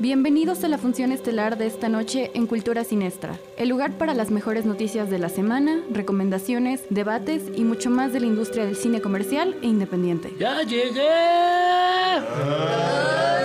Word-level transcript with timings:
Bienvenidos 0.00 0.64
a 0.64 0.68
la 0.68 0.76
función 0.76 1.12
estelar 1.12 1.56
de 1.56 1.68
esta 1.68 1.88
noche 1.88 2.32
en 2.34 2.48
Cultura 2.48 2.82
Sinestra, 2.82 3.38
el 3.56 3.68
lugar 3.68 3.92
para 3.92 4.12
las 4.12 4.32
mejores 4.32 4.64
noticias 4.64 5.08
de 5.08 5.20
la 5.20 5.28
semana, 5.28 5.84
recomendaciones, 5.88 6.82
debates 6.90 7.44
y 7.54 7.62
mucho 7.62 7.90
más 7.90 8.12
de 8.12 8.18
la 8.18 8.26
industria 8.26 8.66
del 8.66 8.74
cine 8.74 9.00
comercial 9.00 9.56
e 9.62 9.66
independiente. 9.66 10.34
¡Ya 10.36 10.62
llegué! 10.62 11.08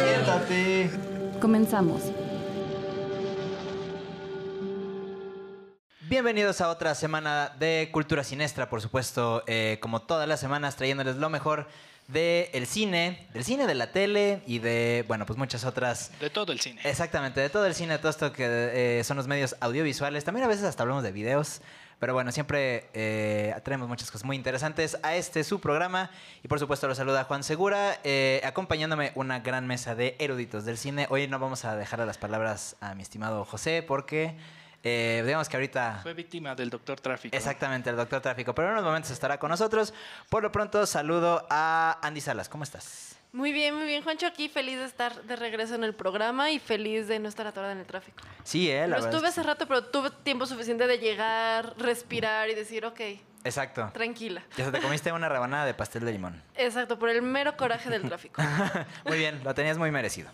Siéntate. 0.07 0.89
Comenzamos. 1.39 2.01
Bienvenidos 6.09 6.61
a 6.61 6.69
otra 6.69 6.95
semana 6.95 7.55
de 7.59 7.89
Cultura 7.91 8.23
Sinestra, 8.23 8.67
por 8.71 8.81
supuesto, 8.81 9.43
eh, 9.45 9.77
como 9.83 10.01
todas 10.01 10.27
las 10.27 10.39
semanas, 10.39 10.75
trayéndoles 10.75 11.17
lo 11.17 11.29
mejor 11.29 11.67
del 12.09 12.65
cine, 12.65 13.27
del 13.33 13.43
cine, 13.43 13.67
de 13.67 13.75
la 13.75 13.91
tele 13.91 14.41
y 14.47 14.57
de, 14.59 15.05
bueno, 15.07 15.27
pues 15.27 15.37
muchas 15.37 15.63
otras. 15.63 16.11
De 16.19 16.29
todo 16.29 16.51
el 16.51 16.59
cine. 16.59 16.81
Exactamente, 16.83 17.39
de 17.39 17.49
todo 17.49 17.65
el 17.67 17.75
cine, 17.75 17.93
de 17.93 17.99
todo 17.99 18.09
esto 18.09 18.33
que 18.33 18.45
eh, 18.99 19.03
son 19.03 19.17
los 19.17 19.27
medios 19.27 19.55
audiovisuales. 19.59 20.23
También 20.23 20.43
a 20.43 20.47
veces 20.47 20.65
hasta 20.65 20.83
hablamos 20.83 21.03
de 21.03 21.11
videos. 21.11 21.61
Pero 21.99 22.13
bueno, 22.13 22.31
siempre 22.31 22.89
eh, 22.93 23.53
traemos 23.65 23.89
muchas 23.89 24.09
cosas 24.09 24.25
muy 24.25 24.37
interesantes 24.37 24.97
a 25.03 25.17
este 25.17 25.43
su 25.43 25.59
programa. 25.59 26.09
Y 26.43 26.47
por 26.47 26.57
supuesto 26.57 26.87
lo 26.87 26.95
saluda 26.95 27.25
Juan 27.25 27.43
Segura, 27.43 27.99
eh, 28.05 28.41
acompañándome 28.45 29.11
una 29.15 29.41
gran 29.41 29.67
mesa 29.67 29.95
de 29.95 30.15
eruditos 30.17 30.63
del 30.63 30.77
cine. 30.77 31.07
Hoy 31.09 31.27
no 31.27 31.39
vamos 31.39 31.65
a 31.65 31.75
dejar 31.75 31.99
las 31.99 32.17
palabras 32.17 32.77
a 32.79 32.95
mi 32.95 33.03
estimado 33.03 33.43
José 33.43 33.83
porque 33.85 34.37
eh, 34.83 35.23
digamos 35.25 35.49
que 35.49 35.57
ahorita... 35.57 35.99
Fue 36.03 36.13
víctima 36.13 36.55
del 36.55 36.69
doctor 36.69 36.99
tráfico. 36.99 37.35
Exactamente, 37.35 37.89
el 37.89 37.95
doctor 37.95 38.21
Tráfico. 38.21 38.53
Pero 38.55 38.69
en 38.69 38.73
unos 38.73 38.85
momentos 38.85 39.11
estará 39.11 39.37
con 39.37 39.49
nosotros. 39.49 39.93
Por 40.29 40.43
lo 40.43 40.51
pronto, 40.51 40.85
saludo 40.85 41.45
a 41.49 41.99
Andy 42.01 42.21
Salas. 42.21 42.49
¿Cómo 42.49 42.63
estás? 42.63 43.17
Muy 43.31 43.51
bien, 43.51 43.75
muy 43.75 43.85
bien, 43.85 44.01
Juancho. 44.03 44.25
Aquí 44.25 44.49
feliz 44.49 44.77
de 44.77 44.85
estar 44.85 45.21
de 45.23 45.35
regreso 45.35 45.75
en 45.75 45.83
el 45.83 45.93
programa 45.93 46.49
y 46.49 46.57
feliz 46.59 47.07
de 47.07 47.19
no 47.19 47.29
estar 47.29 47.45
atorada 47.45 47.73
en 47.73 47.79
el 47.79 47.85
tráfico. 47.85 48.23
Sí, 48.43 48.71
eh, 48.71 48.81
la 48.81 48.87
Lo 48.87 48.93
verdad 48.95 49.09
estuve 49.11 49.27
hace 49.27 49.43
rato, 49.43 49.67
pero 49.67 49.85
tuve 49.85 50.09
tiempo 50.23 50.47
suficiente 50.47 50.87
de 50.87 50.97
llegar, 50.97 51.75
respirar 51.77 52.49
y 52.49 52.55
decir, 52.55 52.85
ok. 52.85 52.99
Exacto. 53.43 53.89
tranquila. 53.93 54.43
Ya 54.57 54.65
se 54.65 54.71
te 54.71 54.81
comiste 54.81 55.11
una 55.11 55.29
rebanada 55.29 55.65
de 55.65 55.73
pastel 55.73 56.03
de 56.03 56.11
limón. 56.11 56.41
Exacto, 56.55 56.97
por 56.99 57.09
el 57.09 57.21
mero 57.21 57.55
coraje 57.55 57.89
del 57.89 58.01
tráfico. 58.01 58.41
muy 59.05 59.17
bien, 59.17 59.41
lo 59.43 59.53
tenías 59.53 59.77
muy 59.77 59.91
merecido. 59.91 60.29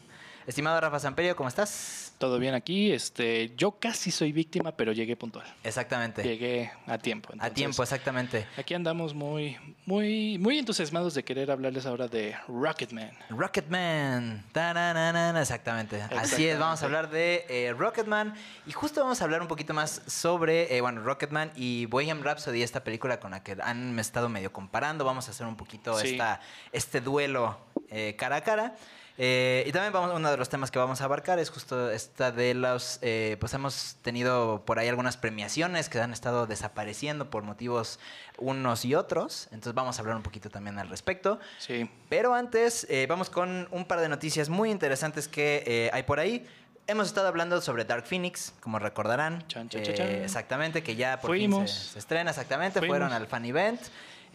Estimado 0.48 0.80
Rafa 0.80 1.00
Samperio, 1.00 1.36
¿cómo 1.36 1.50
estás? 1.50 2.14
Todo 2.20 2.38
bien 2.38 2.54
aquí. 2.54 2.92
Este, 2.92 3.56
yo 3.58 3.72
casi 3.80 4.12
soy 4.12 4.32
víctima, 4.32 4.72
pero 4.72 4.92
llegué 4.92 5.16
puntual. 5.16 5.46
Exactamente. 5.64 6.22
Llegué 6.22 6.72
a 6.86 7.00
tiempo. 7.00 7.34
a 7.40 7.50
tiempo, 7.50 7.82
exactamente. 7.82 8.46
Aquí 8.56 8.76
andamos 8.76 9.16
muy, 9.16 9.58
muy, 9.88 10.38
muy 10.38 10.60
entusiasmados 10.60 11.16
de 11.16 11.24
querer 11.24 11.50
hablarles 11.50 11.88
ahora 11.88 12.08
de 12.08 12.36
Rocketman. 12.48 13.10
Rocketman. 13.32 14.46
Tarararara, 14.52 15.42
Exactamente. 15.42 16.00
Así 16.16 16.48
es, 16.48 16.60
vamos 16.60 16.80
a 16.84 16.86
hablar 16.86 17.10
de 17.10 17.48
eh, 17.50 17.74
Rocketman. 17.76 18.36
Y 18.68 18.72
justo 18.72 19.02
vamos 19.02 19.22
a 19.22 19.24
hablar 19.24 19.42
un 19.42 19.48
poquito 19.48 19.74
más 19.74 20.04
sobre, 20.06 20.76
eh, 20.78 20.82
bueno, 20.82 21.02
Rocketman 21.02 21.52
y 21.56 21.88
Bohemian 21.88 22.24
Rhapsody, 22.24 22.62
esta 22.62 22.84
película 22.84 23.20
con 23.20 23.32
la 23.32 23.42
que 23.42 23.58
han 23.64 23.98
estado 23.98 24.30
medio 24.30 24.54
comparando. 24.54 25.06
Vamos 25.06 25.28
a 25.28 25.32
hacer 25.32 25.48
un 25.48 25.56
poquito 25.58 25.98
Sí. 26.00 26.12
esta, 26.12 26.40
este 26.72 27.02
duelo 27.02 27.58
eh, 27.90 28.16
cara 28.16 28.36
a 28.38 28.42
cara. 28.42 28.76
Eh, 29.18 29.64
y 29.66 29.72
también 29.72 29.94
vamos, 29.94 30.12
uno 30.14 30.30
de 30.30 30.36
los 30.36 30.50
temas 30.50 30.72
que 30.72 30.80
vamos 30.80 31.00
a 31.00 31.06
abarcar 31.06 31.40
es 31.40 31.50
justo 31.50 31.90
esta 31.90 32.32
de 32.32 32.54
los, 32.54 33.00
eh, 33.02 33.38
pues 33.40 33.54
hemos 33.54 33.96
tenido 34.02 34.64
por 34.66 34.78
ahí 34.78 34.90
algunas 34.90 35.16
premiaciones 35.16 35.88
que 35.88 36.00
han 36.02 36.12
estado 36.12 36.48
desapareciendo 36.48 37.30
por 37.30 37.44
motivos 37.44 38.00
unos 38.38 38.84
y 38.84 38.94
otros. 38.94 39.48
Entonces 39.52 39.74
vamos 39.74 39.98
a 39.98 40.02
hablar 40.02 40.18
un 40.18 40.24
poquito 40.24 40.50
también 40.50 40.78
al 40.80 40.90
respecto. 40.90 41.40
Sí. 41.60 41.90
Pero 42.10 42.34
antes, 42.34 42.86
eh, 42.90 43.06
vamos 43.08 43.30
con 43.30 43.70
un 43.72 43.86
par 43.86 44.02
de 44.02 44.10
noticias 44.10 44.50
muy 44.50 44.70
interesantes 44.70 45.30
que 45.30 45.64
eh, 45.66 45.90
hay 45.94 46.04
por 46.04 46.20
ahí. 46.20 46.46
Hemos 46.88 47.08
estado 47.08 47.28
hablando 47.28 47.62
sobre 47.62 47.86
Dark 47.86 48.06
Phoenix, 48.06 48.54
como 48.60 48.80
recordarán. 48.80 49.48
Chan, 49.48 49.70
chan, 49.70 49.82
Eh, 49.82 49.94
chan. 49.94 50.08
Exactamente, 50.08 50.84
que 50.84 50.96
ya 50.96 51.20
por 51.20 51.36
fin 51.36 51.52
se, 51.68 51.74
se 51.94 52.00
estrena, 52.00 52.32
exactamente. 52.32 52.80
Fuimos. 52.80 52.98
Fueron 52.98 53.14
al 53.14 53.26
fan 53.28 53.46
event. 53.46 53.82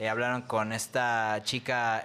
Eh, 0.00 0.08
hablaron 0.08 0.42
con 0.42 0.72
esta 0.72 1.40
chica 1.44 2.02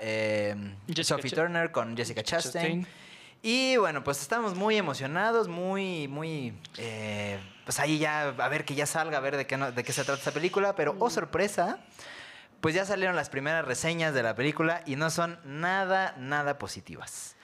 Jessica 0.87 1.03
Sophie 1.03 1.31
Ch- 1.31 1.35
Turner, 1.35 1.71
con 1.71 1.95
Jessica 1.95 2.21
Chastain. 2.23 2.83
Chastain. 2.83 3.05
Y 3.41 3.77
bueno, 3.77 4.03
pues 4.03 4.21
estamos 4.21 4.55
muy 4.55 4.75
emocionados, 4.75 5.47
muy, 5.47 6.07
muy... 6.07 6.53
eh, 6.77 7.39
pues 7.63 7.79
ahí 7.79 7.97
ya, 7.99 8.23
a 8.29 8.49
ver 8.49 8.65
que 8.65 8.75
ya 8.75 8.85
salga, 8.85 9.17
a 9.19 9.21
ver 9.21 9.37
de 9.37 9.45
qué, 9.47 9.55
no- 9.55 9.71
de 9.71 9.83
qué 9.83 9.93
se 9.93 10.03
trata 10.03 10.19
esta 10.19 10.31
película. 10.31 10.75
Pero, 10.75 10.95
oh 10.99 11.09
sorpresa, 11.09 11.77
pues 12.59 12.73
ya 12.75 12.85
salieron 12.85 13.15
las 13.15 13.29
primeras 13.29 13.63
reseñas 13.63 14.13
de 14.13 14.23
la 14.23 14.35
película 14.35 14.81
y 14.85 14.95
no 14.95 15.09
son 15.11 15.39
nada, 15.45 16.15
nada 16.17 16.57
positivas. 16.57 17.34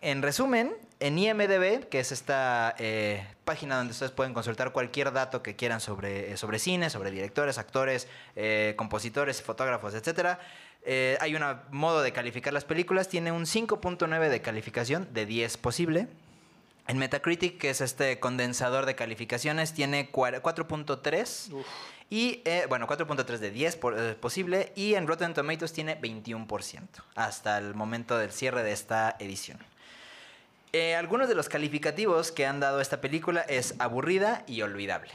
En 0.00 0.22
resumen, 0.22 0.74
en 1.00 1.18
IMDB, 1.18 1.88
que 1.88 2.00
es 2.00 2.12
esta 2.12 2.74
eh, 2.78 3.26
página 3.44 3.76
donde 3.78 3.92
ustedes 3.92 4.12
pueden 4.12 4.32
consultar 4.32 4.72
cualquier 4.72 5.12
dato 5.12 5.42
que 5.42 5.56
quieran 5.56 5.80
sobre, 5.80 6.32
eh, 6.32 6.36
sobre 6.36 6.58
cine, 6.60 6.88
sobre 6.88 7.10
directores, 7.10 7.58
actores, 7.58 8.06
eh, 8.36 8.74
compositores, 8.76 9.42
fotógrafos, 9.42 9.94
etc. 9.94 10.38
hay 11.20 11.34
un 11.34 11.42
modo 11.72 12.02
de 12.02 12.12
calificar 12.12 12.52
las 12.52 12.64
películas, 12.64 13.08
tiene 13.08 13.32
un 13.32 13.44
5.9 13.44 14.28
de 14.28 14.40
calificación 14.40 15.08
de 15.12 15.26
10 15.26 15.56
posible. 15.56 16.06
En 16.86 16.96
Metacritic, 16.96 17.58
que 17.58 17.68
es 17.70 17.80
este 17.82 18.18
condensador 18.18 18.86
de 18.86 18.94
calificaciones, 18.94 19.74
tiene 19.74 20.10
cua- 20.10 20.40
4.3. 20.40 21.50
Uf. 21.52 21.66
Y, 22.08 22.40
eh, 22.46 22.64
bueno, 22.70 22.86
4.3 22.86 23.40
de 23.40 23.50
10 23.50 23.76
por- 23.76 23.98
eh, 23.98 24.14
posible. 24.14 24.72
Y 24.74 24.94
en 24.94 25.06
Rotten 25.06 25.34
Tomatoes 25.34 25.74
tiene 25.74 25.96
21% 26.00 27.02
hasta 27.14 27.58
el 27.58 27.74
momento 27.74 28.16
del 28.16 28.32
cierre 28.32 28.62
de 28.62 28.72
esta 28.72 29.16
edición. 29.18 29.58
Eh, 30.72 30.94
algunos 30.94 31.28
de 31.28 31.34
los 31.34 31.48
calificativos 31.48 32.30
que 32.32 32.46
han 32.46 32.60
dado 32.60 32.80
esta 32.80 33.00
película 33.00 33.40
es 33.42 33.74
aburrida 33.78 34.42
y 34.46 34.62
olvidable. 34.62 35.10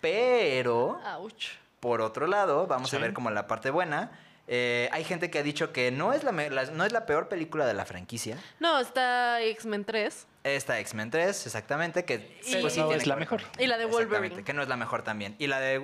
Pero, 0.00 1.00
Ouch. 1.16 1.46
por 1.80 2.00
otro 2.00 2.26
lado, 2.26 2.66
vamos 2.66 2.92
a 2.92 2.96
Sí. 2.96 3.02
ver 3.02 3.12
como 3.12 3.30
la 3.30 3.46
parte 3.46 3.70
buena. 3.70 4.10
eh, 4.50 4.88
hay 4.92 5.04
gente 5.04 5.30
que 5.30 5.38
ha 5.38 5.42
dicho 5.42 5.74
que 5.74 5.90
no 5.90 6.14
es 6.14 6.24
la, 6.24 6.32
no 6.32 6.84
es 6.86 6.90
la 6.92 7.04
peor 7.04 7.28
película 7.28 7.66
de 7.66 7.74
la 7.74 7.84
franquicia. 7.84 8.38
No, 8.60 8.80
está 8.80 9.42
X-Men 9.42 9.84
3 9.84 10.26
Esta 10.42 10.78
X-Men 10.80 11.10
3, 11.10 11.44
exactamente, 11.46 12.06
que 12.06 12.38
Sí, 12.40 12.56
pues, 12.62 12.74
no 12.78 12.84
tiene 12.86 13.02
es 13.02 13.06
la 13.06 13.16
mejor. 13.16 13.42
Y 13.58 13.66
la 13.66 13.76
de 13.76 13.84
Wolverine. 13.84 14.04
Exactamente, 14.28 14.44
que 14.44 14.54
no 14.54 14.62
es 14.62 14.68
la 14.70 14.76
mejor 14.78 15.02
también. 15.02 15.36
Y 15.38 15.48
la 15.48 15.60
de 15.60 15.74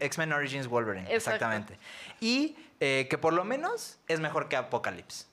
X-Men 0.00 0.32
Origins 0.32 0.66
Wolverine, 0.66 1.02
Exacto. 1.04 1.36
exactamente. 1.46 1.78
Y 2.20 2.56
eh, 2.80 3.06
que 3.08 3.16
por 3.16 3.32
lo 3.32 3.44
menos 3.44 3.98
es 4.08 4.18
mejor 4.18 4.48
que 4.48 4.56
Apocalypse. 4.56 5.26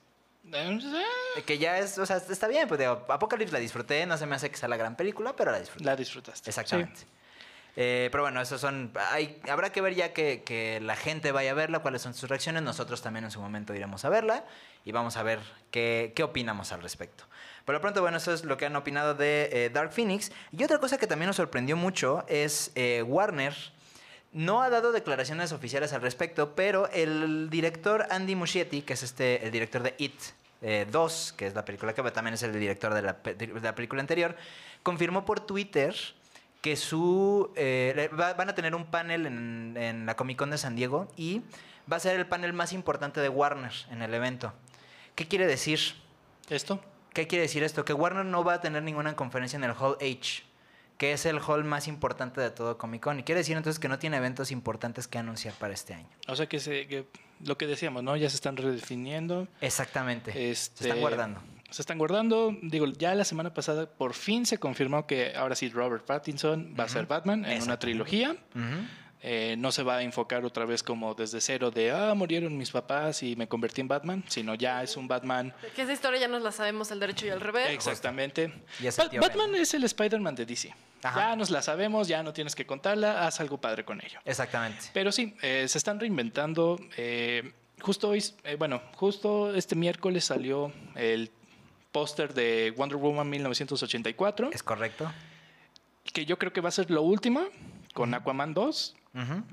Eh, 1.36 1.42
Que 1.46 1.58
ya 1.58 1.78
es, 1.78 1.98
o 1.98 2.06
sea, 2.06 2.16
está 2.16 2.48
bien, 2.48 2.68
pues 2.68 2.80
digo, 2.80 3.04
Apocalypse 3.08 3.52
la 3.52 3.58
disfruté, 3.58 4.06
no 4.06 4.16
se 4.16 4.26
me 4.26 4.36
hace 4.36 4.50
que 4.50 4.56
sea 4.56 4.68
la 4.68 4.76
gran 4.76 4.96
película, 4.96 5.34
pero 5.36 5.52
la 5.52 5.60
disfruté. 5.60 5.84
La 5.84 5.96
disfrutaste. 5.96 6.50
Exactamente. 6.50 7.00
Eh, 7.76 8.08
pero 8.10 8.24
bueno, 8.24 8.40
esos 8.40 8.60
son. 8.60 8.92
Hay, 9.12 9.40
habrá 9.48 9.70
que 9.70 9.80
ver 9.80 9.94
ya 9.94 10.12
que, 10.12 10.42
que 10.42 10.80
la 10.80 10.96
gente 10.96 11.30
vaya 11.30 11.52
a 11.52 11.54
verla, 11.54 11.78
cuáles 11.78 12.02
son 12.02 12.12
sus 12.12 12.28
reacciones. 12.28 12.62
Nosotros 12.62 13.02
también 13.02 13.24
en 13.24 13.30
su 13.30 13.40
momento 13.40 13.72
iremos 13.72 14.04
a 14.04 14.08
verla 14.08 14.44
y 14.84 14.90
vamos 14.90 15.16
a 15.16 15.22
ver 15.22 15.38
qué, 15.70 16.12
qué 16.16 16.24
opinamos 16.24 16.72
al 16.72 16.82
respecto. 16.82 17.24
Por 17.64 17.74
lo 17.74 17.80
pronto, 17.80 18.00
bueno, 18.00 18.16
eso 18.16 18.32
es 18.32 18.44
lo 18.44 18.56
que 18.56 18.66
han 18.66 18.74
opinado 18.74 19.14
de 19.14 19.50
eh, 19.52 19.70
Dark 19.70 19.92
Phoenix. 19.92 20.32
Y 20.50 20.64
otra 20.64 20.78
cosa 20.78 20.98
que 20.98 21.06
también 21.06 21.28
nos 21.28 21.36
sorprendió 21.36 21.76
mucho 21.76 22.24
es 22.26 22.72
eh, 22.74 23.04
Warner. 23.06 23.54
No 24.32 24.62
ha 24.62 24.68
dado 24.70 24.92
declaraciones 24.92 25.52
oficiales 25.52 25.92
al 25.92 26.02
respecto, 26.02 26.54
pero 26.54 26.88
el 26.90 27.48
director 27.50 28.06
Andy 28.10 28.34
Muschietti, 28.36 28.82
que 28.82 28.92
es 28.92 29.02
este, 29.02 29.44
el 29.44 29.50
director 29.50 29.82
de 29.82 29.94
It 29.98 30.14
eh, 30.60 30.86
2, 30.90 31.34
que 31.36 31.46
es 31.46 31.54
la 31.54 31.64
película 31.64 31.94
que 31.94 32.02
también 32.10 32.34
es 32.34 32.42
el 32.42 32.52
director 32.52 32.92
de 32.92 33.02
la, 33.02 33.16
pe- 33.22 33.34
de 33.34 33.46
la 33.60 33.74
película 33.74 34.00
anterior, 34.00 34.36
confirmó 34.82 35.24
por 35.24 35.40
Twitter 35.40 35.94
que 36.60 36.76
su 36.76 37.52
eh, 37.56 38.10
va- 38.18 38.34
van 38.34 38.48
a 38.50 38.54
tener 38.54 38.74
un 38.74 38.86
panel 38.86 39.26
en, 39.26 39.76
en 39.78 40.04
la 40.06 40.14
Comic 40.16 40.36
Con 40.38 40.50
de 40.50 40.58
San 40.58 40.76
Diego 40.76 41.08
y 41.16 41.42
va 41.90 41.96
a 41.96 42.00
ser 42.00 42.16
el 42.18 42.26
panel 42.26 42.52
más 42.52 42.72
importante 42.72 43.20
de 43.20 43.28
Warner 43.28 43.72
en 43.90 44.02
el 44.02 44.12
evento. 44.12 44.52
¿Qué 45.14 45.26
quiere 45.26 45.46
decir? 45.46 45.80
¿Esto? 46.50 46.80
¿Qué 47.14 47.26
quiere 47.26 47.42
decir 47.42 47.62
esto? 47.62 47.84
Que 47.84 47.92
Warner 47.94 48.24
no 48.24 48.44
va 48.44 48.54
a 48.54 48.60
tener 48.60 48.82
ninguna 48.82 49.16
conferencia 49.16 49.56
en 49.56 49.64
el 49.64 49.72
Hall 49.72 49.96
H, 50.00 50.42
que 50.98 51.12
es 51.12 51.24
el 51.26 51.38
hall 51.38 51.64
más 51.64 51.88
importante 51.88 52.40
de 52.40 52.50
todo 52.50 52.76
Comic 52.76 53.02
Con. 53.02 53.20
Y 53.20 53.22
quiere 53.22 53.38
decir 53.38 53.56
entonces 53.56 53.78
que 53.78 53.88
no 53.88 53.98
tiene 53.98 54.16
eventos 54.18 54.50
importantes 54.50 55.08
que 55.08 55.18
anunciar 55.18 55.54
para 55.54 55.72
este 55.72 55.94
año. 55.94 56.08
O 56.26 56.36
sea 56.36 56.46
que, 56.46 56.58
se, 56.58 56.86
que 56.88 57.06
lo 57.44 57.56
que 57.56 57.66
decíamos, 57.66 58.02
¿no? 58.02 58.16
Ya 58.16 58.28
se 58.28 58.34
están 58.34 58.56
redefiniendo. 58.56 59.46
Exactamente. 59.60 60.50
Este, 60.50 60.82
Se 60.82 60.88
están 60.88 61.00
guardando. 61.00 61.40
Se 61.70 61.82
están 61.82 61.98
guardando. 61.98 62.56
Digo, 62.62 62.86
ya 62.86 63.14
la 63.14 63.24
semana 63.24 63.54
pasada 63.54 63.88
por 63.88 64.12
fin 64.12 64.44
se 64.44 64.58
confirmó 64.58 65.06
que 65.06 65.34
ahora 65.36 65.54
sí 65.54 65.68
Robert 65.68 66.04
Pattinson 66.04 66.74
va 66.78 66.84
a 66.84 66.88
ser 66.88 67.06
Batman 67.06 67.44
en 67.44 67.62
una 67.62 67.78
trilogía. 67.78 68.32
Ujú. 68.54 68.86
Eh, 69.20 69.56
no 69.58 69.72
se 69.72 69.82
va 69.82 69.96
a 69.96 70.02
enfocar 70.02 70.44
otra 70.44 70.64
vez 70.64 70.82
como 70.84 71.12
desde 71.14 71.40
cero 71.40 71.72
de, 71.72 71.90
ah, 71.90 72.14
murieron 72.14 72.56
mis 72.56 72.70
papás 72.70 73.22
y 73.24 73.34
me 73.34 73.48
convertí 73.48 73.80
en 73.80 73.88
Batman, 73.88 74.22
sino 74.28 74.54
ya 74.54 74.80
es 74.82 74.96
un 74.96 75.08
Batman 75.08 75.52
Que 75.74 75.82
esa 75.82 75.92
historia 75.92 76.20
ya 76.20 76.28
nos 76.28 76.42
la 76.42 76.52
sabemos 76.52 76.92
al 76.92 77.00
derecho 77.00 77.26
y 77.26 77.30
al 77.30 77.40
revés. 77.40 77.70
Exactamente. 77.70 78.52
Y 78.78 78.84
Ba- 78.86 79.08
Batman 79.26 79.50
Ben. 79.52 79.62
es 79.62 79.74
el 79.74 79.82
Spider-Man 79.82 80.36
de 80.36 80.46
DC. 80.46 80.72
Ajá. 81.02 81.30
Ya 81.30 81.36
nos 81.36 81.50
la 81.50 81.62
sabemos, 81.62 82.06
ya 82.06 82.22
no 82.22 82.32
tienes 82.32 82.54
que 82.54 82.64
contarla, 82.64 83.26
haz 83.26 83.40
algo 83.40 83.60
padre 83.60 83.84
con 83.84 84.00
ello. 84.00 84.20
Exactamente. 84.24 84.86
Pero 84.92 85.10
sí, 85.10 85.34
eh, 85.42 85.66
se 85.68 85.78
están 85.78 85.98
reinventando. 85.98 86.78
eh, 86.96 87.52
justo 87.80 88.10
hoy, 88.10 88.22
eh, 88.44 88.54
bueno, 88.56 88.82
justo 88.94 89.52
este 89.54 89.74
miércoles 89.76 90.24
salió 90.24 90.72
el 90.94 91.30
póster 91.92 92.34
de 92.34 92.72
Wonder 92.76 92.98
Woman 92.98 93.28
1984, 93.30 94.50
Es 94.52 94.62
correcto. 94.62 95.10
que 96.12 96.24
yo 96.24 96.38
creo 96.38 96.52
que 96.52 96.60
va 96.60 96.68
a 96.68 96.72
ser 96.72 96.90
lo 96.90 97.02
último 97.02 97.42
con 97.94 98.14
Aquaman 98.14 98.54
2. 98.54 98.94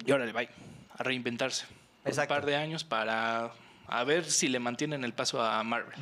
Y 0.05 0.11
órale, 0.11 0.31
bye, 0.31 0.49
a 0.97 1.03
reinventarse. 1.03 1.65
Exacto. 2.05 2.33
Un 2.33 2.39
par 2.41 2.45
de 2.45 2.55
años 2.55 2.83
para 2.83 3.51
a 3.87 4.03
ver 4.03 4.25
si 4.25 4.47
le 4.47 4.59
mantienen 4.59 5.03
el 5.03 5.13
paso 5.13 5.41
a 5.41 5.63
Marvel. 5.63 5.93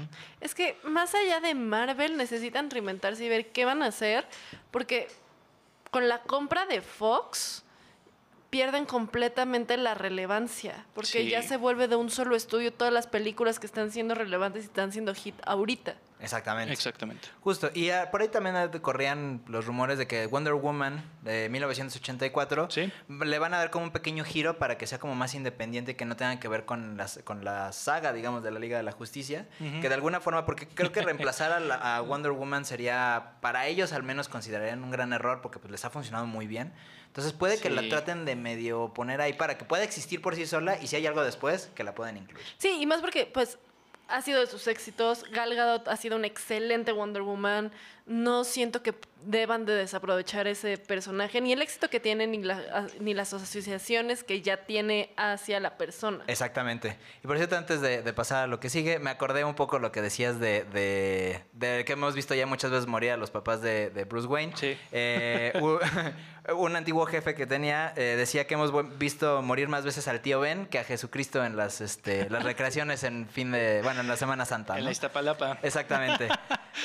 Es 0.42 0.56
que 0.56 0.78
más 0.84 1.14
allá 1.16 1.40
de 1.42 1.54
Marvel 1.56 2.18
necesitan 2.18 2.70
reinventarse 2.70 3.26
y 3.26 3.30
ver 3.30 3.52
qué 3.52 3.66
van 3.66 3.84
a 3.84 3.88
hacer, 3.88 4.26
porque 4.72 5.08
con 5.92 6.08
la 6.08 6.22
compra 6.22 6.66
de 6.66 6.82
Fox 6.82 7.64
pierden 8.50 8.86
completamente 8.86 9.78
la 9.78 9.96
relevancia, 9.96 10.86
porque 10.94 11.24
Sí. 11.24 11.30
ya 11.30 11.42
se 11.42 11.58
vuelve 11.58 11.88
de 11.88 11.96
un 11.96 12.10
solo 12.10 12.36
estudio 12.36 12.72
todas 12.72 12.94
las 12.94 13.08
películas 13.08 13.60
que 13.60 13.66
están 13.66 13.92
siendo 13.92 14.14
relevantes 14.16 14.64
y 14.64 14.68
están 14.68 14.92
siendo 14.92 15.14
hit 15.16 15.36
ahorita. 15.46 15.96
Exactamente. 16.24 16.74
Exactamente. 16.74 17.28
Justo, 17.42 17.70
y 17.74 17.90
ah, 17.90 18.10
por 18.12 18.22
ahí 18.22 18.30
también 18.30 18.56
ah, 18.56 18.72
corrían 18.82 19.44
los 19.48 19.66
rumores 19.66 19.98
de 19.98 20.08
que 20.08 20.26
Wonder 20.28 20.54
Woman 20.54 21.04
de 21.22 21.50
1984 21.50 22.68
Sí. 22.72 22.92
le 23.10 23.40
van 23.40 23.54
a 23.54 23.58
dar 23.58 23.70
como 23.70 23.86
un 23.86 23.92
pequeño 23.92 24.24
giro 24.24 24.58
para 24.58 24.78
que 24.78 24.88
sea 24.88 25.00
como 25.00 25.16
más 25.16 25.36
independiente 25.36 25.92
y 25.92 25.96
que 25.96 26.06
no 26.06 26.16
tenga 26.16 26.40
que 26.40 26.48
ver 26.48 26.66
con, 26.66 26.98
las, 26.98 27.20
con 27.24 27.44
la 27.44 27.72
saga, 27.74 28.14
digamos, 28.14 28.44
de 28.44 28.52
la 28.52 28.60
Liga 28.60 28.78
de 28.78 28.84
la 28.84 28.92
Justicia. 28.92 29.48
Ujú. 29.60 29.82
Que 29.82 29.90
de 29.90 29.96
alguna 29.96 30.20
forma, 30.22 30.46
porque 30.46 30.68
creo 30.68 30.92
que 30.92 31.02
reemplazar 31.02 31.52
a, 31.52 31.60
la- 31.60 31.98
a 31.98 32.02
Wonder 32.02 32.32
Woman 32.32 32.66
sería, 32.66 33.34
para 33.42 33.68
ellos 33.68 33.94
al 33.94 34.04
menos 34.04 34.30
considerarían 34.30 34.84
un 34.84 34.92
gran 34.92 35.14
error 35.14 35.42
porque 35.42 35.60
pues 35.60 35.72
les 35.72 35.84
ha 35.86 35.90
funcionado 35.90 36.26
muy 36.26 36.48
bien. 36.48 36.74
Entonces 37.08 37.34
puede 37.34 37.60
que 37.60 37.70
la 37.70 37.82
Sí. 37.84 37.90
traten 37.90 38.26
de 38.26 38.36
medio 38.36 38.92
poner 38.94 39.22
ahí 39.22 39.34
para 39.34 39.58
que 39.58 39.66
pueda 39.66 39.84
existir 39.84 40.22
por 40.22 40.36
sí 40.36 40.48
sola 40.48 40.80
y 40.82 40.88
si 40.88 40.96
hay 40.96 41.06
algo 41.06 41.24
después, 41.24 41.70
que 41.76 41.84
la 41.84 41.94
puedan 41.94 42.18
incluir. 42.18 42.44
Sí, 42.58 42.78
y 42.80 42.86
más 42.88 43.02
porque, 43.02 43.28
pues, 43.32 43.60
ha 44.08 44.22
sido 44.22 44.42
de 44.42 44.48
sus 44.48 44.68
éxitos. 44.68 45.24
Gal 45.32 45.56
Gadot 45.56 45.88
ha 45.88 45.98
sido 45.98 46.16
una 46.16 46.28
excelente 46.28 46.92
Wonder 46.92 47.22
Woman. 47.22 47.72
No 48.06 48.44
siento 48.44 48.84
que 48.84 48.94
deban 49.26 49.66
de 49.66 49.74
desaprovechar 49.74 50.48
ese 50.48 50.78
personaje, 50.78 51.40
ni 51.40 51.54
el 51.54 51.62
éxito 51.62 51.90
que 51.90 52.02
tiene, 52.02 52.28
ni, 52.28 52.44
la- 52.44 52.88
ni 53.00 53.14
las 53.14 53.34
asociaciones 53.34 54.26
que 54.26 54.42
ya 54.42 54.66
tiene 54.66 55.14
hacia 55.16 55.62
la 55.62 55.78
persona. 55.78 56.26
Exactamente. 56.28 56.98
Y 57.24 57.28
por 57.28 57.38
cierto, 57.38 57.56
antes 57.56 57.80
de, 57.80 58.02
de 58.02 58.12
pasar 58.14 58.44
a 58.44 58.48
lo 58.48 58.60
que 58.60 58.70
sigue, 58.70 59.00
me 59.00 59.10
acordé 59.10 59.46
un 59.46 59.56
poco 59.56 59.80
lo 59.80 59.94
que 59.94 60.02
decías 60.02 60.42
de, 60.42 60.66
de, 60.66 61.42
de 61.54 61.86
que 61.86 61.94
hemos 61.94 62.16
visto 62.16 62.36
ya 62.36 62.46
muchas 62.46 62.72
veces 62.72 62.86
morir 62.88 63.12
a 63.12 63.18
los 63.18 63.32
papás 63.32 63.62
de, 63.62 63.90
de 63.92 64.04
Bruce 64.04 64.28
Wayne. 64.28 64.52
Sí. 64.58 64.78
Eh, 64.92 65.54
un 66.58 66.76
antiguo 66.76 67.06
jefe 67.06 67.34
que 67.36 67.48
tenía 67.48 67.94
eh, 67.96 68.16
decía 68.18 68.46
que 68.46 68.56
hemos 68.56 68.74
visto 68.98 69.42
morir 69.42 69.70
más 69.70 69.86
veces 69.86 70.10
al 70.10 70.20
tío 70.20 70.42
Ben 70.42 70.66
que 70.66 70.80
a 70.80 70.84
Jesucristo 70.84 71.46
en 71.46 71.56
las, 71.56 71.80
este, 71.80 72.30
las 72.30 72.44
recreaciones 72.52 73.06
en 73.06 73.30
fin 73.30 73.52
de, 73.54 73.80
bueno, 73.84 74.02
en 74.02 74.10
la 74.10 74.18
Semana 74.18 74.44
Santa. 74.46 74.74
En 74.74 74.80
¿no? 74.82 74.86
la 74.88 74.92
Iztapalapa. 74.92 75.60
Exactamente. 75.64 76.28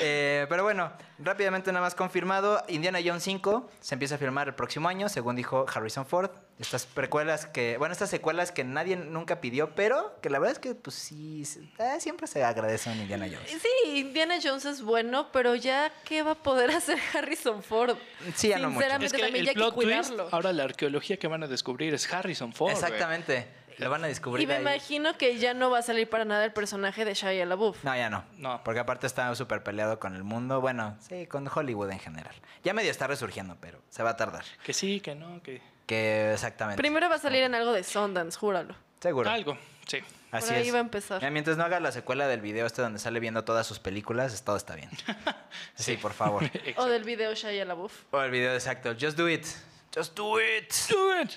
Eh, 0.02 0.44
pero 0.50 0.64
bueno, 0.64 0.92
rápidamente 1.18 1.72
nada 1.72 1.84
más 1.84 1.94
confirmado, 1.94 2.62
Indiana 2.68 2.98
Jones 3.04 3.22
5 3.22 3.70
se 3.80 3.94
empieza 3.94 4.14
a 4.16 4.18
filmar 4.18 4.48
el 4.48 4.54
próximo 4.54 4.88
año, 4.88 5.08
según 5.08 5.36
dijo 5.36 5.66
Harrison 5.72 6.06
Ford. 6.06 6.30
Estas 6.58 6.86
precuelas 6.86 7.46
que, 7.46 7.76
bueno, 7.78 7.92
estas 7.92 8.10
secuelas 8.10 8.50
que 8.50 8.64
nadie 8.64 8.96
nunca 8.96 9.40
pidió, 9.40 9.74
pero 9.76 10.16
que 10.20 10.28
la 10.30 10.38
verdad 10.38 10.54
es 10.54 10.58
que 10.58 10.74
pues 10.74 10.96
sí, 10.96 11.44
eh, 11.78 12.00
siempre 12.00 12.26
se 12.26 12.42
agradece 12.42 12.90
a 12.90 12.92
un 12.92 13.00
Indiana 13.00 13.26
Jones. 13.26 13.48
Sí, 13.62 13.98
Indiana 14.00 14.36
Jones 14.42 14.64
es 14.64 14.82
bueno, 14.82 15.28
pero 15.32 15.54
ya, 15.54 15.92
¿qué 16.04 16.22
va 16.22 16.32
a 16.32 16.42
poder 16.42 16.70
hacer 16.72 16.98
Harrison 17.14 17.62
Ford? 17.62 17.96
Sí, 18.34 18.48
ya 18.48 18.58
no 18.58 18.70
mucho. 18.70 18.80
Sinceramente, 18.80 19.06
Es 19.06 19.12
que 19.12 19.18
también 19.22 19.40
el 19.40 19.44
ya 19.46 19.50
hay 19.50 19.54
que 19.54 19.60
twist, 19.70 19.74
cuidarlo. 20.10 20.28
ahora 20.32 20.52
la 20.52 20.64
arqueología 20.64 21.16
que 21.18 21.28
van 21.28 21.42
a 21.44 21.46
descubrir 21.46 21.94
es 21.94 22.12
Harrison 22.12 22.52
Ford. 22.52 22.72
Exactamente. 22.72 23.46
Lo 23.78 23.90
van 23.90 24.04
a 24.04 24.08
descubrir 24.08 24.44
Y 24.44 24.46
me 24.46 24.54
ahí. 24.54 24.60
imagino 24.62 25.16
que 25.16 25.38
ya 25.38 25.54
no 25.54 25.70
va 25.70 25.78
a 25.78 25.82
salir 25.82 26.08
para 26.08 26.24
nada 26.24 26.44
el 26.44 26.52
personaje 26.52 27.04
de 27.04 27.14
Shia 27.14 27.46
LaBeouf. 27.46 27.84
No, 27.84 27.94
ya 27.96 28.10
no. 28.10 28.24
No. 28.36 28.62
Porque 28.64 28.80
aparte 28.80 29.06
está 29.06 29.34
súper 29.34 29.62
peleado 29.62 29.98
con 29.98 30.14
el 30.16 30.24
mundo. 30.24 30.60
Bueno, 30.60 30.96
sí, 31.00 31.26
con 31.26 31.48
Hollywood 31.52 31.90
en 31.90 31.98
general. 32.00 32.34
Ya 32.64 32.74
medio 32.74 32.90
está 32.90 33.06
resurgiendo, 33.06 33.56
pero 33.60 33.80
se 33.88 34.02
va 34.02 34.10
a 34.10 34.16
tardar. 34.16 34.44
Que 34.64 34.72
sí, 34.72 35.00
que 35.00 35.14
no, 35.14 35.42
que... 35.42 35.60
Que 35.86 36.32
exactamente. 36.34 36.76
Primero 36.82 37.08
va 37.08 37.14
a 37.14 37.18
salir 37.18 37.42
en 37.44 37.54
algo 37.54 37.72
de 37.72 37.82
Sundance, 37.82 38.38
júralo. 38.38 38.74
Seguro. 39.00 39.30
Algo, 39.30 39.56
sí. 39.86 39.98
Así 40.30 40.48
Por 40.48 40.56
ahí 40.56 40.68
es. 40.68 40.74
va 40.74 40.78
a 40.78 40.80
empezar. 40.82 41.18
Mira, 41.20 41.30
mientras 41.30 41.56
no 41.56 41.64
haga 41.64 41.80
la 41.80 41.92
secuela 41.92 42.26
del 42.28 42.42
video 42.42 42.66
este 42.66 42.82
donde 42.82 42.98
sale 42.98 43.20
viendo 43.20 43.44
todas 43.44 43.66
sus 43.66 43.78
películas, 43.78 44.42
todo 44.44 44.56
está 44.56 44.74
bien. 44.74 44.90
sí, 45.76 45.96
por 45.96 46.12
favor. 46.12 46.42
O 46.76 46.84
del 46.84 47.04
video 47.04 47.32
Shia 47.34 47.64
LaBeouf. 47.64 48.02
O 48.10 48.20
el 48.20 48.30
video 48.30 48.52
exacto. 48.52 48.94
Just 49.00 49.16
do 49.16 49.30
it. 49.30 49.46
Just 49.94 50.14
do 50.14 50.38
it. 50.38 50.70
Do 50.90 51.22
it. 51.22 51.30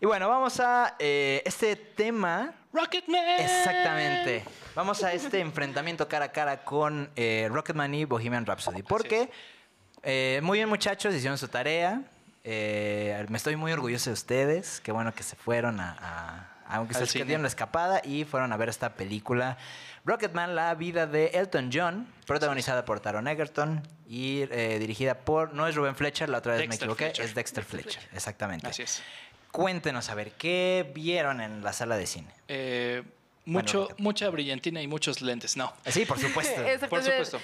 Y 0.00 0.06
bueno, 0.06 0.28
vamos 0.28 0.60
a 0.60 0.94
eh, 0.98 1.42
este 1.44 1.74
tema. 1.76 2.52
Rocketman. 2.72 3.40
Exactamente. 3.40 4.44
Vamos 4.74 5.02
a 5.02 5.12
este 5.12 5.40
enfrentamiento 5.40 6.06
cara 6.08 6.26
a 6.26 6.32
cara 6.32 6.64
con 6.64 7.10
eh, 7.16 7.48
Rocketman 7.50 7.94
y 7.94 8.04
Bohemian 8.04 8.44
Rhapsody. 8.44 8.82
Porque, 8.82 9.30
eh, 10.02 10.40
muy 10.42 10.58
bien 10.58 10.68
muchachos, 10.68 11.14
hicieron 11.14 11.38
su 11.38 11.48
tarea. 11.48 12.02
Me 12.44 13.26
estoy 13.36 13.56
muy 13.56 13.72
orgulloso 13.72 14.10
de 14.10 14.14
ustedes. 14.14 14.80
Qué 14.80 14.92
bueno 14.92 15.14
que 15.14 15.22
se 15.22 15.36
fueron 15.36 15.80
a... 15.80 15.96
a- 16.00 16.52
aunque 16.68 16.94
se 16.94 17.24
dieron 17.24 17.42
la 17.42 17.48
escapada 17.48 18.00
y 18.04 18.24
fueron 18.24 18.52
a 18.52 18.56
ver 18.56 18.68
esta 18.68 18.94
película. 18.94 19.56
Rocketman, 20.04 20.56
la 20.56 20.74
vida 20.74 21.06
de 21.06 21.26
Elton 21.28 21.70
John, 21.72 22.08
protagonizada 22.26 22.84
por 22.84 22.98
Taron 22.98 23.28
Egerton 23.28 23.86
y 24.08 24.42
eh, 24.50 24.76
dirigida 24.80 25.14
por, 25.14 25.54
no 25.54 25.68
es 25.68 25.76
Rubén 25.76 25.94
Fletcher, 25.94 26.28
la 26.28 26.38
otra 26.38 26.54
vez 26.54 26.62
me 26.62 26.66
Dexter 26.66 26.86
equivoqué, 26.86 27.04
Fletcher. 27.04 27.24
es 27.24 27.34
Dexter 27.36 27.64
Fletcher, 27.64 28.02
exactamente. 28.12 28.66
Así 28.66 28.82
es. 28.82 29.00
Cuéntenos, 29.52 30.08
a 30.10 30.14
ver, 30.14 30.32
¿qué 30.32 30.90
vieron 30.94 31.40
en 31.40 31.62
la 31.64 31.72
sala 31.72 31.96
de 31.96 32.06
cine? 32.06 32.28
Eh, 32.48 33.02
mucho, 33.46 33.88
mucha 33.98 34.28
brillantina 34.30 34.82
y 34.82 34.86
muchos 34.88 35.22
lentes. 35.22 35.56
No. 35.56 35.72
Sí, 35.86 36.04
por 36.04 36.18
supuesto. 36.18 36.60
Exacto, 36.66 36.88
Por 36.88 37.02
supuesto. 37.02 37.40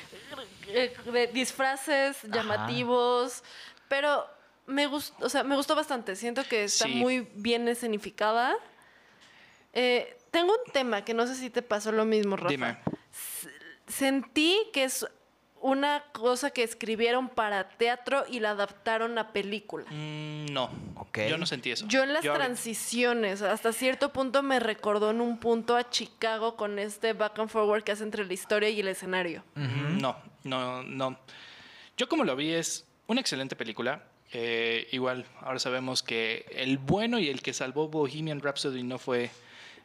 eh, 0.68 0.94
de 1.12 1.26
disfraces 1.28 2.18
llamativos, 2.24 3.42
pero 3.88 4.26
me 4.66 4.86
gustó, 4.86 5.24
o 5.24 5.28
sea, 5.28 5.42
me 5.44 5.56
gustó 5.56 5.74
bastante. 5.74 6.16
Siento 6.16 6.44
que 6.44 6.64
está 6.64 6.84
Sí. 6.86 6.94
muy 6.96 7.28
bien 7.34 7.66
escenificada. 7.68 8.54
Eh, 9.72 10.18
tengo 10.30 10.52
un 10.52 10.72
tema 10.72 11.04
que 11.04 11.14
no 11.14 11.26
sé 11.26 11.34
si 11.34 11.50
te 11.50 11.62
pasó 11.62 11.92
lo 11.92 12.04
mismo, 12.04 12.36
Rafa. 12.36 12.50
Dime. 12.50 12.78
Sentí 13.86 14.58
que 14.72 14.84
es 14.84 15.06
una 15.62 16.04
cosa 16.12 16.50
que 16.50 16.62
escribieron 16.62 17.28
para 17.28 17.68
teatro 17.68 18.24
y 18.28 18.40
la 18.40 18.50
adaptaron 18.50 19.16
a 19.18 19.32
película. 19.32 19.86
Mm, 19.90 20.46
no. 20.52 20.70
Ok. 20.96 21.20
Yo 21.28 21.38
no 21.38 21.46
sentí 21.46 21.70
eso. 21.70 21.86
Yo 21.88 22.02
en 22.02 22.12
las 22.12 22.22
Yo- 22.24 22.34
transiciones, 22.34 23.42
hasta 23.42 23.72
cierto 23.72 24.12
punto 24.12 24.42
me 24.42 24.58
recordó 24.60 25.10
en 25.10 25.20
un 25.20 25.38
punto 25.38 25.76
a 25.76 25.88
Chicago 25.88 26.56
con 26.56 26.78
este 26.78 27.12
back 27.12 27.38
and 27.38 27.48
forward 27.48 27.84
que 27.84 27.92
hace 27.92 28.02
entre 28.04 28.24
la 28.26 28.32
historia 28.32 28.68
y 28.68 28.80
el 28.80 28.88
escenario. 28.88 29.44
Mm, 29.54 29.98
No, 30.00 30.16
no, 30.44 30.82
no. 30.82 31.18
Yo 31.96 32.08
como 32.08 32.24
lo 32.24 32.34
vi 32.36 32.52
es 32.52 32.84
una 33.06 33.20
excelente 33.20 33.54
película. 33.56 34.02
Eh, 34.32 34.88
igual, 34.92 35.26
ahora 35.42 35.58
sabemos 35.58 36.02
que 36.02 36.46
el 36.50 36.78
bueno 36.78 37.18
y 37.18 37.28
el 37.28 37.42
que 37.42 37.52
salvó 37.52 37.88
Bohemian 37.88 38.40
Rhapsody 38.40 38.82
no 38.82 38.98
fue 38.98 39.30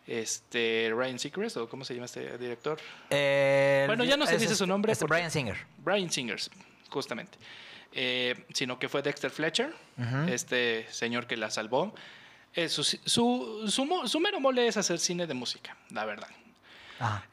este 0.08 0.92
Ryan 0.96 1.20
Seacrest 1.20 1.58
o 1.58 1.68
cómo 1.70 1.84
se 1.86 1.94
llama 1.94 2.06
este 2.06 2.38
director. 2.38 2.80
Eh, 3.10 3.84
Bueno, 3.88 4.04
ya 4.04 4.18
no 4.18 4.26
se 4.26 4.36
es 4.36 4.42
dice 4.42 4.56
su 4.56 4.64
este- 4.64 4.68
nombre 4.68 4.92
este 4.94 5.04
porque- 5.04 5.16
Brian 5.16 5.32
Singer. 5.32 5.58
Brian 5.80 6.10
Singers, 6.10 6.50
justamente. 6.90 7.38
Eh, 7.94 8.36
sino 8.54 8.80
que 8.80 8.90
fue 8.90 9.02
Dexter 9.02 9.32
Fletcher, 9.32 9.74
este 10.30 10.86
señor 10.92 11.26
que 11.28 11.36
la 11.38 11.50
salvó. 11.50 11.94
Eh, 12.54 12.70
su, 12.70 12.84
su, 12.84 13.64
su 14.08 14.20
mero 14.20 14.40
mole 14.40 14.68
es 14.68 14.78
hacer 14.78 14.98
cine 15.00 15.28
de 15.28 15.34
música, 15.34 15.76
la 15.92 16.06
verdad. 16.06 16.30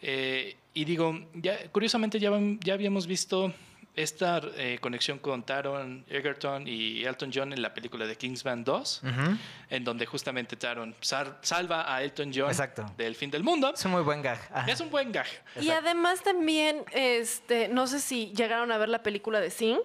Eh, 0.03 0.57
y 0.75 0.85
digo, 0.85 1.19
ya, 1.35 1.69
curiosamente 1.71 2.19
ya, 2.19 2.31
ya 2.61 2.75
habíamos 2.75 3.07
visto 3.07 3.53
esta 3.97 4.41
eh, 4.57 4.79
conexión 4.81 5.19
con 5.19 5.45
Taron 5.45 6.05
Egerton 6.09 6.67
y 6.67 7.05
Elton 7.05 7.31
John 7.33 7.53
en 7.53 7.63
la 7.63 7.73
película 7.73 8.07
de 8.07 8.17
Kingsman 8.17 8.65
2, 8.65 9.03
Ujú. 9.05 9.37
en 9.71 9.85
donde 9.85 10.05
justamente 10.07 10.57
Taron 10.57 10.95
salva 11.01 11.95
a 11.95 12.03
Elton 12.03 12.33
John 12.35 12.49
Exacto. 12.49 12.85
del 12.97 13.15
fin 13.15 13.31
del 13.31 13.43
mundo. 13.45 13.73
Es 13.75 13.85
un 13.85 13.93
muy 13.93 14.03
buen 14.03 14.21
gag. 14.23 14.39
Ajá. 14.53 14.71
Es 14.71 14.81
un 14.81 14.91
buen 14.91 15.13
gag. 15.13 15.27
Y 15.61 15.71
además 15.71 16.23
también, 16.23 16.85
este, 16.93 17.69
no 17.69 17.87
sé 17.87 18.01
si 18.01 18.33
llegaron 18.35 18.73
a 18.73 18.79
ver 18.79 18.89
la 18.89 19.03
película 19.03 19.41
de 19.41 19.51
Sing. 19.51 19.79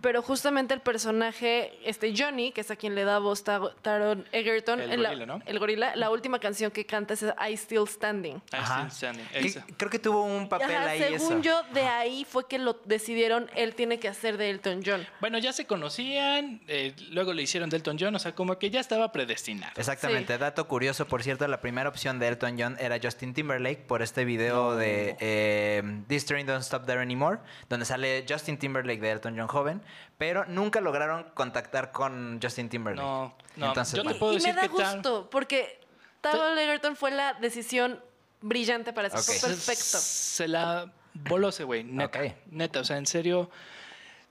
Pero 0.00 0.20
justamente 0.22 0.74
el 0.74 0.80
personaje, 0.80 1.72
este 1.84 2.12
Johnny, 2.16 2.50
que 2.52 2.60
es 2.62 2.70
a 2.70 2.76
quien 2.76 2.94
le 2.94 3.04
da 3.04 3.18
voz 3.18 3.44
Ta- 3.44 3.72
Taron 3.82 4.26
Egerton, 4.32 4.80
El 4.80 4.92
en 4.92 5.02
la- 5.02 5.08
gorila, 5.10 5.26
¿no? 5.26 5.40
el 5.46 5.58
gorila, 5.58 5.96
la 5.96 6.10
última 6.10 6.38
canción 6.38 6.70
que 6.70 6.84
canta 6.86 7.14
es 7.14 7.22
I 7.24 7.56
Still 7.56 7.86
Standing. 7.86 8.36
I 8.36 8.40
Ajá. 8.52 8.88
Still 8.90 8.90
Standing. 8.90 9.26
Que- 9.64 9.74
creo 9.76 9.90
que 9.90 9.98
tuvo 9.98 10.24
un 10.24 10.48
papel 10.48 10.74
Ajá, 10.74 10.90
ahí 10.90 10.98
según 10.98 11.32
eso. 11.34 11.40
yo, 11.42 11.62
de 11.72 11.82
ahí 11.82 12.24
fue 12.28 12.48
que 12.48 12.58
lo 12.58 12.80
decidieron, 12.84 13.48
él 13.54 13.74
tiene 13.74 14.00
que 14.00 14.08
hacer 14.08 14.36
de 14.38 14.50
Elton 14.50 14.82
John. 14.84 15.06
Bueno, 15.20 15.38
ya 15.38 15.52
se 15.52 15.66
conocían, 15.66 16.60
eh, 16.66 16.94
luego 17.10 17.32
le 17.32 17.42
hicieron 17.42 17.70
de 17.70 17.76
Elton 17.76 17.96
John, 18.00 18.14
o 18.14 18.18
sea, 18.18 18.34
como 18.34 18.58
que 18.58 18.70
ya 18.70 18.80
estaba 18.80 19.12
predestinado. 19.12 19.72
Exactamente, 19.76 20.36
dato 20.38 20.66
curioso, 20.66 21.06
por 21.06 21.22
cierto, 21.22 21.46
la 21.46 21.60
primera 21.60 21.88
opción 21.88 22.18
de 22.18 22.28
Elton 22.28 22.56
John 22.58 22.76
era 22.80 22.98
Justin 23.02 23.34
Timberlake 23.34 23.82
por 23.86 24.02
este 24.02 24.24
video 24.24 24.74
de 24.76 25.16
eh, 25.20 25.82
This 26.08 26.24
Train 26.26 26.46
Don't 26.46 26.62
Stop 26.62 26.86
There 26.86 27.00
Anymore, 27.00 27.38
donde 27.68 27.84
sale 27.86 28.24
Justin 28.28 28.58
Timberlake 28.58 29.00
de 29.00 29.10
Elton 29.12 29.34
John 29.38 29.43
joven, 29.48 29.82
pero 30.18 30.44
nunca 30.46 30.80
lograron 30.80 31.24
contactar 31.34 31.92
con 31.92 32.38
Justin 32.42 32.68
Timberlake. 32.68 33.06
No, 33.06 33.34
no, 33.56 33.66
Entonces, 33.68 33.94
yo 33.96 34.02
te 34.02 34.08
bueno. 34.08 34.18
puedo 34.18 34.32
y 34.36 34.40
me 34.40 34.52
da 34.52 34.62
que 34.62 34.68
tal- 34.68 34.94
gusto, 34.96 35.28
porque 35.30 35.80
Taron 36.20 36.56
Egerton 36.58 36.96
fue 36.96 37.10
la 37.10 37.34
decisión 37.34 38.00
brillante 38.40 38.92
para 38.92 39.08
eso. 39.08 39.18
Fue 39.18 39.48
perfecto. 39.48 39.98
Se 39.98 40.48
la 40.48 40.90
voló 41.14 41.48
ese 41.48 41.64
güey, 41.64 41.84
neta. 41.84 42.20
Neta, 42.50 42.80
o 42.80 42.84
sea, 42.84 42.96
en 42.98 43.06
serio. 43.06 43.50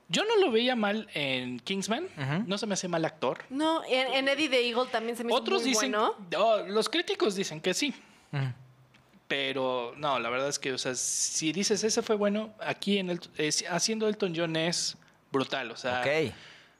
Yo 0.08 0.22
no 0.26 0.36
lo 0.36 0.50
veía 0.52 0.76
mal 0.76 1.08
en 1.14 1.58
Kingsman, 1.60 2.06
no 2.46 2.58
se 2.58 2.66
me 2.66 2.74
hace 2.74 2.88
mal 2.88 3.04
actor. 3.06 3.38
No, 3.48 3.82
en, 3.86 4.12
en 4.12 4.28
Eddie 4.28 4.50
the 4.50 4.68
Eagle 4.68 4.86
también 4.92 5.16
se 5.16 5.24
me 5.24 5.30
hizo 5.32 5.38
Otros 5.40 5.62
muy 5.62 5.70
dicen, 5.70 5.92
bueno. 5.92 6.14
oh, 6.36 6.58
los 6.66 6.90
críticos 6.90 7.34
dicen 7.34 7.58
que 7.60 7.72
sí. 7.72 7.94
Pero 9.26 9.94
no, 9.96 10.18
la 10.18 10.28
verdad 10.28 10.48
es 10.48 10.58
que, 10.58 10.72
o 10.74 10.78
sea, 10.78 10.94
si 10.94 11.52
dices 11.52 11.82
ese 11.82 12.02
fue 12.02 12.16
bueno, 12.16 12.52
aquí 12.60 12.98
en 12.98 13.08
el, 13.08 13.20
eh, 13.38 13.50
haciendo 13.70 14.06
Elton 14.06 14.34
John 14.36 14.54
es 14.56 14.98
brutal, 15.34 15.70
o 15.70 15.76
sea, 15.76 16.02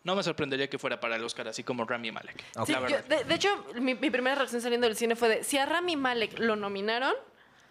no 0.05 0.15
me 0.15 0.23
sorprendería 0.23 0.69
que 0.69 0.79
fuera 0.79 1.01
para 1.01 1.17
el 1.17 1.25
Oscar 1.25 1.49
así 1.49 1.63
como 1.65 1.85
Rami 1.85 2.13
Malek. 2.13 2.45
Ok. 2.57 2.67
Sí, 2.67 2.73
La 2.73 2.79
yo- 2.81 2.85
verdad. 2.85 3.05
de, 3.19 3.25
de 3.25 3.35
hecho, 3.35 3.49
mi, 3.81 3.95
mi 3.95 4.11
primera 4.11 4.35
reacción 4.37 4.61
saliendo 4.63 4.87
del 4.87 4.97
cine 4.97 5.17
fue 5.17 5.29
de, 5.29 5.45
si 5.45 5.57
a 5.59 5.65
Rami 5.67 5.97
Malek 5.97 6.39
lo 6.39 6.57
nominaron, 6.57 7.15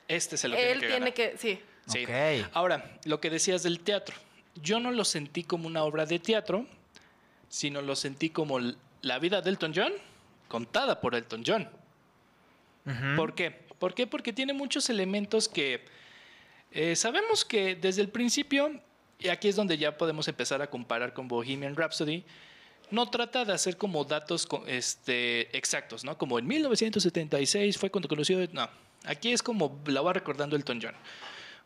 Este 0.08 0.36
se 0.38 0.48
lo 0.48 0.56
él 0.56 0.80
tiene 0.80 0.80
que 0.80 0.88
tiene 0.88 1.00
ganar. 1.00 1.14
que, 1.14 1.38
sí. 1.38 1.62
Sí. 1.88 2.06
Ahora, 2.54 2.98
lo 3.06 3.20
que 3.20 3.30
decías 3.30 3.62
del 3.64 3.80
teatro. 3.82 4.16
Yo 4.56 4.80
no 4.80 4.92
lo 4.92 5.04
sentí 5.06 5.44
como 5.44 5.68
una 5.68 5.84
obra 5.84 6.06
de 6.06 6.20
teatro, 6.20 6.66
sino 7.50 7.82
lo 7.82 7.96
sentí 7.96 8.30
como 8.30 8.60
la 9.02 9.20
vida 9.20 9.42
de 9.42 9.50
Elton 9.50 9.74
John 9.76 9.94
contada 10.48 11.02
por 11.02 11.14
Elton 11.16 11.44
John. 11.46 11.70
¿Por 13.16 13.34
qué? 13.36 13.52
¿Por 13.80 13.94
qué? 13.94 14.08
Porque 14.08 14.34
tiene 14.34 14.54
muchos 14.54 14.90
elementos 14.90 15.48
que 15.50 15.86
eh, 16.72 16.96
sabemos 16.96 17.46
que 17.46 17.76
desde 17.76 18.02
el 18.02 18.10
principio, 18.10 18.80
y 19.24 19.30
aquí 19.30 19.48
es 19.48 19.56
donde 19.56 19.78
ya 19.78 19.98
podemos 19.98 20.28
empezar 20.28 20.62
a 20.62 20.70
comparar 20.70 21.14
con 21.14 21.28
Bohemian 21.28 21.76
Rhapsody, 21.76 22.24
no 22.92 23.10
trata 23.10 23.46
de 23.46 23.54
hacer 23.54 23.78
como 23.78 24.04
datos 24.04 24.48
este, 24.68 25.56
exactos, 25.58 26.04
¿no? 26.04 26.18
Como 26.18 26.38
en 26.38 26.46
1976 26.46 27.78
fue 27.78 27.90
cuando 27.90 28.08
conoció... 28.08 28.38
No, 28.52 28.70
aquí 29.06 29.32
es 29.32 29.42
como 29.42 29.82
la 29.88 30.02
va 30.02 30.14
recordando 30.14 30.56
Elton 30.56 30.80
John. 30.82 30.94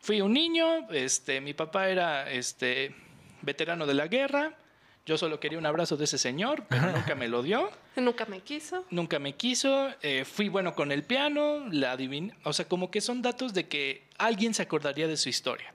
Fui 0.00 0.20
un 0.20 0.32
niño, 0.32 0.90
este, 0.90 1.40
mi 1.40 1.54
papá 1.54 1.88
era 1.88 2.30
este, 2.30 2.94
veterano 3.42 3.86
de 3.86 3.94
la 3.94 4.06
guerra, 4.06 4.56
yo 5.04 5.18
solo 5.18 5.40
quería 5.40 5.58
un 5.58 5.66
abrazo 5.66 5.96
de 5.96 6.04
ese 6.04 6.18
señor, 6.18 6.64
pero 6.68 6.92
nunca 6.92 7.14
me 7.14 7.28
lo 7.28 7.42
dio, 7.42 7.70
Nunca 7.96 8.26
me 8.26 8.40
quiso. 8.40 8.84
nunca 8.90 9.18
me 9.18 9.34
quiso, 9.34 9.90
eh, 10.02 10.24
fui 10.24 10.48
bueno 10.48 10.74
con 10.74 10.92
el 10.92 11.02
piano, 11.02 11.66
la 11.70 11.92
adiviné, 11.92 12.34
o 12.44 12.52
sea, 12.52 12.66
como 12.66 12.90
que 12.90 13.00
son 13.00 13.22
datos 13.22 13.52
de 13.54 13.66
que 13.66 14.06
alguien 14.18 14.54
se 14.54 14.62
acordaría 14.62 15.08
de 15.08 15.16
su 15.16 15.28
historia. 15.28 15.74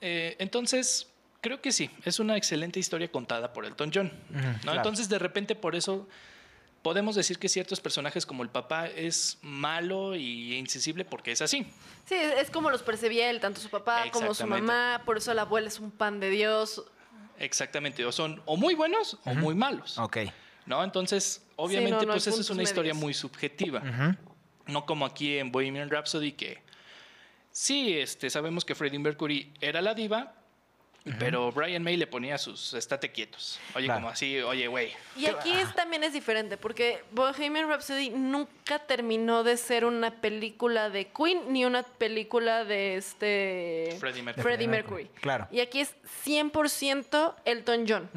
Eh, 0.00 0.36
entonces, 0.38 1.08
creo 1.40 1.60
que 1.60 1.72
sí, 1.72 1.90
es 2.04 2.20
una 2.20 2.36
excelente 2.36 2.78
historia 2.80 3.10
contada 3.10 3.52
por 3.52 3.64
Elton 3.64 3.90
John. 3.94 4.12
¿no? 4.30 4.40
claro. 4.60 4.78
Entonces, 4.78 5.08
de 5.08 5.18
repente, 5.18 5.54
por 5.54 5.74
eso 5.74 6.08
podemos 6.82 7.16
decir 7.16 7.38
que 7.38 7.48
ciertos 7.48 7.80
personajes 7.80 8.24
como 8.24 8.42
el 8.44 8.48
papá 8.48 8.86
es 8.86 9.38
malo 9.42 10.14
y 10.14 10.54
insensible 10.54 11.04
porque 11.04 11.32
es 11.32 11.42
así. 11.42 11.66
Sí, 12.04 12.14
es 12.14 12.50
como 12.50 12.70
los 12.70 12.82
percibía 12.82 13.28
él, 13.28 13.40
tanto 13.40 13.60
su 13.60 13.68
papá 13.68 14.04
como 14.12 14.34
su 14.34 14.46
mamá, 14.46 15.02
por 15.04 15.16
eso 15.16 15.34
la 15.34 15.42
abuela 15.42 15.66
es 15.66 15.80
un 15.80 15.90
pan 15.90 16.20
de 16.20 16.30
Dios. 16.30 16.84
Exactamente, 17.38 18.04
o 18.04 18.12
son 18.12 18.40
o 18.46 18.56
muy 18.56 18.74
buenos 18.74 19.18
o 19.24 19.34
muy 19.34 19.54
malos. 19.54 19.98
Ok. 19.98 20.18
¿no? 20.66 20.82
Entonces, 20.84 21.44
obviamente, 21.56 21.92
no, 21.92 22.02
no 22.06 22.12
hay 22.12 22.18
pues 22.18 22.26
eso 22.26 22.40
es 22.40 22.50
una 22.50 22.62
historia 22.62 22.94
muy 22.94 23.14
subjetiva. 23.14 23.82
No 24.66 24.84
como 24.84 25.06
aquí 25.06 25.38
en 25.38 25.52
Bohemian 25.52 25.88
Rhapsody, 25.88 26.32
que 26.32 26.62
sí, 27.56 27.98
este, 27.98 28.28
sabemos 28.28 28.66
que 28.66 28.74
Freddie 28.74 28.98
Mercury 28.98 29.50
era 29.62 29.80
la 29.80 29.94
diva, 29.94 30.34
pero 31.18 31.52
Brian 31.52 31.82
May 31.84 31.96
le 31.96 32.06
ponía 32.06 32.36
sus 32.36 32.74
estate 32.74 33.12
quietos. 33.12 33.58
Oye, 33.76 33.86
Claro. 33.86 34.00
como 34.00 34.10
así, 34.10 34.40
oye, 34.40 34.66
güey. 34.66 34.92
Y 35.16 35.26
aquí 35.26 35.52
es, 35.52 35.72
también 35.74 36.02
es 36.04 36.12
diferente, 36.12 36.56
porque 36.56 37.02
Bohemian 37.12 37.68
Rhapsody 37.68 38.10
nunca 38.10 38.80
terminó 38.80 39.42
de 39.44 39.56
ser 39.56 39.84
una 39.84 40.10
película 40.20 40.90
de 40.90 41.06
Queen 41.06 41.52
ni 41.52 41.64
una 41.64 41.84
película 41.84 42.64
de 42.64 42.96
este 42.96 43.96
Freddie 44.00 44.22
Mercury. 44.22 44.42
Freddie 44.42 44.68
Mercury. 44.68 45.10
Claro. 45.20 45.48
Y 45.50 45.60
aquí 45.60 45.80
es 45.80 45.94
100% 46.26 47.36
Elton 47.44 47.84
John. 47.88 48.10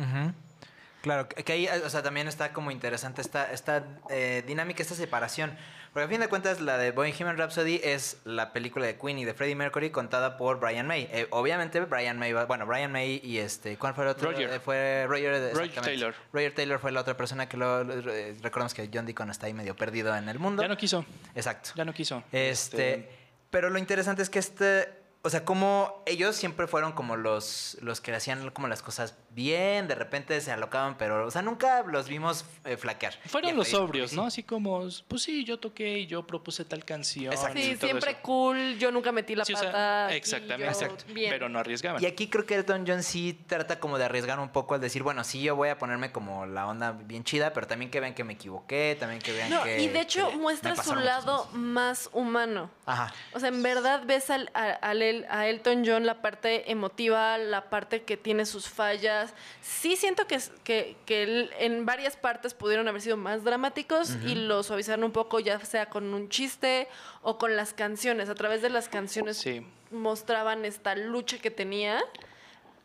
Claro, 1.02 1.30
que 1.30 1.44
que 1.44 1.54
ahí, 1.54 1.68
o 1.68 1.90
sea, 1.90 2.04
también 2.04 2.28
está 2.28 2.52
como 2.52 2.72
interesante 2.72 3.22
esta, 3.22 3.52
esta 3.54 3.86
eh, 4.10 4.44
dinámica, 4.46 4.82
esta 4.82 4.96
separación. 4.96 5.56
Porque 5.94 6.06
a 6.06 6.08
fin 6.08 6.20
de 6.20 6.28
cuentas, 6.28 6.62
la 6.62 6.78
de 6.78 6.92
Bohemian 6.92 7.36
Rhapsody 7.38 7.82
es 7.84 8.18
la 8.24 8.54
película 8.54 8.86
de 8.86 8.96
Queen 8.98 9.18
y 9.18 9.26
de 9.26 9.34
Freddie 9.34 9.56
Mercury 9.56 9.90
contada 9.90 10.38
por 10.38 10.60
Brian 10.60 10.86
May. 10.86 11.10
Eh, 11.12 11.28
obviamente, 11.32 11.80
Brian 11.82 12.20
May, 12.20 12.32
va- 12.32 12.46
bueno, 12.46 12.66
Brian 12.68 12.92
May 12.92 13.20
y 13.24 13.40
este, 13.40 13.76
¿cuál 13.78 13.96
fue 13.96 14.04
el 14.04 14.12
otro? 14.12 14.32
Roger. 14.32 14.50
Eh, 14.54 14.60
fue 14.60 15.06
Roger, 15.08 15.34
exactamente. 15.34 15.82
Taylor. 15.82 16.14
Roger 16.32 16.54
Taylor 16.54 16.80
fue 16.80 16.92
la 16.92 17.02
otra 17.02 17.18
persona 17.18 17.50
que 17.50 17.58
lo, 17.58 17.82
eh, 17.82 18.36
recordamos 18.42 18.74
que 18.76 18.88
John 18.94 19.06
Deacon 19.08 19.32
está 19.32 19.48
ahí 19.48 19.54
medio 19.54 19.76
perdido 19.76 20.16
en 20.16 20.30
el 20.30 20.38
mundo. 20.38 20.62
Ya 20.62 20.68
no 20.68 20.78
quiso, 20.78 21.06
Exacto. 21.34 21.72
ya 21.76 21.86
no 21.86 21.94
quiso. 21.94 22.24
Este, 22.32 23.10
pero 23.50 23.72
lo 23.72 23.80
interesante 23.80 24.22
es 24.22 24.30
que 24.30 24.38
este, 24.40 24.88
o 25.22 25.30
sea, 25.30 25.44
como 25.44 26.02
ellos 26.06 26.36
siempre 26.36 26.66
fueron 26.68 26.94
como 26.94 27.18
los, 27.18 27.78
los 27.82 28.00
que 28.00 28.14
hacían 28.14 28.50
como 28.52 28.68
las 28.70 28.82
cosas 28.82 29.16
bien, 29.32 29.88
de 29.88 29.96
repente 29.96 30.40
se 30.42 30.52
alocaban, 30.52 30.98
pero, 30.98 31.26
o 31.28 31.32
sea, 31.32 31.42
nunca 31.42 31.84
los 31.84 32.08
vimos 32.08 32.46
eh, 32.66 32.78
flaquear. 32.78 33.14
Fueron 33.26 33.56
los 33.58 33.68
sobrios, 33.68 34.14
¿no? 34.14 34.26
Así 34.26 34.44
como, 34.44 34.88
pues 35.08 35.22
sí, 35.22 35.44
yo 35.44 35.60
toqué 35.60 36.00
y 36.00 36.08
yo 36.08 36.26
propuse 36.26 36.64
tal 36.66 36.86
canción. 36.86 37.34
Exacto. 37.34 37.60
y 37.60 37.64
Sí, 37.64 37.76
todo 37.76 37.88
siempre 37.88 38.12
eso. 38.12 38.20
cool, 38.22 38.78
yo 38.80 38.92
nunca 38.92 39.12
metí 39.12 39.36
la 39.36 39.44
Sí, 39.46 39.54
o 39.54 39.58
sea, 39.58 39.68
pata. 39.72 40.16
exactamente. 40.16 40.64
yo 40.66 40.72
Exacto. 40.72 41.04
bien. 41.14 41.30
Pero 41.30 41.50
no 41.50 41.60
arriesgaban. 41.60 42.02
Y 42.02 42.06
aquí 42.06 42.28
creo 42.28 42.46
que 42.46 42.56
Elton 42.56 42.86
John 42.88 43.04
sí 43.04 43.38
trata 43.48 43.80
como 43.80 43.98
de 43.98 44.06
arriesgar 44.06 44.40
un 44.40 44.50
poco 44.50 44.76
al 44.76 44.82
decir, 44.82 45.04
bueno, 45.04 45.24
sí, 45.26 45.42
yo 45.42 45.56
voy 45.56 45.70
a 45.70 45.78
ponerme 45.78 46.12
como 46.14 46.46
la 46.46 46.66
onda 46.68 46.94
bien 46.94 47.24
chida, 47.26 47.52
pero 47.54 47.68
también 47.68 47.92
que 47.92 48.00
vean 48.00 48.14
que 48.14 48.24
me 48.24 48.34
equivoqué, 48.34 48.96
también 49.00 49.22
que 49.22 49.32
vean 49.34 49.50
No, 49.50 49.64
que... 49.64 49.82
y 49.82 49.88
de 49.90 50.00
hecho 50.02 50.30
que 50.30 50.38
muestra 50.38 50.76
su 50.82 50.96
lado 50.96 51.48
más 51.54 52.10
humano. 52.14 52.72
Ajá. 52.86 53.14
O 53.34 53.40
sea, 53.40 53.50
en 53.50 53.62
verdad 53.62 54.04
ves 54.06 54.30
al, 54.30 54.50
a, 54.54 54.72
al 54.72 55.09
A 55.30 55.48
Elton 55.48 55.84
John 55.86 56.06
la 56.06 56.22
parte 56.22 56.72
emotiva, 56.72 57.38
la 57.38 57.70
parte 57.70 58.04
que 58.04 58.18
tiene 58.18 58.46
sus 58.46 58.68
fallas. 58.70 59.34
Sí 59.62 59.96
siento 59.96 60.28
que, 60.28 60.36
es- 60.36 60.52
que, 60.64 60.96
que 61.06 61.24
él- 61.24 61.52
en 61.60 61.86
varias 61.86 62.16
partes 62.18 62.54
pudieron 62.54 62.88
haber 62.88 63.02
sido 63.02 63.18
más 63.18 63.44
dramáticos 63.44 64.16
y 64.26 64.36
lo 64.36 64.64
suavizaron 64.64 65.04
un 65.04 65.12
poco, 65.12 65.40
ya 65.40 65.60
sea 65.66 65.88
con 65.90 66.14
un 66.14 66.30
chiste 66.30 66.88
o 67.22 67.38
con 67.38 67.56
las 67.56 67.74
canciones. 67.74 68.30
A 68.30 68.36
través 68.36 68.62
de 68.62 68.70
las 68.70 68.90
canciones 68.90 69.38
Sí. 69.38 69.66
mostraban 69.92 70.66
esta 70.66 70.96
lucha 70.96 71.38
que 71.40 71.52
tenía. 71.52 72.00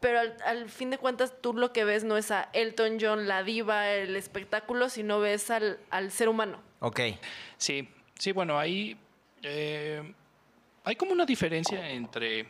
Pero 0.01 0.21
al, 0.21 0.37
al 0.45 0.69
fin 0.69 0.91
de 0.91 0.99
cuentas 0.99 1.33
tú 1.41 1.55
lo 1.55 1.73
que 1.73 1.85
ves 1.85 2.05
no 2.05 2.19
es 2.19 2.31
a 2.31 2.51
Elton 2.53 2.99
John, 3.01 3.27
la 3.27 3.43
diva, 3.43 3.89
el 3.91 4.17
espectáculo, 4.17 4.91
sino 4.91 5.19
ves 5.19 5.51
al, 5.51 5.79
al 5.89 6.11
ser 6.11 6.29
humano. 6.29 6.61
Ok. 6.81 7.01
Sí, 7.57 7.89
sí, 8.19 8.33
bueno, 8.33 8.59
ahí 8.59 8.99
eh, 9.43 10.13
hay 10.85 10.97
como 10.97 11.13
una 11.13 11.25
diferencia 11.27 11.91
entre, 11.91 12.47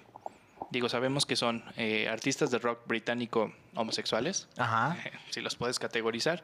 digo, 0.71 0.89
sabemos 0.89 1.25
que 1.27 1.37
son 1.37 1.65
eh, 1.77 2.09
artistas 2.09 2.51
de 2.51 2.59
rock 2.59 2.87
británico 2.87 3.53
homosexuales, 3.75 4.49
Ajá. 4.57 4.97
si 5.31 5.41
los 5.41 5.57
puedes 5.57 5.79
categorizar. 5.79 6.43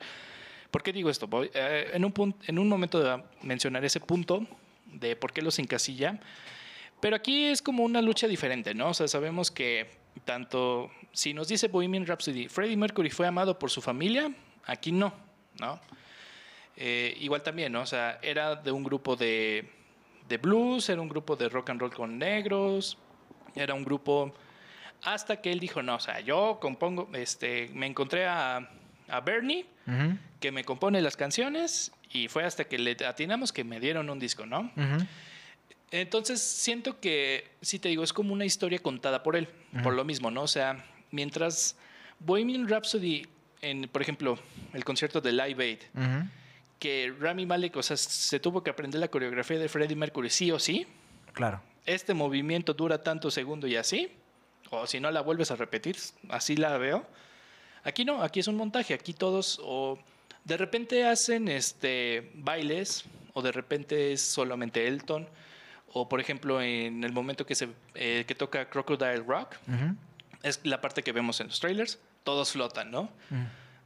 ¿Por 0.70 0.82
qué 0.82 0.92
digo 0.92 1.10
esto? 1.10 1.26
Voy, 1.26 1.50
eh, 1.52 1.90
en, 1.92 2.04
un 2.04 2.14
pun- 2.14 2.34
en 2.46 2.58
un 2.58 2.68
momento 2.68 3.00
de 3.02 3.22
mencionar 3.42 3.84
ese 3.84 3.98
punto 4.00 4.46
de 4.86 5.16
por 5.16 5.32
qué 5.32 5.42
los 5.42 5.58
encasilla, 5.58 6.20
pero 7.00 7.16
aquí 7.16 7.46
es 7.46 7.60
como 7.62 7.82
una 7.82 8.00
lucha 8.02 8.28
diferente, 8.28 8.74
¿no? 8.74 8.90
O 8.90 8.94
sea, 8.94 9.08
sabemos 9.08 9.50
que 9.50 9.90
tanto, 10.24 10.90
si 11.12 11.34
nos 11.34 11.48
dice 11.48 11.68
Bohemian 11.68 12.06
Rhapsody, 12.06 12.48
Freddie 12.48 12.76
Mercury 12.76 13.10
fue 13.10 13.26
amado 13.26 13.58
por 13.58 13.70
su 13.70 13.80
familia, 13.80 14.30
aquí 14.66 14.92
no, 14.92 15.12
¿no? 15.58 15.80
Eh, 16.76 17.16
igual 17.20 17.42
también, 17.42 17.72
¿no? 17.72 17.82
O 17.82 17.86
sea, 17.86 18.18
era 18.22 18.54
de 18.54 18.70
un 18.70 18.84
grupo 18.84 19.16
de, 19.16 19.68
de 20.30 20.38
blues, 20.38 20.88
era 20.88 21.02
un 21.02 21.08
grupo 21.08 21.36
de 21.36 21.50
rock 21.50 21.70
and 21.70 21.80
roll 21.80 21.92
con 21.92 22.18
negros, 22.18 22.96
era 23.54 23.74
un 23.74 23.84
grupo 23.84 24.32
hasta 25.02 25.40
que 25.40 25.50
él 25.52 25.60
dijo, 25.60 25.82
no, 25.82 25.96
o 25.96 26.00
sea, 26.00 26.20
yo 26.20 26.58
compongo, 26.60 27.08
este, 27.12 27.70
me 27.74 27.86
encontré 27.86 28.26
a, 28.26 28.70
a 29.08 29.20
Bernie, 29.20 29.66
que 30.38 30.52
me 30.52 30.64
compone 30.64 31.02
las 31.02 31.16
canciones, 31.16 31.92
y 32.12 32.28
fue 32.28 32.44
hasta 32.44 32.64
que 32.64 32.78
le 32.78 32.96
atinamos 33.04 33.52
que 33.52 33.64
me 33.64 33.80
dieron 33.80 34.08
un 34.08 34.18
disco, 34.18 34.46
¿no? 34.46 34.70
Entonces 35.90 36.40
siento 36.40 37.00
que, 37.00 37.50
si 37.60 37.80
te 37.80 37.88
digo, 37.88 38.04
es 38.04 38.12
como 38.12 38.32
una 38.32 38.44
historia 38.44 38.78
contada 38.78 39.22
por 39.24 39.34
él, 39.34 39.48
por 39.82 39.94
lo 39.94 40.04
mismo, 40.04 40.30
¿no? 40.30 40.42
O 40.42 40.48
sea, 40.48 40.84
mientras 41.10 41.76
Bohemian 42.20 42.68
Rhapsody, 42.68 43.26
en, 43.62 43.88
por 43.88 44.00
ejemplo, 44.00 44.38
el 44.72 44.84
concierto 44.84 45.20
de 45.20 45.32
Live 45.32 45.64
Aid. 45.64 45.78
Que 46.80 47.14
Rami 47.20 47.46
Malek, 47.46 47.76
o 47.76 47.82
sea, 47.82 47.96
se 47.96 48.40
tuvo 48.40 48.64
que 48.64 48.70
aprender 48.70 49.00
la 49.00 49.08
coreografía 49.08 49.58
de 49.58 49.68
Freddie 49.68 49.94
Mercury 49.94 50.30
sí 50.30 50.50
o 50.50 50.58
sí. 50.58 50.86
Claro. 51.32 51.60
Este 51.86 52.14
movimiento 52.14 52.74
dura 52.74 53.02
tanto 53.02 53.30
segundo 53.30 53.68
y 53.68 53.76
así. 53.76 54.08
O 54.70 54.86
si 54.86 54.98
no 54.98 55.10
la 55.10 55.20
vuelves 55.20 55.50
a 55.50 55.56
repetir, 55.56 55.96
así 56.30 56.56
la 56.56 56.76
veo. 56.78 57.06
Aquí 57.84 58.04
no, 58.04 58.22
aquí 58.22 58.40
es 58.40 58.46
un 58.48 58.56
montaje. 58.56 58.94
Aquí 58.94 59.12
todos 59.12 59.60
o 59.62 59.98
de 60.44 60.56
repente 60.56 61.06
hacen 61.06 61.48
este 61.48 62.30
bailes 62.34 63.04
o 63.34 63.42
de 63.42 63.52
repente 63.52 64.12
es 64.12 64.22
solamente 64.22 64.86
Elton. 64.88 65.28
O 65.92 66.08
por 66.08 66.20
ejemplo 66.20 66.62
en 66.62 67.04
el 67.04 67.12
momento 67.12 67.44
que 67.44 67.54
se 67.54 67.68
eh, 67.94 68.24
que 68.26 68.34
toca 68.34 68.70
Crocodile 68.70 69.24
Rock 69.26 69.56
Ujú. 69.66 69.96
es 70.42 70.60
la 70.64 70.80
parte 70.80 71.02
que 71.02 71.12
vemos 71.12 71.40
en 71.40 71.48
los 71.48 71.60
trailers. 71.60 71.98
Todos 72.24 72.52
flotan, 72.52 72.90
¿no? 72.90 73.10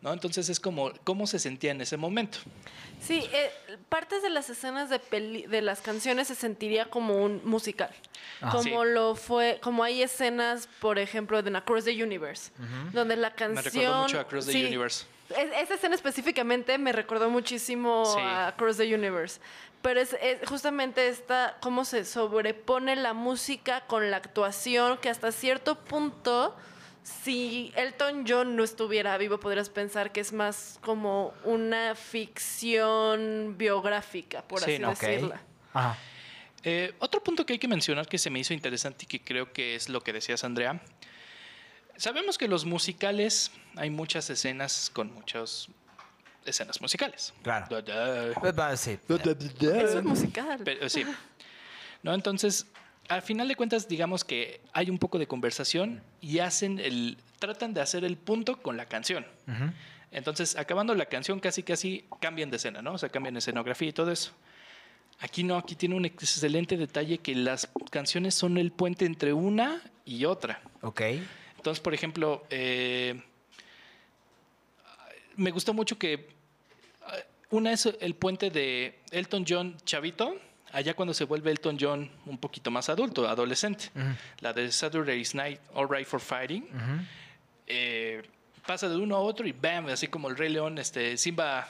¿No? 0.05 0.13
Entonces 0.13 0.49
es 0.51 0.61
como 0.61 0.93
cómo 1.03 1.27
se 1.27 1.39
sentía 1.39 1.71
en 1.73 1.81
ese 1.81 1.97
momento. 1.97 2.39
Sí, 3.01 3.27
eh, 3.33 3.51
partes 3.89 4.23
de 4.23 4.29
las 4.31 4.51
escenas 4.51 4.91
de, 4.91 4.99
peli- 5.01 5.47
de 5.47 5.63
las 5.63 5.81
canciones 5.81 6.29
se 6.29 6.35
sentiría 6.35 6.85
como 6.85 7.15
un 7.17 7.41
musical. 7.45 7.91
Ah. 8.41 8.51
como 8.53 8.63
Sí. 8.85 8.91
lo 8.93 9.15
fue, 9.17 9.59
como 9.63 9.83
hay 9.83 10.03
escenas, 10.03 10.69
por 10.81 10.99
ejemplo, 10.99 11.43
de 11.43 11.57
Across 11.57 11.85
the 11.87 12.03
Universe, 12.05 12.51
donde 12.93 13.17
la 13.17 13.31
canción. 13.35 13.55
Me 13.57 13.63
recordó 13.63 14.03
mucho 14.03 14.19
a 14.19 14.21
Across 14.23 14.47
the 14.47 14.53
sí, 14.53 14.65
Universe. 14.67 15.07
es- 15.31 15.53
esa 15.63 15.75
escena 15.75 15.95
específicamente 15.95 16.77
me 16.79 16.93
recordó 16.93 17.31
muchísimo 17.31 18.05
Sí. 18.05 18.21
a 18.21 18.49
Across 18.49 18.77
the 18.77 18.95
Universe. 18.95 19.41
Pero 19.81 20.01
es, 20.01 20.15
es 20.23 20.39
justamente 20.49 21.09
esta, 21.09 21.57
cómo 21.61 21.85
se 21.87 22.05
sobrepone 22.05 22.97
la 22.97 23.13
música 23.15 23.83
con 23.87 24.11
la 24.11 24.19
actuación, 24.19 24.99
que 24.99 25.09
hasta 25.11 25.33
cierto 25.33 25.77
punto, 25.79 26.55
si 27.05 27.71
Elton 27.77 28.25
John 28.27 28.57
no 28.57 28.65
estuviera 28.65 29.17
vivo, 29.19 29.39
podrías 29.39 29.69
pensar 29.69 30.11
que 30.11 30.21
es 30.21 30.33
más 30.33 30.79
como 30.81 31.35
una 31.45 31.95
ficción 31.95 33.57
biográfica, 33.59 34.43
por 34.43 34.61
Sí, 34.61 34.73
así 34.73 34.79
¿no? 34.83 34.91
Decirla. 34.91 35.41
Ajá. 35.75 35.99
Eh, 36.63 36.95
otro 36.99 37.23
punto 37.23 37.45
que 37.45 37.53
hay 37.53 37.59
que 37.59 37.69
mencionar 37.69 38.09
que 38.09 38.17
se 38.17 38.31
me 38.31 38.39
hizo 38.39 38.55
interesante 38.55 39.05
y 39.05 39.07
que 39.07 39.21
creo 39.21 39.53
que 39.53 39.75
es 39.75 39.91
lo 39.91 40.01
que 40.01 40.15
decías, 40.15 40.45
Andrea. 40.45 40.81
Sabemos 41.99 42.39
que 42.39 42.49
los 42.49 42.65
musicales 42.65 43.53
hay 43.77 43.91
muchas 43.91 44.31
escenas 44.31 44.91
con 44.91 45.13
muchas 45.13 45.69
escenas 46.47 46.81
musicales. 46.81 47.35
Claro. 47.43 47.83
Da. 47.83 48.33
Pues 48.41 48.81
sí. 48.81 48.99
Eso 49.09 49.99
es 49.99 50.05
musical. 50.05 50.61
Pero, 50.65 50.89
sí. 50.89 51.05
¿No? 52.03 52.15
Entonces, 52.15 52.67
al 53.09 53.23
final 53.23 53.49
de 53.49 53.57
cuentas, 53.57 53.89
digamos 53.89 54.25
que 54.25 54.61
hay 54.73 54.91
un 54.91 54.99
poco 54.99 55.19
de 55.19 55.27
conversación 55.27 56.03
y 56.21 56.39
hacen 56.39 56.79
el. 56.79 57.19
tratan 57.39 57.75
de 57.75 57.81
hacer 57.81 58.05
el 58.05 58.17
punto 58.17 58.63
con 58.63 58.77
la 58.77 58.87
canción. 58.87 59.27
Entonces, 60.11 60.57
acabando 60.57 60.95
la 60.95 61.07
canción, 61.07 61.41
casi 61.41 61.63
casi 61.63 62.05
cambian 62.21 62.51
de 62.51 62.57
escena, 62.57 62.83
¿no? 62.83 62.95
O 62.95 62.99
sea, 62.99 63.09
cambian 63.09 63.37
escenografía 63.37 63.89
y 63.89 63.93
todo 63.93 64.13
eso. 64.13 64.33
Aquí 65.21 65.43
no, 65.45 65.57
aquí 65.57 65.75
tiene 65.75 65.95
un 65.95 66.05
excelente 66.05 66.77
detalle 66.77 67.19
que 67.19 67.35
las 67.35 67.69
canciones 67.91 68.35
son 68.35 68.59
el 68.59 68.73
puente 68.73 69.07
entre 69.07 69.33
una 69.33 69.83
y 70.05 70.25
otra. 70.25 70.61
Ok. 70.83 71.03
Entonces, 71.57 71.81
por 71.81 71.95
ejemplo, 71.95 72.45
eh, 72.51 73.21
me 75.37 75.51
gustó 75.51 75.73
mucho 75.73 75.99
que 75.99 76.13
eh, 76.15 76.29
una 77.51 77.73
es 77.73 77.87
el 78.01 78.15
puente 78.15 78.51
de 78.51 78.99
Elton 79.11 79.45
John 79.49 79.77
chavito, 79.85 80.37
allá 80.75 80.95
cuando 80.95 81.15
se 81.15 81.25
vuelve 81.25 81.51
Elton 81.51 81.77
John 81.81 82.11
un 82.27 82.39
poquito 82.39 82.71
más 82.71 82.89
adulto, 82.89 83.27
adolescente. 83.29 83.91
La 84.41 84.53
de 84.53 84.71
Saturday's 84.71 85.35
Night, 85.35 85.61
All 85.75 85.89
Right 85.89 86.07
for 86.07 86.21
Fighting. 86.21 86.67
eh, 87.67 88.23
pasa 88.67 88.89
de 88.89 88.97
uno 88.97 89.17
a 89.17 89.21
otro 89.21 89.47
y 89.47 89.53
bam, 89.53 89.87
así 89.89 90.09
como 90.09 90.29
el 90.29 90.37
Rey 90.37 90.49
León, 90.51 90.79
este, 90.79 91.17
Simba 91.17 91.67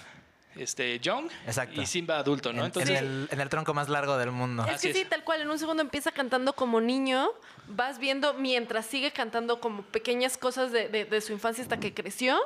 este, 0.57 1.01
Young 1.01 1.29
Exacto. 1.47 1.83
y 1.83 1.87
Simba 1.87 2.19
adulto, 2.19 2.53
¿no? 2.53 2.61
En, 2.61 2.67
Entonces, 2.67 2.91
en 3.01 3.05
el, 3.05 3.29
en 3.33 3.41
el 3.41 3.49
tronco 3.49 3.75
más 3.75 3.89
largo 3.89 4.17
del 4.17 4.31
mundo. 4.31 4.65
Es 4.65 4.75
Así 4.77 4.87
que 4.89 4.93
es. 4.93 4.99
sí, 4.99 5.05
tal 5.11 5.25
cual, 5.25 5.41
en 5.43 5.51
un 5.51 5.59
segundo 5.59 5.83
empieza 5.83 6.13
cantando 6.13 6.53
como 6.53 6.81
niño, 6.81 7.29
vas 7.67 7.99
viendo 7.99 8.35
mientras 8.35 8.87
sigue 8.87 9.11
cantando 9.11 9.59
como 9.61 9.83
pequeñas 9.83 10.37
cosas 10.39 10.71
de, 10.71 10.89
de- 10.89 11.05
de 11.05 11.21
su 11.21 11.33
infancia 11.33 11.63
hasta 11.65 11.79
que 11.81 11.93
creció 11.93 12.39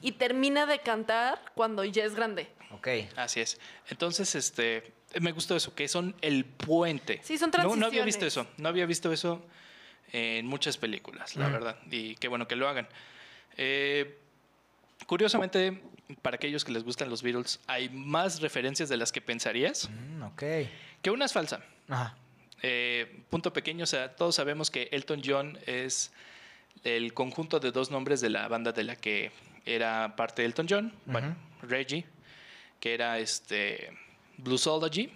y 0.00 0.12
termina 0.12 0.66
de 0.66 0.80
cantar 0.80 1.40
cuando 1.54 1.84
ya 1.84 2.04
es 2.04 2.16
grande. 2.16 2.48
Ok. 2.72 2.88
Así 3.16 3.38
es. 3.40 3.60
Entonces, 3.88 4.34
este, 4.34 4.92
me 5.20 5.32
gustó 5.32 5.56
eso, 5.56 5.74
que 5.74 5.88
son 5.88 6.14
el 6.20 6.44
puente. 6.44 7.20
Sí, 7.22 7.38
son 7.38 7.50
No, 7.50 7.76
no 7.76 7.86
había 7.86 8.04
visto 8.04 8.20
transiciones. 8.20 8.48
eso. 8.54 8.62
No 8.62 8.68
había 8.68 8.86
visto 8.86 9.12
eso 9.12 9.44
en 10.12 10.46
muchas 10.46 10.76
películas, 10.76 11.36
la 11.36 11.48
verdad. 11.48 11.76
Y 11.90 12.16
qué 12.16 12.28
bueno 12.28 12.46
que 12.48 12.56
lo 12.56 12.68
hagan. 12.68 12.88
Eh, 13.56 14.18
curiosamente, 15.06 15.80
para 16.22 16.36
aquellos 16.36 16.64
que 16.64 16.72
les 16.72 16.84
gustan 16.84 17.08
los 17.08 17.22
Beatles, 17.22 17.60
hay 17.66 17.88
más 17.88 18.40
referencias 18.40 18.88
de 18.88 18.96
las 18.96 19.12
que 19.12 19.20
pensarías. 19.20 19.88
Mm, 19.90 20.22
ok. 20.22 20.42
Que 21.00 21.10
una 21.10 21.24
es 21.24 21.32
falsa. 21.32 21.60
Ajá. 21.88 22.16
Eh, 22.62 23.20
punto 23.28 23.52
pequeño, 23.52 23.84
o 23.84 23.86
sea, 23.86 24.14
todos 24.14 24.36
sabemos 24.36 24.70
que 24.70 24.88
Elton 24.92 25.20
John 25.24 25.58
es 25.66 26.12
el 26.84 27.12
conjunto 27.12 27.58
de 27.58 27.72
dos 27.72 27.90
nombres 27.90 28.20
de 28.20 28.30
la 28.30 28.46
banda 28.48 28.72
de 28.72 28.84
la 28.84 28.96
que 28.96 29.32
era 29.66 30.14
parte 30.16 30.44
Elton 30.44 30.66
John, 30.68 30.92
bueno, 31.06 31.36
Reggie, 31.62 32.04
que 32.80 32.94
era 32.94 33.18
este 33.18 33.90
Bluesology, 34.38 35.12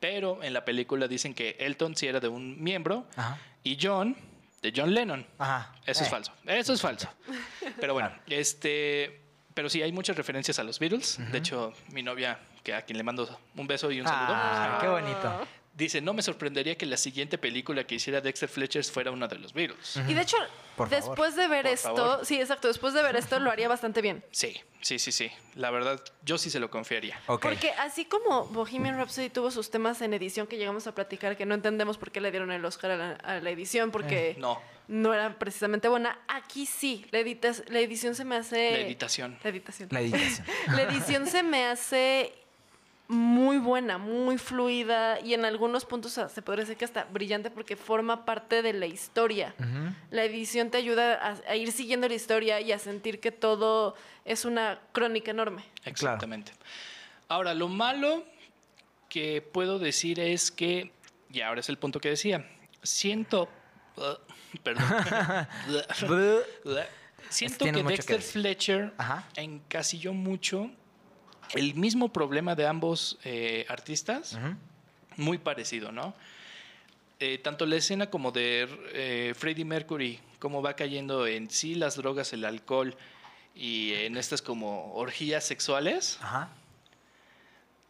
pero 0.00 0.42
en 0.42 0.52
la 0.52 0.64
película 0.64 1.08
dicen 1.08 1.34
que 1.34 1.56
Elton 1.58 1.96
sí 1.96 2.06
era 2.06 2.20
de 2.20 2.28
un 2.28 2.62
miembro 2.62 3.06
Ajá. 3.16 3.38
y 3.64 3.78
John 3.80 4.16
de 4.62 4.72
John 4.74 4.92
Lennon. 4.94 5.26
Ajá. 5.38 5.74
Eso 5.86 6.02
es 6.02 6.08
Eh. 6.08 6.10
falso. 6.10 6.32
Eso 6.46 6.72
es 6.72 6.80
falso. 6.80 7.08
Pero 7.80 7.92
bueno, 7.94 8.10
este. 8.26 9.20
Pero 9.54 9.68
sí, 9.70 9.80
hay 9.80 9.92
muchas 9.92 10.16
referencias 10.16 10.58
a 10.58 10.64
los 10.64 10.78
Beatles. 10.78 11.18
De 11.32 11.38
hecho, 11.38 11.72
mi 11.90 12.02
novia, 12.02 12.38
que 12.62 12.74
a 12.74 12.82
quien 12.82 12.98
le 12.98 13.02
mando 13.04 13.38
un 13.56 13.66
beso 13.66 13.90
y 13.90 14.00
un 14.00 14.06
saludo, 14.06 14.34
Ah, 14.36 14.78
qué 14.80 14.88
bonito. 14.88 15.46
Dice: 15.76 16.00
No 16.00 16.12
me 16.14 16.22
sorprendería 16.22 16.76
que 16.76 16.86
la 16.86 16.96
siguiente 16.96 17.38
película 17.38 17.84
que 17.86 17.94
hiciera 17.94 18.20
Dexter 18.20 18.48
Fletcher 18.48 18.82
fuera 18.84 19.12
una 19.12 19.28
de 19.28 19.38
los 19.38 19.52
Beatles. 19.52 19.96
Y 20.08 20.14
de 20.14 20.22
hecho, 20.22 20.36
Por 20.76 20.88
favor. 20.88 21.04
después 21.06 21.36
de 21.36 21.46
ver 21.46 21.62
Por 21.64 21.72
esto, 21.72 21.94
favor. 21.96 22.26
sí, 22.26 22.40
exacto, 22.40 22.66
después 22.68 22.92
de 22.94 23.02
ver 23.02 23.14
esto 23.16 23.38
lo 23.38 23.50
haría 23.50 23.68
bastante 23.68 24.02
bien. 24.02 24.24
Sí, 24.32 24.60
sí, 24.80 24.98
sí, 24.98 25.12
sí. 25.12 25.30
La 25.54 25.70
verdad, 25.70 26.02
yo 26.24 26.36
sí 26.38 26.50
se 26.50 26.58
lo 26.60 26.70
confiaría. 26.70 27.20
Porque 27.26 27.70
así 27.78 28.04
como 28.04 28.46
Bohemian 28.48 28.96
Rhapsody 28.96 29.30
tuvo 29.30 29.50
sus 29.50 29.70
temas 29.70 30.00
en 30.02 30.12
edición 30.14 30.46
que 30.46 30.56
llegamos 30.58 30.86
a 30.86 30.94
platicar, 30.94 31.36
que 31.36 31.46
no 31.46 31.54
entendemos 31.54 31.96
por 31.98 32.10
qué 32.12 32.20
le 32.20 32.30
dieron 32.30 32.50
el 32.52 32.64
Oscar 32.64 32.90
a 32.92 32.96
la, 32.96 33.10
a 33.12 33.40
la 33.40 33.50
edición, 33.50 33.90
porque 33.90 34.30
Eh, 34.30 34.36
No, 34.38 34.60
no 34.88 35.12
era 35.14 35.36
precisamente 35.38 35.88
buena, 35.88 36.20
aquí 36.28 36.64
sí, 36.66 37.04
la, 37.10 37.18
editas- 37.20 37.64
la 37.68 37.80
edición 37.80 38.14
se 38.14 38.24
me 38.24 38.36
hace... 38.36 38.70
la 38.72 38.78
editación. 38.78 39.38
La 39.42 39.50
editación. 39.50 39.88
La 39.90 40.00
editación. 40.00 40.46
La 40.68 40.82
edición 40.82 41.26
se 41.26 41.42
me 41.42 41.64
hace 41.66 42.32
muy 43.08 43.58
buena, 43.58 43.98
muy 43.98 44.36
fluida 44.38 45.20
y 45.20 45.34
en 45.34 45.44
algunos 45.44 45.84
puntos 45.84 46.12
se 46.12 46.42
podría 46.42 46.64
decir 46.64 46.76
que 46.76 46.84
hasta 46.84 47.04
brillante 47.04 47.50
porque 47.50 47.76
forma 47.76 48.24
parte 48.24 48.62
de 48.62 48.72
la 48.72 48.86
historia. 48.86 49.54
La 50.10 50.24
edición 50.24 50.70
te 50.70 50.78
ayuda 50.78 51.14
a, 51.14 51.36
a 51.48 51.56
ir 51.56 51.70
siguiendo 51.72 52.08
la 52.08 52.14
historia 52.14 52.60
y 52.60 52.72
a 52.72 52.78
sentir 52.78 53.20
que 53.20 53.30
todo 53.30 53.94
es 54.24 54.44
una 54.44 54.80
crónica 54.92 55.30
enorme. 55.30 55.64
Exactamente. 55.84 56.52
Ahora, 57.28 57.54
lo 57.54 57.68
malo 57.68 58.24
que 59.08 59.42
puedo 59.42 59.78
decir 59.78 60.20
es 60.20 60.50
que, 60.50 60.92
y 61.30 61.40
ahora 61.40 61.60
es 61.60 61.68
el 61.68 61.78
punto 61.78 62.00
que 62.00 62.10
decía, 62.10 62.48
siento, 62.82 63.48
uh, 63.96 64.58
perdón, 64.62 64.84
siento 67.28 67.64
que 67.64 67.82
Dexter. 67.82 68.20
Fletcher 68.20 68.94
Ajá. 68.98 69.28
encasilló 69.36 70.12
mucho 70.12 70.70
el 71.54 71.74
mismo 71.74 72.12
problema 72.12 72.54
de 72.54 72.66
ambos 72.66 73.18
eh, 73.24 73.64
artistas, 73.68 74.38
muy 75.16 75.38
parecido, 75.38 75.92
¿no? 75.92 76.14
Eh, 77.18 77.38
tanto 77.38 77.64
la 77.64 77.76
escena 77.76 78.10
como 78.10 78.30
de 78.30 78.68
eh, 78.92 79.32
Freddie 79.34 79.64
Mercury, 79.64 80.20
cómo 80.38 80.60
va 80.60 80.76
cayendo 80.76 81.26
en 81.26 81.48
sí 81.48 81.74
las 81.74 81.96
drogas, 81.96 82.34
el 82.34 82.44
alcohol 82.44 82.94
y 83.54 83.94
en 83.94 84.18
estas 84.18 84.42
como 84.42 84.92
orgías 84.92 85.42
sexuales, 85.42 86.18
Ajá. 86.20 86.50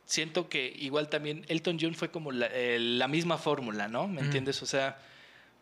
siento 0.05 0.49
que 0.49 0.73
igual 0.79 1.09
también 1.09 1.45
Elton 1.49 1.77
John 1.81 1.97
fue 1.97 2.13
como 2.13 2.31
la, 2.31 2.47
eh, 2.53 2.79
la 2.79 3.09
misma 3.09 3.37
fórmula, 3.37 3.89
¿no? 3.89 4.07
¿Me 4.07 4.21
entiendes? 4.21 4.63
O 4.63 4.67
sea, 4.67 4.97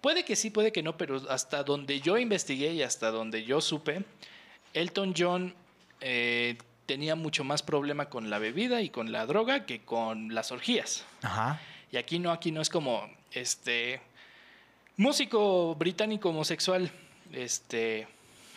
puede 0.02 0.26
que 0.26 0.36
sí, 0.36 0.50
puede 0.50 0.70
que 0.70 0.82
no, 0.82 0.98
pero 0.98 1.22
hasta 1.30 1.64
donde 1.64 2.02
yo 2.02 2.18
investigué 2.18 2.74
y 2.74 2.82
hasta 2.82 3.10
donde 3.10 3.44
yo 3.44 3.62
supe, 3.62 4.04
Elton 4.74 5.14
John 5.16 5.54
tenía 6.86 7.14
mucho 7.14 7.44
más 7.44 7.62
problema 7.62 8.06
con 8.10 8.30
la 8.30 8.38
bebida 8.38 8.80
y 8.82 8.90
con 8.90 9.12
la 9.12 9.26
droga 9.26 9.64
que 9.66 9.80
con 9.84 10.34
las 10.34 10.52
orgías. 10.52 11.04
Ajá. 11.22 11.60
Y 11.92 11.96
aquí 11.96 12.18
no, 12.18 12.30
aquí 12.32 12.50
no 12.52 12.60
es 12.60 12.68
como 12.68 13.08
este 13.32 14.00
músico 14.96 15.74
británico 15.74 16.30
homosexual, 16.30 16.90
este 17.32 18.06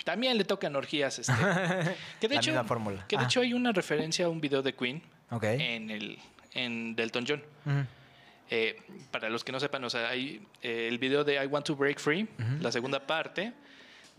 también 0.03 0.37
le 0.37 0.45
tocan 0.45 0.75
orgías, 0.75 1.19
este, 1.19 1.33
que 2.21 2.27
de 2.29 2.35
La 2.35 2.41
hecho, 2.41 2.63
fórmula. 2.63 3.05
que 3.07 3.17
de 3.17 3.23
Ah. 3.23 3.25
hecho 3.25 3.41
hay 3.41 3.53
una 3.53 3.71
referencia 3.73 4.25
a 4.25 4.29
un 4.29 4.39
video 4.39 4.61
de 4.61 4.73
Queen 4.73 5.01
Ok. 5.31 5.43
en 5.43 5.89
el 5.89 6.17
en 6.53 6.95
Delton 6.95 7.25
John. 7.27 7.43
Eh, 8.49 8.81
para 9.11 9.29
los 9.29 9.43
que 9.43 9.51
no 9.51 9.59
sepan, 9.59 9.83
o 9.83 9.89
sea, 9.89 10.07
hay 10.09 10.41
eh, 10.61 10.87
el 10.89 10.97
video 10.99 11.25
de 11.25 11.35
I 11.43 11.47
Want 11.47 11.65
to 11.65 11.75
Break 11.75 11.99
Free, 11.99 12.27
la 12.61 12.71
segunda 12.71 13.05
parte, 13.05 13.51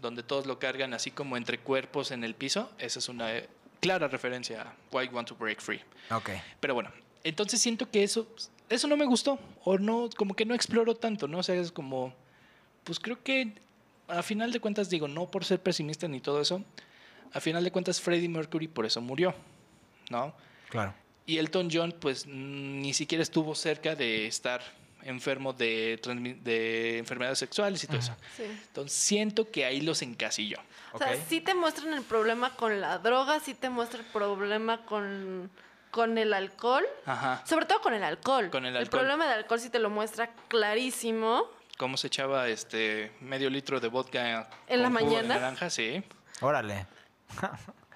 donde 0.02 0.22
todos 0.22 0.44
lo 0.46 0.58
cargan 0.58 0.92
así 0.92 1.10
como 1.10 1.36
entre 1.38 1.58
cuerpos 1.58 2.10
en 2.10 2.22
el 2.24 2.34
piso. 2.34 2.70
Esa 2.78 2.98
es 2.98 3.08
una 3.08 3.32
clara 3.80 4.08
referencia 4.08 4.62
a 4.62 4.74
Why 4.92 5.06
You 5.06 5.14
Want 5.14 5.28
to 5.28 5.36
Break 5.36 5.60
Free. 5.60 5.80
Ok. 6.10 6.30
Pero 6.60 6.74
bueno, 6.74 6.90
entonces 7.24 7.60
siento 7.60 7.90
que 7.90 8.02
eso, 8.02 8.26
eso 8.68 8.86
no 8.88 8.96
me 8.96 9.06
gustó. 9.06 9.38
O 9.64 9.78
no, 9.78 10.08
como 10.16 10.34
que 10.34 10.44
no 10.44 10.54
exploró 10.54 10.94
tanto, 10.94 11.28
¿no? 11.28 11.38
O 11.38 11.42
sea, 11.42 11.54
es 11.54 11.72
como. 11.72 12.14
Pues 12.84 12.98
creo 12.98 13.22
que 13.22 13.52
a 14.08 14.22
final 14.22 14.52
de 14.52 14.60
cuentas, 14.60 14.88
digo, 14.88 15.08
no 15.08 15.30
por 15.30 15.44
ser 15.44 15.60
pesimista 15.60 16.08
ni 16.08 16.20
todo 16.20 16.40
eso. 16.40 16.64
A 17.32 17.40
final 17.40 17.62
de 17.62 17.70
cuentas, 17.70 18.00
Freddie 18.00 18.28
Mercury 18.28 18.68
por 18.68 18.86
eso 18.86 19.00
murió, 19.00 19.34
¿no? 20.10 20.32
Claro. 20.70 20.94
Y 21.26 21.36
Elton 21.36 21.68
John, 21.70 21.94
pues 22.00 22.26
ni 22.26 22.94
siquiera 22.94 23.22
estuvo 23.22 23.54
cerca 23.54 23.94
de 23.94 24.26
estar 24.26 24.62
enfermo 25.02 25.52
de, 25.52 26.00
de 26.42 26.98
enfermedades 26.98 27.38
sexuales 27.38 27.82
y 27.84 27.86
todo 27.86 27.98
eso. 27.98 28.14
Sí. 28.36 28.44
Entonces 28.44 28.92
siento 28.98 29.50
que 29.50 29.64
ahí 29.64 29.80
los 29.80 30.02
encasilló. 30.02 30.58
O 30.92 30.98
sea, 30.98 31.08
Ok. 31.12 31.18
sí 31.28 31.40
te 31.40 31.54
muestran 31.54 31.92
el 31.94 32.02
problema 32.02 32.54
con 32.56 32.80
la 32.80 32.98
droga, 32.98 33.40
sí 33.40 33.54
te 33.54 33.68
muestra 33.70 34.00
el 34.00 34.06
problema 34.06 34.84
con, 34.86 35.50
con 35.90 36.18
el 36.18 36.32
alcohol. 36.32 36.84
Ajá. 37.06 37.42
Sobre 37.46 37.66
todo 37.66 37.80
con 37.80 37.94
el 37.94 38.02
alcohol. 38.02 38.50
Con 38.50 38.64
el 38.66 38.74
El 38.74 38.82
alcohol. 38.82 39.00
problema 39.00 39.26
del 39.26 39.38
alcohol 39.38 39.60
sí 39.60 39.70
te 39.70 39.78
lo 39.78 39.90
muestra 39.90 40.30
clarísimo. 40.48 41.44
¿Cómo 41.76 41.96
se 41.96 42.08
echaba 42.08 42.48
este 42.48 43.12
medio 43.20 43.50
litro 43.50 43.78
de 43.80 43.88
vodka 43.88 44.48
¿En 44.66 44.82
la 44.82 44.88
de 44.88 44.94
mañana? 44.94 45.34
naranja? 45.34 45.70
Sí. 45.70 46.02
Órale. 46.40 46.86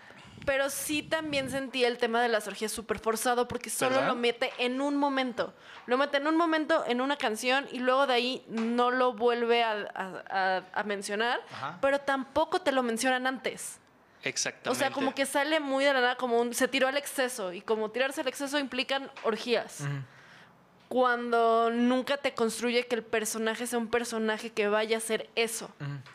Pero 0.44 0.70
sí 0.70 1.02
también 1.02 1.50
sentí 1.50 1.84
el 1.84 1.98
tema 1.98 2.20
de 2.22 2.28
las 2.28 2.46
orgías 2.48 2.72
súper 2.72 2.98
forzado 2.98 3.46
porque 3.48 3.70
solo 3.70 3.96
¿Verdad? 3.96 4.08
lo 4.08 4.14
mete 4.16 4.50
en 4.58 4.80
un 4.80 4.96
momento. 4.96 5.54
Lo 5.86 5.96
mete 5.98 6.16
en 6.18 6.26
un 6.26 6.36
momento, 6.36 6.84
en 6.86 7.00
una 7.00 7.16
canción, 7.16 7.66
y 7.72 7.78
luego 7.78 8.06
de 8.06 8.14
ahí 8.14 8.44
no 8.48 8.90
lo 8.90 9.12
vuelve 9.12 9.62
a, 9.62 9.72
a- 9.94 10.22
a- 10.58 10.62
a 10.72 10.82
mencionar, 10.84 11.40
Ajá. 11.52 11.78
pero 11.80 11.98
tampoco 12.00 12.60
te 12.60 12.72
lo 12.72 12.82
mencionan 12.82 13.26
antes. 13.26 13.78
Exactamente. 14.24 14.70
O 14.70 14.74
sea, 14.76 14.90
como 14.92 15.14
que 15.14 15.26
sale 15.26 15.58
muy 15.58 15.84
de 15.84 15.92
la 15.92 16.00
nada, 16.00 16.16
como 16.16 16.40
un, 16.40 16.54
se 16.54 16.68
tiró 16.68 16.86
al 16.86 16.96
exceso. 16.96 17.52
Y 17.52 17.60
como 17.60 17.90
tirarse 17.90 18.20
al 18.20 18.28
exceso 18.28 18.58
implican 18.58 19.10
orgías. 19.24 19.80
Cuando 20.92 21.70
nunca 21.70 22.18
te 22.18 22.34
construye 22.34 22.86
que 22.86 22.96
el 22.96 23.02
personaje 23.02 23.66
sea 23.66 23.78
un 23.78 23.88
personaje 23.88 24.50
que 24.50 24.68
vaya 24.68 24.98
a 24.98 25.00
ser 25.00 25.30
eso. 25.36 25.70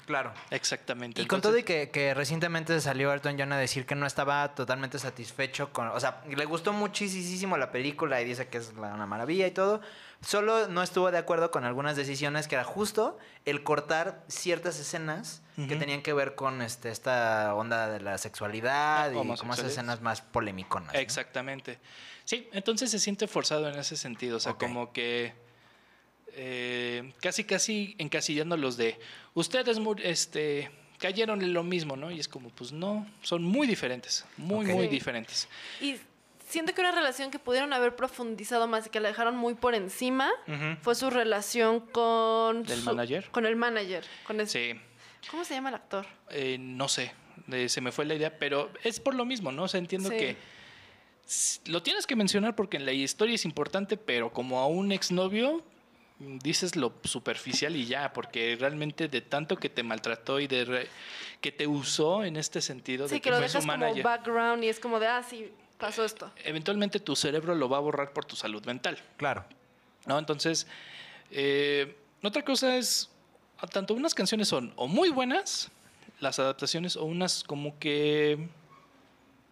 Claro. 0.05 0.31
Exactamente. 0.51 1.19
Y 1.19 1.25
con 1.25 1.41
todo 1.41 1.57
y 1.57 1.63
que, 1.63 1.89
que 1.89 2.13
recientemente 2.13 2.79
salió 2.79 3.11
Elton 3.11 3.37
John 3.39 3.51
a 3.53 3.57
decir 3.57 3.87
que 3.87 3.95
no 3.95 4.05
estaba 4.05 4.53
totalmente 4.53 4.99
satisfecho 4.99 5.73
con... 5.73 5.87
O 5.87 5.99
sea, 5.99 6.21
le 6.29 6.45
gustó 6.45 6.73
muchísimo 6.73 7.57
la 7.57 7.71
película 7.71 8.21
y 8.21 8.25
dice 8.25 8.49
que 8.49 8.59
es 8.59 8.73
una 8.77 9.07
maravilla 9.07 9.47
y 9.47 9.51
todo. 9.51 9.81
Solo 10.21 10.67
no 10.67 10.83
estuvo 10.83 11.09
de 11.09 11.17
acuerdo 11.17 11.49
con 11.49 11.63
algunas 11.63 11.95
decisiones 11.95 12.47
que 12.47 12.53
era 12.55 12.63
justo 12.63 13.17
el 13.45 13.63
cortar 13.63 14.23
ciertas 14.27 14.79
escenas 14.79 15.41
que 15.55 15.75
tenían 15.75 16.03
que 16.03 16.13
ver 16.13 16.35
con 16.35 16.61
este, 16.61 16.91
esta 16.91 17.55
onda 17.55 17.89
de 17.89 17.99
la 17.99 18.19
sexualidad 18.19 19.07
Ah, 19.07 19.09
y 19.11 19.35
como 19.37 19.53
esas 19.53 19.65
escenas 19.65 20.01
más 20.01 20.21
polémiconas. 20.21 20.93
¿no? 20.93 20.99
Sí, 22.27 22.49
entonces 22.51 22.91
se 22.91 22.99
siente 22.99 23.25
forzado 23.25 23.69
en 23.69 23.79
ese 23.79 23.95
sentido. 23.95 24.35
O 24.35 24.39
sea, 24.41 24.55
como 24.55 24.91
que 24.91 25.31
eh, 26.33 27.13
casi, 27.21 27.45
casi 27.45 27.95
encasillándolos 27.99 28.75
de 28.75 28.99
ustedes 29.33 29.79
este, 30.03 30.69
cayeron 30.99 31.41
en 31.41 31.53
lo 31.53 31.63
mismo, 31.63 31.95
¿no? 31.95 32.11
Y 32.11 32.19
es 32.19 32.27
como, 32.27 32.49
pues 32.49 32.73
no, 32.73 33.07
son 33.21 33.43
muy 33.43 33.65
diferentes, 33.65 34.25
muy, 34.35 34.65
muy 34.65 34.83
Sí. 34.87 34.89
diferentes. 34.89 35.47
Y 35.79 35.95
siento 36.49 36.73
que 36.73 36.81
una 36.81 36.91
relación 36.91 37.31
que 37.31 37.39
pudieron 37.39 37.71
haber 37.71 37.95
profundizado 37.95 38.67
más 38.67 38.87
y 38.87 38.89
que 38.89 38.99
la 38.99 39.07
dejaron 39.07 39.37
muy 39.37 39.55
por 39.55 39.73
encima 39.73 40.29
fue 40.81 40.95
su 40.95 41.09
relación 41.09 41.79
con... 41.79 42.63
¿Del 42.63 42.79
su- 42.81 42.85
manager? 42.87 43.29
Con 43.31 43.45
el 43.45 43.55
manager. 43.55 44.03
Con 44.25 44.41
ese- 44.41 44.73
Sí, 44.73 44.79
¿Cómo 45.31 45.45
se 45.45 45.53
llama 45.53 45.69
el 45.69 45.75
actor? 45.75 46.05
eh, 46.29 46.57
no 46.59 46.89
sé, 46.89 47.13
eh, 47.53 47.69
se 47.69 47.79
me 47.79 47.93
fue 47.93 48.03
la 48.03 48.15
idea, 48.15 48.37
pero 48.37 48.69
es 48.83 48.99
por 48.99 49.15
lo 49.15 49.23
mismo, 49.23 49.53
¿no? 49.53 49.63
O 49.63 49.67
sea, 49.69 49.79
entiendo 49.79 50.09
Sí. 50.09 50.17
que 50.17 50.56
lo 51.65 51.83
tienes 51.83 52.07
que 52.07 52.15
mencionar 52.15 52.55
porque 52.55 52.77
en 52.77 52.85
la 52.85 52.93
historia 52.93 53.35
es 53.35 53.45
importante, 53.45 53.97
pero 53.97 54.31
como 54.31 54.59
a 54.59 54.67
un 54.67 54.91
exnovio 54.91 55.63
mm, 56.19 56.37
dices 56.39 56.75
lo 56.75 56.93
superficial 57.03 57.75
y 57.75 57.85
ya, 57.85 58.13
porque 58.13 58.55
realmente 58.59 59.07
de 59.07 59.21
tanto 59.21 59.57
que 59.57 59.69
te 59.69 59.83
maltrató 59.83 60.39
y 60.39 60.47
de 60.47 60.65
re- 60.65 60.87
que 61.41 61.51
te 61.51 61.67
usó 61.67 62.23
en 62.23 62.37
este 62.37 62.61
sentido 62.61 63.07
Sí, 63.07 63.15
de 63.15 63.21
que 63.21 63.29
lo 63.29 63.39
dejas 63.39 63.65
como 63.65 63.93
background 64.03 64.63
y 64.63 64.69
es 64.69 64.79
como 64.79 64.99
de, 64.99 65.07
ah, 65.07 65.21
sí, 65.21 65.51
pasó 65.77 66.03
esto. 66.05 66.31
eventualmente 66.45 66.99
tu 66.99 67.15
cerebro 67.15 67.53
lo 67.55 67.67
va 67.69 67.77
a 67.77 67.81
borrar 67.81 68.13
por 68.13 68.23
tu 68.25 68.35
salud 68.35 68.65
mental. 68.65 68.97
Claro. 69.17 69.45
¿no? 70.05 70.17
Entonces, 70.17 70.65
eh, 71.31 71.95
otra 72.23 72.43
cosa 72.43 72.77
es, 72.77 73.09
a- 73.59 73.67
tanto 73.67 73.93
unas 73.93 74.15
canciones 74.15 74.47
son 74.47 74.71
o 74.77 74.87
muy 74.87 75.09
buenas, 75.09 75.69
las 76.21 76.39
adaptaciones, 76.39 76.95
o 76.95 77.03
unas 77.03 77.43
como 77.43 77.77
que 77.79 78.47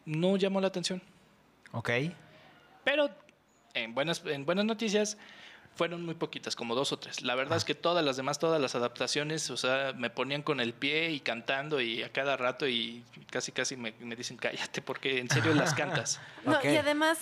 no 0.05 0.38
llamó 0.38 0.61
la 0.61 0.67
atención. 0.67 1.01
Ok. 1.75 1.89
Pero 2.83 3.09
en 3.73 3.93
buenas, 3.93 4.23
en 4.25 4.45
buenas 4.45 4.65
noticias 4.65 5.17
fueron 5.75 6.05
muy 6.05 6.15
poquitas, 6.15 6.55
como 6.55 6.73
dos 6.73 6.93
o 6.93 6.97
tres. 6.97 7.21
La 7.21 7.35
verdad 7.35 7.57
es 7.57 7.65
que 7.65 7.75
todas 7.75 8.03
las 8.03 8.15
demás, 8.15 8.39
todas 8.39 8.61
las 8.61 8.75
adaptaciones, 8.75 9.49
o 9.49 9.57
sea, 9.57 9.93
me 9.93 10.09
ponían 10.09 10.41
con 10.41 10.61
el 10.61 10.73
pie 10.73 11.11
y 11.11 11.19
cantando 11.19 11.81
y 11.81 12.01
a 12.01 12.11
cada 12.11 12.38
rato 12.38 12.65
y 12.67 13.03
casi 13.29 13.51
casi 13.51 13.75
me, 13.75 13.93
me 13.99 14.15
dicen 14.15 14.38
cállate 14.38 14.81
porque 14.81 15.19
en 15.19 15.29
serio 15.29 15.53
las 15.53 15.73
cantas. 15.75 16.21
No, 16.45 16.57
y 16.63 16.77
además, 16.77 17.19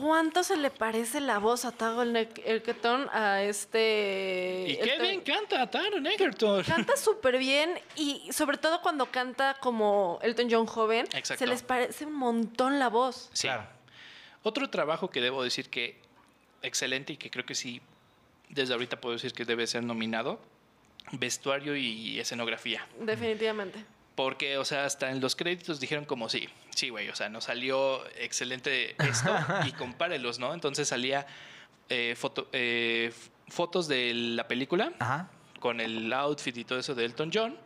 ¿cuánto 0.00 0.42
se 0.42 0.56
le 0.56 0.70
parece 0.70 1.20
la 1.20 1.38
voz 1.38 1.64
a 1.64 1.72
Tago 1.72 2.02
Elketon 2.02 3.08
a 3.12 3.42
este... 3.42 4.64
Y 4.68 4.76
qué 4.76 4.92
este- 4.92 5.02
bien 5.02 5.20
canta 5.22 5.70
Taron 5.70 6.06
Egerton. 6.06 6.64
Canta 6.64 6.96
súper 6.96 7.38
bien 7.38 7.78
y 7.96 8.30
sobre 8.32 8.58
todo 8.58 8.82
cuando 8.82 9.10
canta 9.10 9.56
como 9.60 10.18
Elton 10.22 10.48
John 10.50 10.66
joven, 10.66 11.06
Exacto. 11.12 11.38
se 11.38 11.46
les 11.46 11.62
parece 11.62 12.06
un 12.06 12.14
montón 12.14 12.78
la 12.78 12.88
voz. 12.88 13.30
Sí. 13.32 13.48
Claro. 13.48 13.66
Otro 14.42 14.70
trabajo 14.70 15.10
que 15.10 15.20
debo 15.20 15.42
decir 15.42 15.68
que 15.70 16.00
excelente 16.62 17.14
y 17.14 17.16
que 17.16 17.30
creo 17.30 17.44
que 17.44 17.54
sí, 17.54 17.80
desde 18.48 18.74
ahorita 18.74 19.00
puedo 19.00 19.14
decir 19.14 19.32
que 19.32 19.44
debe 19.44 19.66
ser 19.66 19.82
nominado, 19.82 20.40
vestuario 21.12 21.76
y 21.76 22.20
escenografía. 22.20 22.86
Definitivamente. 23.00 23.84
Porque, 24.16 24.56
o 24.58 24.64
sea, 24.64 24.84
hasta 24.86 25.10
en 25.10 25.20
los 25.20 25.36
créditos 25.36 25.78
dijeron 25.78 26.04
como 26.06 26.28
sí, 26.28 26.48
sí, 26.74 26.88
güey, 26.88 27.08
o 27.10 27.14
sea, 27.14 27.28
nos 27.28 27.44
salió 27.44 28.04
excelente 28.16 28.96
esto 29.06 29.30
y 29.66 29.72
compárelos, 29.72 30.38
¿no? 30.38 30.52
Entonces 30.54 30.88
salía 30.88 31.26
eh, 31.90 32.16
foto- 32.18 32.48
eh, 32.52 33.12
fotos 33.48 33.86
de 33.88 34.12
la 34.14 34.48
película 34.48 34.92
Ajá. 34.98 35.28
con 35.60 35.80
el 35.80 36.10
outfit 36.14 36.56
y 36.56 36.64
todo 36.64 36.78
eso 36.78 36.94
de 36.94 37.04
Elton 37.04 37.30
John 37.32 37.56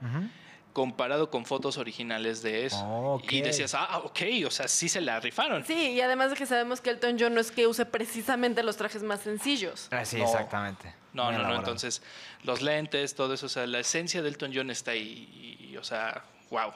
comparado 0.73 1.31
con 1.31 1.45
fotos 1.47 1.79
originales 1.79 2.43
de 2.43 2.67
eso. 2.67 2.79
Ok. 2.87 3.33
Y 3.33 3.43
decías, 3.43 3.75
ah, 3.75 3.99
ok, 4.05 4.21
o 4.47 4.51
sea, 4.53 4.69
sí 4.69 4.89
se 4.89 5.01
la 5.01 5.19
rifaron. 5.19 5.65
Sí, 5.65 5.75
y 5.93 6.01
además 6.01 6.31
de 6.31 6.37
que 6.37 6.47
sabemos 6.47 6.81
que 6.81 6.91
Elton 6.91 7.17
John 7.19 7.35
no 7.35 7.41
es 7.41 7.51
que 7.51 7.67
use 7.67 7.87
precisamente 7.87 8.63
los 8.63 8.77
trajes 8.77 9.03
más 9.03 9.21
sencillos. 9.21 9.89
Ah, 9.91 10.05
sí, 10.05 10.19
No. 10.19 10.25
exactamente. 10.25 10.95
No, 11.13 11.25
Muy 11.25 11.35
no, 11.43 11.49
no. 11.49 11.57
Entonces, 11.57 12.03
los 12.45 12.63
lentes, 12.63 13.17
todo 13.17 13.35
eso, 13.35 13.47
o 13.47 13.49
sea, 13.49 13.67
la 13.67 13.81
esencia 13.81 14.23
del 14.23 14.35
Elton 14.35 14.53
John 14.55 14.71
está 14.71 14.93
ahí. 14.93 15.67
Y, 15.73 15.77
o 15.77 15.83
sea, 15.83 16.23
wow. 16.51 16.73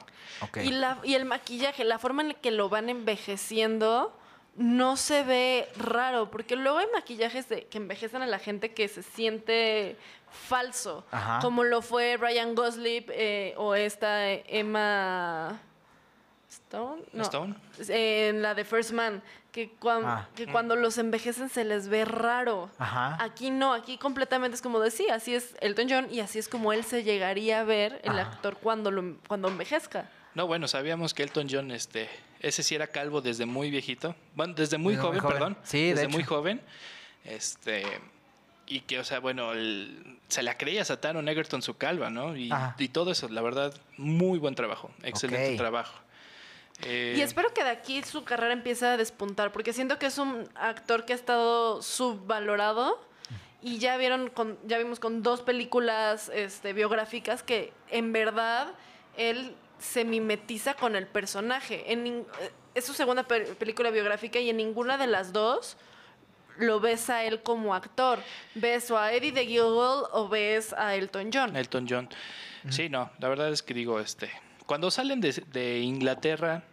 Y, 0.63 0.71
la, 0.71 0.99
y 1.03 1.15
el 1.15 1.25
maquillaje, 1.25 1.83
la 1.83 1.99
forma 1.99 2.21
en 2.21 2.29
la 2.29 2.33
que 2.35 2.51
lo 2.51 2.69
van 2.69 2.89
envejeciendo, 2.89 4.17
no 4.55 4.95
se 4.95 5.23
ve 5.23 5.69
raro, 5.77 6.31
porque 6.31 6.55
luego 6.55 6.77
hay 6.77 6.87
maquillajes 6.93 7.49
de, 7.49 7.65
que 7.65 7.77
envejecen 7.77 8.21
a 8.21 8.25
la 8.25 8.39
gente 8.39 8.73
que 8.73 8.87
se 8.87 9.03
siente 9.03 9.97
falso, 10.29 11.05
Ajá. 11.11 11.39
como 11.41 11.63
lo 11.63 11.81
fue 11.81 12.17
Ryan 12.17 12.55
Gosling 12.55 13.05
eh, 13.09 13.53
o 13.57 13.75
esta 13.75 14.31
Emma 14.31 15.61
Stone, 16.55 17.01
no, 17.13 17.23
Stone. 17.23 17.55
en 17.89 18.41
la 18.41 18.53
de 18.55 18.63
First 18.65 18.91
Man, 18.91 19.21
que, 19.51 19.69
cuan- 19.79 20.03
Ah. 20.05 20.27
que 20.35 20.47
cuando 20.47 20.75
los 20.75 20.97
envejecen 20.97 21.49
se 21.49 21.63
les 21.63 21.87
ve 21.87 22.05
raro. 22.05 22.69
Ajá. 22.77 23.17
Aquí 23.23 23.51
no, 23.51 23.73
aquí 23.73 23.97
completamente 23.97 24.55
es 24.55 24.61
como 24.61 24.79
decía, 24.79 25.15
así 25.15 25.33
es 25.35 25.55
Elton 25.61 25.87
John 25.89 26.07
y 26.11 26.19
así 26.19 26.39
es 26.39 26.47
como 26.49 26.73
él 26.73 26.83
se 26.83 27.03
llegaría 27.03 27.61
a 27.61 27.63
ver 27.63 27.99
el 28.03 28.17
Ajá. 28.19 28.31
actor 28.31 28.57
cuando, 28.57 28.91
lo, 28.91 29.17
cuando 29.27 29.47
envejezca. 29.47 30.09
No, 30.33 30.47
bueno, 30.47 30.67
sabíamos 30.67 31.13
que 31.13 31.23
Elton 31.23 31.47
John, 31.49 31.71
este, 31.71 32.09
ese 32.41 32.61
sí 32.63 32.75
era 32.75 32.87
calvo 32.87 33.21
desde 33.21 33.45
muy 33.45 33.69
viejito. 33.71 34.15
Bueno, 34.35 34.53
desde 34.53 34.77
muy, 34.77 34.95
Desde 34.95 35.07
muy 35.07 35.19
joven, 35.19 35.31
perdón. 35.33 35.57
Sí, 35.63 35.87
de 35.87 35.93
desde 35.95 36.07
muy 36.09 36.23
joven. 36.23 36.61
Este. 37.23 37.83
Y 38.67 38.81
que, 38.81 38.99
o 38.99 39.03
sea, 39.03 39.19
bueno, 39.19 39.53
el- 39.53 40.19
se 40.27 40.41
la 40.41 40.57
creía 40.57 40.81
a 40.81 40.85
Taron 40.99 41.29
Egerton 41.29 41.61
su 41.61 41.77
calva, 41.77 42.09
¿no? 42.09 42.35
Y, 42.35 42.49
y 42.79 42.87
todo 42.89 43.11
eso, 43.11 43.29
la 43.29 43.41
verdad, 43.41 43.73
muy 43.97 44.39
buen 44.39 44.55
trabajo. 44.55 44.89
Excelente 45.03 45.55
trabajo. 45.55 45.93
Eh, 46.83 47.15
Y 47.17 47.21
espero 47.21 47.53
que 47.53 47.63
de 47.63 47.69
aquí 47.69 48.03
su 48.03 48.23
carrera 48.23 48.53
empiece 48.53 48.85
a 48.85 48.97
despuntar, 48.97 49.51
porque 49.51 49.73
siento 49.73 49.97
que 49.97 50.07
es 50.07 50.17
un 50.17 50.47
actor 50.55 51.05
que 51.05 51.13
ha 51.13 51.15
estado 51.15 51.81
subvalorado 51.81 52.99
y 53.61 53.77
ya 53.79 53.97
vieron, 53.97 54.29
con, 54.29 54.57
ya 54.65 54.77
vimos 54.77 54.99
con 54.99 55.23
dos 55.23 55.41
películas 55.41 56.29
este, 56.33 56.73
biográficas 56.73 57.41
que 57.43 57.71
en 57.89 58.11
verdad 58.13 58.67
él 59.17 59.55
se 59.79 60.03
mimetiza 60.05 60.73
con 60.75 60.95
el 60.95 61.07
personaje. 61.07 61.91
En 61.91 62.05
eh, 62.07 62.25
es 62.75 62.85
su 62.85 62.93
segunda 62.93 63.23
pe- 63.23 63.45
película 63.55 63.89
biográfica 63.89 64.39
y 64.39 64.49
en 64.49 64.57
ninguna 64.57 64.97
de 64.97 65.07
las 65.07 65.31
dos 65.33 65.77
lo 66.57 66.79
ves 66.79 67.09
a 67.09 67.23
él 67.23 67.41
como 67.41 67.73
actor. 67.73 68.19
¿Ves 68.53 68.91
o 68.91 68.97
a 68.97 69.13
Eddie 69.13 69.31
de 69.31 69.45
Gilwell 69.45 70.03
o 70.11 70.27
ves 70.29 70.73
a 70.73 70.95
Elton 70.95 71.29
John? 71.33 71.55
Elton 71.55 71.87
John. 71.89 72.09
Sí, 72.69 72.89
no, 72.89 73.11
la 73.19 73.29
verdad 73.29 73.49
es 73.51 73.61
que 73.63 73.73
digo, 73.73 73.99
este, 73.99 74.29
cuando 74.65 74.89
salen 74.91 75.21
de, 75.21 75.31
de 75.51 75.79
Inglaterra 75.79 76.63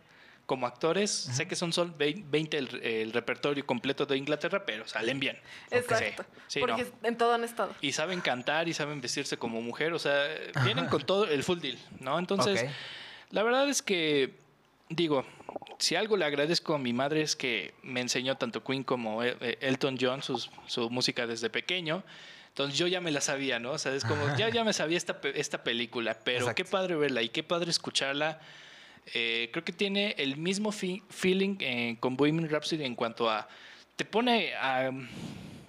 como 0.46 0.66
actores, 0.66 1.10
sé 1.10 1.46
que 1.46 1.54
son 1.56 1.72
solo 1.72 1.94
20 1.96 2.58
el, 2.58 2.82
el 2.82 3.12
repertorio 3.12 3.64
completo 3.64 4.04
de 4.06 4.16
Inglaterra, 4.18 4.64
pero 4.66 4.86
salen 4.86 5.18
bien. 5.20 5.38
Exacto. 5.70 6.24
Sí, 6.48 6.58
sí, 6.58 6.60
porque 6.60 6.84
no. 7.00 7.08
en 7.08 7.16
todo 7.16 7.32
han 7.32 7.44
estado. 7.44 7.74
Y 7.80 7.92
saben 7.92 8.20
cantar 8.20 8.68
y 8.68 8.74
saben 8.74 9.00
vestirse 9.00 9.36
como 9.38 9.62
mujer, 9.62 9.92
o 9.94 9.98
sea, 9.98 10.26
vienen 10.64 10.86
con 10.86 11.04
todo 11.06 11.26
el 11.26 11.42
full 11.42 11.60
deal, 11.60 11.78
¿no? 12.00 12.18
Entonces, 12.18 12.66
la 13.30 13.42
verdad 13.44 13.68
es 13.68 13.80
que, 13.82 14.34
digo, 14.90 15.24
si 15.78 15.96
algo 15.96 16.16
le 16.16 16.24
agradezco 16.26 16.74
a 16.74 16.78
mi 16.78 16.92
madre 16.92 17.22
es 17.22 17.34
que 17.34 17.72
me 17.82 18.00
enseñó 18.00 18.36
tanto 18.36 18.62
Queen 18.62 18.84
como 18.84 19.22
El- 19.22 19.36
eh, 19.40 19.58
Elton 19.60 19.96
John 19.98 20.22
sus- 20.22 20.50
su 20.66 20.90
música 20.90 21.26
desde 21.26 21.48
pequeño. 21.50 22.02
Entonces 22.52 22.78
yo 22.78 22.86
ya 22.86 23.00
me 23.00 23.10
la 23.10 23.20
sabía, 23.22 23.58
¿no? 23.58 23.72
O 23.72 23.78
sea, 23.78 23.94
es 23.94 24.04
como, 24.04 24.36
ya, 24.36 24.50
ya 24.50 24.62
me 24.62 24.72
sabía 24.74 24.98
esta, 24.98 25.18
esta 25.34 25.64
película, 25.64 26.18
pero 26.22 26.40
Exacto. 26.40 26.62
qué 26.62 26.70
padre 26.70 26.96
verla 26.96 27.22
y 27.22 27.30
qué 27.30 27.42
padre 27.42 27.70
escucharla. 27.70 28.40
Eh, 29.14 29.48
creo 29.52 29.64
que 29.64 29.72
tiene 29.72 30.14
el 30.18 30.36
mismo 30.36 30.70
fi- 30.70 31.02
feeling 31.08 31.56
eh, 31.60 31.96
con 31.98 32.16
Bohemian 32.16 32.48
Rhapsody 32.48 32.84
en 32.84 32.94
cuanto 32.94 33.30
a... 33.30 33.48
Te 33.96 34.04
pone 34.04 34.54
a, 34.54 34.90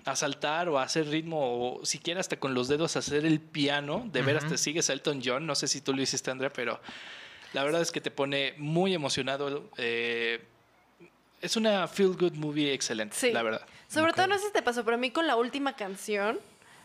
a 0.06 0.16
saltar 0.18 0.68
o 0.70 0.78
a 0.78 0.84
hacer 0.84 1.08
ritmo 1.08 1.78
o 1.80 1.86
siquiera 1.86 2.20
hasta 2.20 2.38
con 2.38 2.54
los 2.54 2.68
dedos 2.68 2.96
a 2.96 3.00
hacer 3.00 3.26
el 3.26 3.40
piano. 3.40 4.08
De 4.12 4.22
veras 4.22 4.48
te 4.48 4.58
sigues 4.58 4.90
a 4.90 4.94
Elton 4.94 5.22
John. 5.24 5.46
No 5.48 5.56
sé 5.56 5.68
si 5.70 5.80
tú 5.82 5.94
lo 5.94 6.02
hiciste, 6.02 6.32
Andrea, 6.32 6.52
pero 6.52 6.82
la 7.54 7.64
verdad 7.64 7.82
es 7.82 7.92
que 7.92 8.02
te 8.02 8.12
pone 8.12 8.56
muy 8.58 8.94
emocionado. 8.94 9.70
eh, 9.78 10.42
es 11.42 11.58
una 11.58 11.88
feel 11.90 12.16
good 12.18 12.34
movie 12.34 12.74
excelente, 12.74 13.16
Sí. 13.18 13.32
la 13.32 13.42
verdad. 13.44 13.66
Sobre 13.90 14.14
todo, 14.14 14.28
no 14.28 14.38
sé 14.40 14.48
si 14.48 14.54
te 14.54 14.62
pasó, 14.62 14.84
pero 14.86 14.96
a 14.96 15.00
mí 15.00 15.12
con 15.12 15.28
la 15.28 15.36
última 15.36 15.76
canción, 15.76 16.40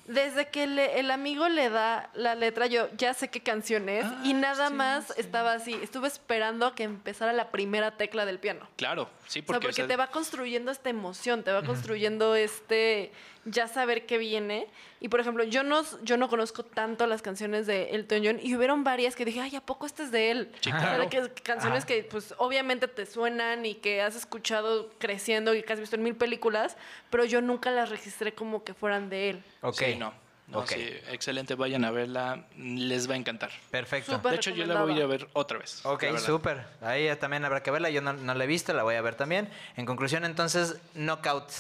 desde 0.09 0.49
que 0.49 0.67
le- 0.67 0.99
el 0.99 1.11
amigo 1.13 1.49
le 1.49 1.71
da 1.71 2.11
la 2.15 2.35
letra, 2.35 2.67
yo 2.67 2.89
ya 2.97 3.15
sé 3.15 3.29
qué 3.29 3.41
canción 3.41 3.89
es 3.89 4.05
y 4.25 4.33
nada 4.35 4.71
más 4.71 5.13
estaba 5.17 5.53
así. 5.53 5.75
Estuve 5.83 6.09
esperando 6.09 6.67
a 6.67 6.75
que 6.75 6.83
empezara 6.83 7.33
la 7.33 7.51
primera 7.51 7.93
tecla 7.97 8.27
del 8.27 8.39
piano. 8.41 8.67
Claro, 8.77 9.09
sí, 9.27 9.41
O 9.41 9.43
sea, 9.43 9.47
porque, 9.47 9.61
porque 9.67 9.69
o 9.69 9.73
sea, 9.75 9.87
te 9.87 9.97
va 9.97 10.09
construyendo 10.09 10.73
esta 10.73 10.91
emoción, 10.91 11.45
te 11.45 11.53
va 11.53 11.63
construyendo 11.63 12.35
este 12.35 13.13
ya 13.45 13.67
saber 13.69 14.05
qué 14.05 14.19
viene. 14.19 14.67
Y 15.01 15.09
por 15.09 15.21
ejemplo, 15.21 15.45
yo 15.45 15.63
no, 15.63 15.83
yo 16.03 16.17
no 16.17 16.29
conozco 16.29 16.65
tanto 16.65 17.07
las 17.07 17.23
canciones 17.23 17.67
de 17.67 17.91
Elton 17.91 18.21
John 18.25 18.41
y 18.43 18.55
hubieron 18.57 18.83
varias 18.85 19.15
que 19.15 19.25
dije, 19.25 19.41
ay, 19.41 19.55
¿a 19.57 19.61
poco 19.61 19.87
este 19.87 20.03
es 20.03 20.11
de 20.11 20.31
él? 20.33 20.53
Sí, 20.61 20.71
O 20.71 20.73
sea, 20.73 20.81
claro. 20.81 21.03
de 21.05 21.09
que- 21.09 21.29
canciones 21.43 21.85
que 21.85 22.03
pues 22.03 22.35
obviamente 22.39 22.89
te 22.89 23.07
suenan 23.07 23.65
y 23.65 23.77
que 23.77 24.03
has 24.03 24.17
escuchado 24.17 24.91
creciendo 24.99 25.55
y 25.55 25.63
que 25.63 25.73
has 25.73 25.81
visto 25.81 25.95
en 25.97 26.03
mil 26.03 26.17
películas, 26.17 26.77
pero 27.11 27.25
yo 27.25 27.41
nunca 27.41 27.71
las 27.71 27.89
registré 27.91 28.35
como 28.35 28.65
que 28.65 28.75
fueran 28.75 29.09
de 29.09 29.31
él. 29.31 29.45
Ok. 29.63 29.77
Sí, 29.79 29.97
no. 29.99 30.13
no, 30.47 30.61
Ok. 30.61 30.69
sí, 30.71 30.89
excelente, 31.11 31.55
vayan 31.55 31.85
a 31.85 31.91
verla, 31.91 32.47
les 32.57 33.09
va 33.09 33.15
a 33.15 33.17
encantar. 33.17 33.51
Perfecto. 33.71 34.13
Súper 34.13 34.31
De 34.33 34.37
hecho, 34.37 34.51
yo 34.51 34.65
la 34.67 34.83
voy 34.83 35.01
a 35.01 35.07
ver 35.07 35.29
otra 35.35 35.59
vez. 35.59 35.85
Ok, 35.85 36.05
súper. 36.19 36.65
Ahí 36.81 37.15
también 37.17 37.45
habrá 37.45 37.63
que 37.63 37.71
verla. 37.71 37.91
Yo 37.91 38.01
no, 38.01 38.13
no 38.15 38.35
la 38.35 38.45
he 38.45 38.47
visto, 38.47 38.73
la 38.73 38.83
voy 38.83 38.95
a 38.95 39.03
ver 39.03 39.15
también. 39.15 39.49
En 39.77 39.85
conclusión, 39.87 40.25
entonces, 40.25 40.81
Knockout 40.95 41.51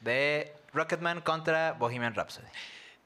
de 0.00 0.52
Rocketman 0.74 1.22
contra 1.22 1.72
Bohemian 1.72 2.14
Rhapsody. 2.14 2.46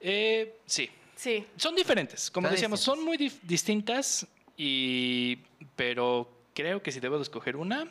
Eh, 0.00 0.58
sí, 0.66 0.90
Sí. 1.14 1.46
son 1.56 1.74
diferentes. 1.76 2.30
Como 2.30 2.48
Son 2.48 2.54
decíamos, 2.54 2.80
distintas. 2.80 2.98
son 2.98 3.04
muy 3.04 3.16
dif- 3.18 3.38
distintas, 3.42 4.26
y, 4.56 5.36
pero 5.76 6.28
creo 6.54 6.82
que 6.82 6.90
si 6.90 6.98
debo 7.00 7.16
de 7.16 7.22
escoger 7.22 7.56
una, 7.56 7.86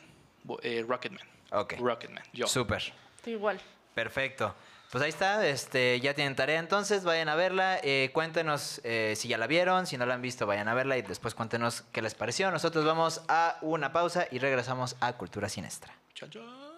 eh, 0.63 0.84
Rocketman. 0.88 1.28
Ok. 1.52 1.73
Rocketman, 1.80 2.23
yo. 2.34 2.47
Súper. 2.47 2.84
Igual. 3.25 3.60
Perfecto. 3.93 4.56
Pues 4.91 5.04
ahí 5.04 5.10
está, 5.10 5.45
este, 5.45 5.99
ya 5.99 6.15
tienen 6.15 6.36
tarea 6.36 6.60
entonces, 6.60 7.04
vayan 7.04 7.30
a 7.30 7.36
verla, 7.36 7.78
eh, 7.84 8.10
cuéntenos 8.12 8.82
eh, 8.84 9.13
si 9.15 9.28
ya 9.28 9.38
la 9.38 9.45
vieron, 9.45 9.86
si 9.86 9.97
no 9.97 10.08
la 10.08 10.15
han 10.15 10.21
visto, 10.23 10.47
vayan 10.47 10.67
a 10.67 10.73
verla 10.73 10.97
y 10.97 11.04
después 11.04 11.36
cuéntenos 11.36 11.84
qué 11.91 12.02
les 12.02 12.15
pareció. 12.15 12.49
Nosotros 12.49 12.84
vamos 12.86 13.21
a 13.28 13.60
una 13.62 13.93
pausa 13.93 14.28
y 14.32 14.39
regresamos 14.39 14.95
a 14.99 15.13
Cultura 15.13 15.47
Sinestra. 15.47 15.93
Chan, 16.15 16.32
chan. 16.32 16.69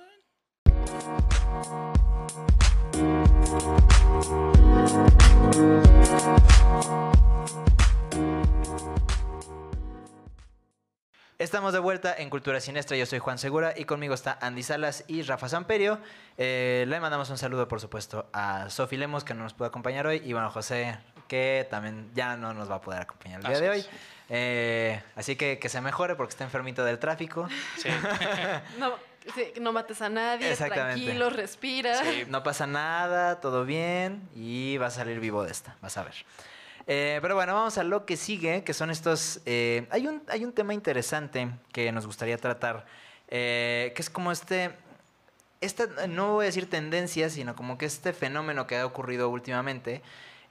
Estamos 11.42 11.74
de 11.74 11.80
vuelta 11.80 12.14
en 12.16 12.30
Cultura 12.30 12.62
Sinestra, 12.62 12.96
yo 12.96 13.08
soy 13.08 13.18
Juan 13.18 13.40
Segura 13.40 13.74
y 13.76 13.86
conmigo 13.86 14.14
está 14.14 14.38
Andy 14.42 14.62
Salas 14.62 15.04
y 15.08 15.24
Rafa 15.24 15.50
Samperio. 15.50 15.98
Eh, 16.38 16.86
le 16.88 17.00
mandamos 17.00 17.32
un 17.32 17.40
saludo, 17.40 17.68
por 17.68 17.82
supuesto, 17.82 18.30
a 18.32 18.70
Sofi 18.70 18.96
Lemos, 18.96 19.24
que 19.24 19.34
no 19.34 19.42
nos 19.42 19.56
pudo 19.56 19.68
acompañar 19.68 20.06
hoy, 20.06 20.22
y 20.24 20.34
bueno, 20.34 20.52
José, 20.52 21.00
que 21.28 21.66
también 21.72 22.12
ya 22.14 22.38
no 22.38 22.54
nos 22.54 22.70
va 22.70 22.76
a 22.76 22.82
poder 22.82 23.02
acompañar 23.02 23.42
el 23.42 23.48
día 23.48 23.60
de 23.60 23.70
hoy. 23.72 23.86
Eh, 24.30 25.02
así 25.16 25.36
que 25.36 25.58
que 25.58 25.68
se 25.68 25.82
mejore 25.82 26.14
porque 26.14 26.30
está 26.30 26.44
enfermito 26.44 26.86
del 26.86 27.00
tráfico. 27.00 27.50
Sí. 27.76 27.90
No, 28.78 28.94
sí, 29.34 29.52
no 29.60 29.74
mates 29.74 30.00
a 30.04 30.10
nadie, 30.10 30.56
tranquilo, 30.56 31.32
respira. 31.32 32.04
Sí. 32.04 32.26
No 32.28 32.44
pasa 32.44 32.68
nada, 32.68 33.40
todo 33.40 33.66
bien 33.66 34.30
y 34.36 34.78
va 34.78 34.88
a 34.88 34.92
salir 34.92 35.20
vivo 35.20 35.44
de 35.44 35.50
esta, 35.50 35.76
vas 35.82 35.98
a 35.98 36.04
ver. 36.04 36.14
Eh, 36.94 37.20
pero 37.22 37.36
bueno, 37.36 37.54
vamos 37.54 37.78
a 37.78 37.86
lo 37.86 38.06
que 38.06 38.18
sigue, 38.18 38.66
que 38.66 38.74
son 38.74 38.90
estos... 38.90 39.40
eh, 39.46 39.88
hay, 39.92 40.08
un, 40.08 40.22
hay 40.28 40.44
un 40.44 40.52
tema 40.52 40.74
interesante 40.74 41.50
que 41.72 41.90
nos 41.94 42.06
gustaría 42.06 42.38
tratar, 42.38 42.86
eh, 43.30 43.94
que 43.96 44.02
es 44.02 44.10
como 44.10 44.30
este... 44.30 44.72
Esta, 45.62 45.86
no 46.08 46.34
voy 46.34 46.44
a 46.44 46.48
decir 46.48 46.70
tendencia, 46.70 47.30
sino 47.30 47.56
como 47.56 47.78
que 47.78 47.86
este 47.86 48.12
fenómeno 48.12 48.68
que 48.68 48.76
ha 48.76 48.86
ocurrido 48.86 49.30
últimamente. 49.30 50.02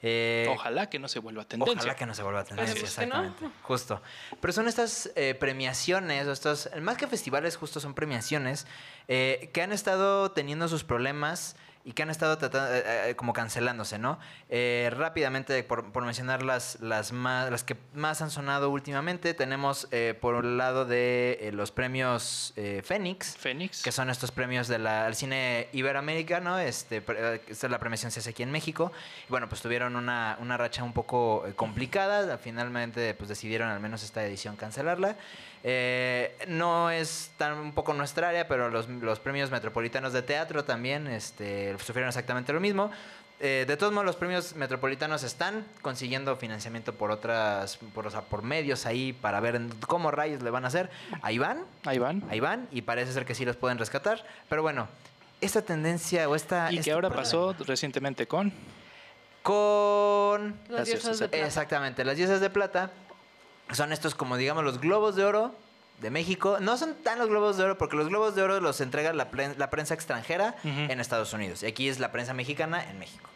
eh, 0.01 0.49
Ojalá 0.51 0.89
que 0.89 0.99
no 0.99 1.09
se 1.09 1.19
vuelva 1.19 1.45
tendencia. 1.45 1.77
Ojalá 1.77 1.95
que 1.95 2.07
no 2.07 2.15
se 2.15 2.23
vuelva 2.23 2.41
a 2.41 2.45
tendencia, 2.45 2.75
no. 2.75 2.81
exactamente. 2.87 3.45
Justo. 3.61 4.01
Pero 4.41 4.53
son 4.55 4.67
estas 4.67 5.11
eh, 5.17 5.35
premiaciones, 5.35 6.27
o 6.27 6.33
estos, 6.33 6.71
más 6.81 6.97
que 6.97 7.07
festivales, 7.07 7.57
justo 7.57 7.81
son 7.81 7.93
premiaciones, 7.93 8.67
eh, 9.09 9.51
que 9.53 9.61
han 9.61 9.73
estado 9.73 10.31
teniendo 10.31 10.69
sus 10.69 10.85
problemas 10.85 11.57
y 11.83 11.93
que 11.93 12.03
han 12.03 12.11
estado 12.11 12.37
tratando, 12.37 12.75
eh, 12.75 13.11
eh, 13.11 13.17
como 13.17 13.33
cancelándose, 13.33 13.99
¿no? 13.99 14.19
Eh, 14.51 14.91
rápidamente, 14.95 15.63
por, 15.63 15.93
por 15.93 16.05
mencionar 16.05 16.43
las, 16.43 16.79
las, 16.81 17.13
más, 17.13 17.51
las 17.51 17.65
que 17.65 17.77
más 17.95 18.21
han 18.21 18.31
sonado 18.31 18.69
últimamente, 18.69 19.33
tenemos 19.33 19.89
eh, 19.91 20.15
por 20.21 20.35
un 20.35 20.59
lado 20.59 20.85
de 20.85 21.39
eh, 21.41 21.53
los 21.53 21.71
premios 21.71 22.53
eh, 22.57 22.83
Fénix, 22.85 23.37
Fénix. 23.37 23.83
que 23.83 23.93
son 23.93 24.11
estos 24.11 24.31
premios 24.31 24.69
del 24.69 24.87
cine 25.15 25.69
iberoamericano. 25.73 26.59
Este, 26.59 27.03
eh, 27.09 27.41
esta 27.49 27.67
es 27.67 27.71
la 27.71 27.79
premiación 27.79 28.11
se 28.11 28.21
hace 28.21 28.31
aquí 28.31 28.43
en 28.43 28.51
México. 28.51 28.93
Y 29.27 29.31
bueno, 29.31 29.49
pues 29.49 29.63
tuvieron 29.63 29.97
una, 29.97 30.37
una 30.41 30.57
racha 30.59 30.85
un 30.85 30.93
poco 30.93 31.47
eh, 31.47 31.55
complicada. 31.55 32.37
Finalmente, 32.37 33.15
pues 33.15 33.29
decidieron 33.29 33.69
al 33.71 33.81
menos 33.81 34.03
esta 34.03 34.23
edición 34.25 34.57
cancelarla. 34.57 35.17
Eh, 35.63 36.37
no 36.49 36.91
es 36.91 37.31
tan 37.37 37.59
un 37.59 37.73
poco 37.73 37.93
nuestra 37.93 38.31
área, 38.31 38.49
pero 38.49 38.71
los, 38.71 38.89
los 38.89 39.21
premios 39.21 39.51
metropolitanos 39.51 40.13
de 40.13 40.23
teatro 40.23 40.65
también 40.65 41.07
este, 41.07 41.77
sufrieron 41.79 42.09
exactamente 42.09 42.53
lo 42.53 42.61
mismo. 42.61 42.91
Eh, 43.43 43.65
de 43.67 43.77
todos 43.79 43.91
modos, 43.91 44.05
los 44.05 44.17
premios 44.17 44.55
metropolitanos 44.55 45.23
están 45.23 45.65
consiguiendo 45.81 46.37
financiamiento 46.37 46.95
por 46.95 47.11
otras, 47.11 47.79
por, 47.95 48.07
o 48.07 48.11
sea, 48.11 48.21
por 48.21 48.43
medios 48.43 48.85
ahí 48.85 49.15
para 49.15 49.41
ver 49.41 49.59
cómo 49.87 50.11
rayos 50.11 50.43
le 50.43 50.51
van 50.51 50.65
a 50.65 50.69
hacer. 50.69 50.91
Ahí 51.23 51.39
van, 51.39 51.65
Ahí 51.85 51.99
van. 51.99 52.23
Ahí 52.29 52.41
van 52.41 52.69
y 52.71 52.83
parece 52.83 53.13
ser 53.13 53.25
que 53.25 53.35
sí 53.35 53.47
los 53.47 53.57
pueden 53.57 53.79
rescatar. 53.79 54.23
Pero 54.51 54.61
bueno, 54.61 54.89
esta 55.41 55.63
tendencia 55.63 56.29
o 56.29 56.35
esta... 56.35 56.71
Y 56.71 56.75
que 56.75 56.81
este 56.81 56.93
ahora 56.93 57.09
problema 57.09 57.25
pasó 57.25 57.55
recientemente 57.67 58.27
con. 58.27 58.53
Con... 59.43 60.59
Las 60.69 60.87
diosas 60.87 61.19
de 61.19 61.29
plata. 61.29 61.47
Exactamente, 61.47 62.05
las 62.05 62.19
diosas 62.19 62.43
de 62.43 62.51
plata 62.51 62.91
son 63.73 63.93
estos 63.93 64.15
como 64.15 64.37
digamos 64.37 64.65
los 64.65 64.81
globos 64.81 65.17
de 65.17 65.25
oro 65.25 65.55
de 66.01 66.11
México. 66.11 66.59
No 66.61 66.77
son 66.77 66.95
tan 66.95 67.19
los 67.19 67.29
globos 67.29 67.57
de 67.57 67.65
oro 67.65 67.79
porque 67.79 67.97
los 67.97 68.09
globos 68.09 68.35
de 68.35 68.43
oro 68.43 68.61
los 68.61 68.81
entrega 68.81 69.13
la, 69.13 69.31
pren- 69.31 69.57
la 69.57 69.71
prensa 69.71 69.95
extranjera 69.95 70.57
en 70.65 70.99
Estados 71.01 71.33
Unidos. 71.33 71.63
Y 71.63 71.67
aquí 71.67 71.89
es 71.89 71.99
la 71.99 72.11
prensa 72.13 72.33
mexicana 72.35 72.89
en 72.91 72.99
México. 72.99 73.29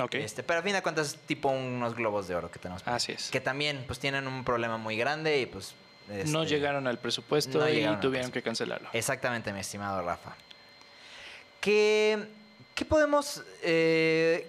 Ok. 0.00 0.14
Este, 0.14 0.42
pero 0.42 0.60
a 0.60 0.62
fin 0.62 0.72
de 0.72 0.82
cuentas, 0.82 1.18
tipo 1.26 1.48
unos 1.50 1.94
globos 1.94 2.26
de 2.28 2.34
oro 2.34 2.50
que 2.50 2.58
tenemos. 2.58 2.82
Así 2.86 3.12
es. 3.12 3.30
Que 3.30 3.40
también 3.40 3.84
pues 3.86 3.98
tienen 3.98 4.26
un 4.26 4.44
problema 4.44 4.78
muy 4.78 4.96
grande 4.96 5.40
y 5.40 5.46
pues... 5.46 5.74
No 6.08 6.42
este, 6.42 6.54
llegaron 6.56 6.86
al 6.86 6.98
presupuesto 6.98 7.58
no 7.58 7.68
y 7.68 7.74
llegaron 7.74 8.00
tuvieron 8.00 8.30
presupuesto. 8.30 8.32
que 8.32 8.42
cancelarlo. 8.42 8.88
Exactamente, 8.92 9.52
mi 9.52 9.60
estimado 9.60 10.02
Rafa. 10.02 10.34
¿Qué, 11.60 12.26
qué 12.74 12.84
podemos... 12.84 13.42
eh, 13.62 14.48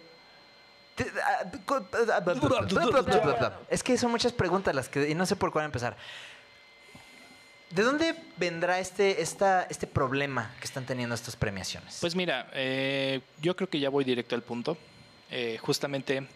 es 3.70 3.84
que 3.84 3.98
son 3.98 4.12
muchas 4.12 4.32
preguntas 4.34 4.76
las 4.76 4.90
que... 4.90 5.10
Y 5.10 5.16
no 5.16 5.26
sé 5.26 5.36
por 5.36 5.52
cuál 5.52 5.66
empezar. 5.66 5.98
¿De 7.72 7.82
dónde 7.82 8.16
vendrá 8.38 8.80
este, 8.80 9.22
esta, 9.22 9.64
este 9.64 9.88
problema 9.88 10.54
que 10.60 10.66
están 10.66 10.86
teniendo 10.86 11.16
estas 11.16 11.36
premiaciones? 11.36 11.98
Pues 12.00 12.16
mira, 12.16 12.48
eh, 12.54 13.22
yo 13.42 13.56
creo 13.56 13.68
que 13.68 13.80
ya 13.80 13.90
voy 13.90 14.04
directo 14.04 14.36
al 14.36 14.44
punto. 14.44 14.78
Eh, 15.32 15.58
justamente, 15.60 16.28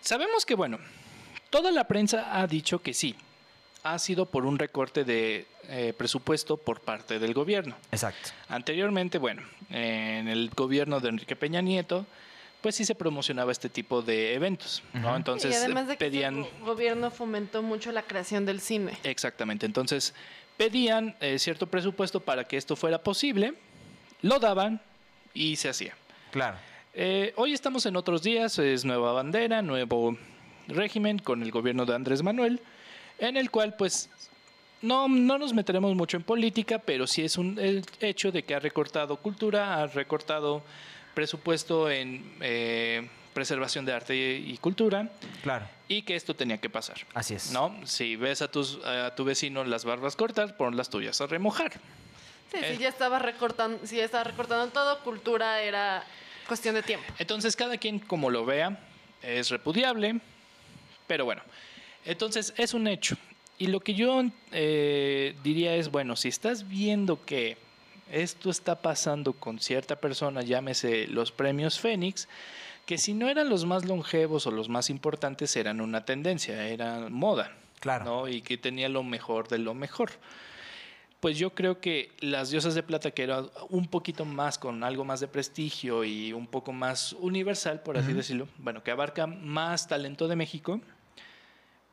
sabemos 0.00 0.44
que, 0.44 0.56
bueno, 0.56 0.80
toda 1.50 1.70
la 1.70 1.84
prensa 1.84 2.36
ha 2.40 2.48
dicho 2.48 2.82
que 2.82 2.94
sí. 2.94 3.16
ha 3.82 3.98
sido 3.98 4.26
por 4.26 4.44
un 4.44 4.58
recorte 4.58 5.04
de 5.04 5.46
eh, 5.68 5.94
presupuesto 5.96 6.56
por 6.56 6.80
parte 6.80 7.18
del 7.18 7.34
gobierno. 7.34 7.76
Exacto. 7.92 8.30
Anteriormente, 8.48 9.18
bueno, 9.18 9.42
en 9.70 10.28
el 10.28 10.50
gobierno 10.50 11.00
de 11.00 11.08
Enrique 11.10 11.36
Peña 11.36 11.60
Nieto, 11.60 12.06
pues 12.60 12.74
sí 12.74 12.84
se 12.84 12.94
promocionaba 12.94 13.52
este 13.52 13.68
tipo 13.68 14.02
de 14.02 14.34
eventos, 14.34 14.82
¿no? 14.92 15.14
Entonces 15.14 15.52
y 15.52 15.56
además 15.56 15.86
de 15.86 15.94
que 15.94 16.04
pedían... 16.04 16.38
el 16.38 16.64
gobierno 16.64 17.10
fomentó 17.10 17.62
mucho 17.62 17.92
la 17.92 18.02
creación 18.02 18.44
del 18.44 18.60
cine. 18.60 18.98
Exactamente. 19.04 19.64
Entonces, 19.64 20.14
pedían 20.56 21.16
eh, 21.20 21.38
cierto 21.38 21.66
presupuesto 21.66 22.20
para 22.20 22.44
que 22.44 22.56
esto 22.56 22.74
fuera 22.74 23.02
posible, 23.02 23.54
lo 24.22 24.38
daban 24.38 24.80
y 25.32 25.56
se 25.56 25.68
hacía. 25.68 25.94
Claro. 26.32 26.58
Eh, 26.94 27.32
hoy 27.36 27.52
estamos 27.52 27.86
en 27.86 27.96
otros 27.96 28.22
días, 28.22 28.58
es 28.58 28.84
nueva 28.84 29.12
bandera, 29.12 29.62
nuevo 29.62 30.18
régimen 30.66 31.20
con 31.20 31.42
el 31.42 31.52
gobierno 31.52 31.86
de 31.86 31.94
Andrés 31.94 32.22
Manuel, 32.22 32.60
en 33.18 33.36
el 33.36 33.50
cual 33.50 33.76
pues 33.76 34.10
no, 34.82 35.08
no 35.08 35.38
nos 35.38 35.54
meteremos 35.54 35.94
mucho 35.94 36.16
en 36.16 36.24
política, 36.24 36.80
pero 36.80 37.06
sí 37.06 37.22
es 37.22 37.38
un 37.38 37.58
el 37.58 37.84
hecho 38.00 38.32
de 38.32 38.42
que 38.42 38.54
ha 38.54 38.58
recortado 38.58 39.16
cultura, 39.16 39.80
ha 39.80 39.86
recortado 39.86 40.62
presupuesto 41.22 41.90
en 41.90 42.22
eh, 42.40 43.08
preservación 43.34 43.84
de 43.84 43.92
arte 43.92 44.14
y, 44.14 44.52
y 44.52 44.56
cultura 44.58 45.10
Claro. 45.42 45.66
y 45.88 46.02
que 46.02 46.14
esto 46.14 46.32
tenía 46.36 46.58
que 46.58 46.70
pasar. 46.70 46.98
Así 47.12 47.34
es. 47.34 47.50
¿No? 47.50 47.74
Si 47.84 48.14
ves 48.14 48.40
a, 48.40 48.48
tus, 48.48 48.78
a 48.84 49.12
tu 49.16 49.24
vecino 49.24 49.64
las 49.64 49.84
barbas 49.84 50.14
cortas, 50.14 50.52
pon 50.52 50.76
las 50.76 50.90
tuyas 50.90 51.20
a 51.20 51.26
remojar. 51.26 51.72
Sí, 52.52 52.58
Eh. 52.62 52.74
si 52.76 52.82
ya 52.84 52.88
estaba 52.88 53.18
recortando, 53.18 53.84
si 53.84 53.96
ya 53.96 54.04
estaba 54.04 54.22
recortando 54.22 54.68
todo, 54.68 55.00
cultura 55.02 55.60
era 55.60 56.04
cuestión 56.46 56.76
de 56.76 56.82
tiempo. 56.84 57.04
Entonces, 57.18 57.56
cada 57.56 57.78
quien 57.78 57.98
como 57.98 58.30
lo 58.30 58.44
vea, 58.44 58.78
es 59.20 59.50
repudiable, 59.50 60.20
pero 61.08 61.24
bueno, 61.24 61.42
entonces 62.04 62.54
es 62.56 62.74
un 62.74 62.86
hecho. 62.86 63.16
Y 63.58 63.66
lo 63.66 63.80
que 63.80 63.94
yo 63.94 64.22
eh, 64.52 65.34
diría 65.42 65.74
es, 65.74 65.90
bueno, 65.90 66.14
si 66.14 66.28
estás 66.28 66.68
viendo 66.68 67.24
que 67.26 67.56
esto 68.10 68.50
está 68.50 68.82
pasando 68.82 69.32
con 69.32 69.58
cierta 69.58 69.96
persona, 69.96 70.42
llámese 70.42 71.06
los 71.06 71.32
premios 71.32 71.78
Fénix, 71.78 72.28
que 72.86 72.98
si 72.98 73.12
no 73.12 73.28
eran 73.28 73.48
los 73.48 73.64
más 73.66 73.84
longevos 73.84 74.46
o 74.46 74.50
los 74.50 74.68
más 74.68 74.90
importantes, 74.90 75.56
eran 75.56 75.80
una 75.80 76.04
tendencia, 76.04 76.68
eran 76.68 77.12
moda. 77.12 77.52
Claro. 77.80 78.04
¿no? 78.04 78.28
Y 78.28 78.42
que 78.42 78.56
tenía 78.56 78.88
lo 78.88 79.02
mejor 79.02 79.48
de 79.48 79.58
lo 79.58 79.74
mejor. 79.74 80.10
Pues 81.20 81.36
yo 81.36 81.50
creo 81.50 81.80
que 81.80 82.12
las 82.20 82.50
diosas 82.50 82.74
de 82.74 82.82
plata, 82.82 83.10
que 83.10 83.24
era 83.24 83.44
un 83.70 83.88
poquito 83.88 84.24
más 84.24 84.56
con 84.56 84.84
algo 84.84 85.04
más 85.04 85.18
de 85.18 85.26
prestigio 85.26 86.04
y 86.04 86.32
un 86.32 86.46
poco 86.46 86.72
más 86.72 87.12
universal, 87.14 87.80
por 87.82 87.98
así 87.98 88.12
decirlo, 88.12 88.46
bueno, 88.58 88.84
que 88.84 88.92
abarca 88.92 89.26
más 89.26 89.88
talento 89.88 90.28
de 90.28 90.36
México, 90.36 90.80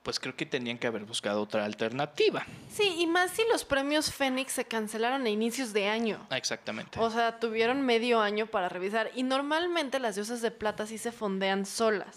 pues 0.05 0.19
creo 0.19 0.35
que 0.35 0.45
tenían 0.45 0.77
que 0.77 0.85
haber 0.85 1.03
buscado 1.03 1.41
otra 1.41 1.65
alternativa. 1.65 2.45
Sí, 2.71 2.93
y 2.99 3.07
más 3.07 3.31
si 3.31 3.41
los 3.51 3.65
premios 3.65 4.13
Fénix 4.13 4.51
se 4.53 4.63
cancelaron 4.63 5.25
a 5.25 5.29
inicios 5.29 5.73
de 5.73 5.87
año. 5.87 6.23
Ah, 6.29 6.37
Exactamente. 6.37 6.99
O 6.99 7.09
sea, 7.09 7.39
tuvieron 7.39 7.81
medio 7.81 8.21
año 8.21 8.45
para 8.45 8.69
revisar. 8.69 9.09
Y 9.15 9.23
normalmente 9.23 9.97
las 9.97 10.13
diosas 10.13 10.43
de 10.43 10.51
plata 10.51 10.85
sí 10.85 10.99
se 10.99 11.11
fondean 11.11 11.65
solas. 11.65 12.15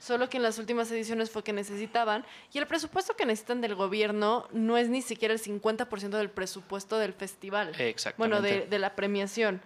Solo 0.00 0.28
que 0.28 0.38
en 0.38 0.42
las 0.42 0.58
últimas 0.58 0.90
ediciones 0.90 1.30
fue 1.30 1.44
que 1.44 1.52
necesitaban. 1.52 2.24
Y 2.52 2.58
el 2.58 2.66
presupuesto 2.66 3.14
que 3.14 3.24
necesitan 3.24 3.60
del 3.60 3.76
gobierno 3.76 4.48
no 4.50 4.76
es 4.76 4.88
ni 4.88 5.00
siquiera 5.00 5.32
el 5.32 5.40
50% 5.40 6.08
del 6.08 6.30
presupuesto 6.30 6.98
del 6.98 7.12
festival. 7.12 7.66
Bueno, 7.68 7.78
de, 7.78 7.90
Exactamente. 7.90 8.66
de 8.68 8.78
la 8.80 8.96
premiación. 8.96 9.62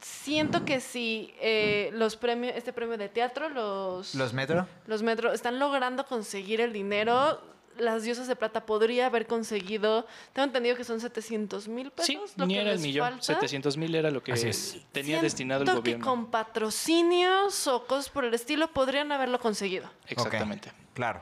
Siento 0.00 0.64
que 0.64 0.80
si 0.80 1.34
eh, 1.40 1.90
los 1.92 2.16
premios, 2.16 2.54
este 2.56 2.72
premio 2.72 2.96
de 2.96 3.08
teatro, 3.08 3.48
los, 3.48 4.14
¿Los 4.14 4.32
metro? 4.32 4.66
los 4.86 5.02
metros 5.02 5.34
están 5.34 5.58
logrando 5.58 6.06
conseguir 6.06 6.60
el 6.60 6.72
dinero. 6.72 7.40
Las 7.78 8.02
diosas 8.02 8.26
de 8.26 8.34
plata 8.34 8.66
podría 8.66 9.06
haber 9.06 9.28
conseguido, 9.28 10.04
tengo 10.32 10.46
entendido 10.46 10.74
que 10.74 10.82
son 10.82 10.98
700 11.00 11.68
mil 11.68 11.92
pesos. 11.92 12.06
sí, 12.06 12.18
lo 12.36 12.44
ni 12.46 12.54
que 12.54 12.60
era 12.60 12.72
el 12.72 12.80
millón. 12.80 13.08
falta. 13.08 13.22
700 13.24 13.76
mil 13.76 13.94
era 13.94 14.10
lo 14.10 14.20
que 14.20 14.32
tenía 14.32 14.52
Siento 14.92 15.22
destinado 15.22 15.62
el 15.62 15.68
que 15.68 15.74
gobierno. 15.76 16.04
con 16.04 16.26
patrocinios 16.28 17.66
o 17.68 17.86
cosas 17.86 18.08
por 18.10 18.24
el 18.24 18.34
estilo 18.34 18.68
podrían 18.72 19.12
haberlo 19.12 19.38
conseguido. 19.38 19.88
Exactamente. 20.08 20.72
Claro. 20.94 21.20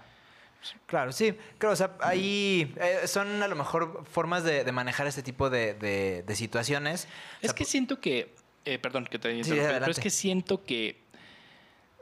Claro, 0.87 1.13
sí. 1.13 1.35
Claro, 1.59 1.75
o 1.75 1.77
sea, 1.77 1.93
ahí 2.01 2.75
eh, 2.81 3.03
son 3.07 3.43
a 3.43 3.49
lo 3.49 3.55
mejor 3.55 4.05
formas 4.11 4.43
de, 4.43 4.65
de 4.65 4.73
manejar 4.73 5.07
este 5.07 5.23
tipo 5.23 5.49
de, 5.51 5.75
de- 5.75 6.25
de 6.27 6.35
situaciones. 6.37 7.05
O 7.05 7.09
Es 7.43 7.51
sea, 7.51 7.55
que 7.55 7.65
siento 7.67 8.01
que, 8.01 8.35
eh, 8.67 8.79
perdón 8.79 9.07
que 9.07 9.19
te 9.19 9.43
Sí, 9.45 9.51
pero 9.81 9.91
es 9.91 9.99
que 10.01 10.11
siento 10.11 10.63
que 10.65 11.01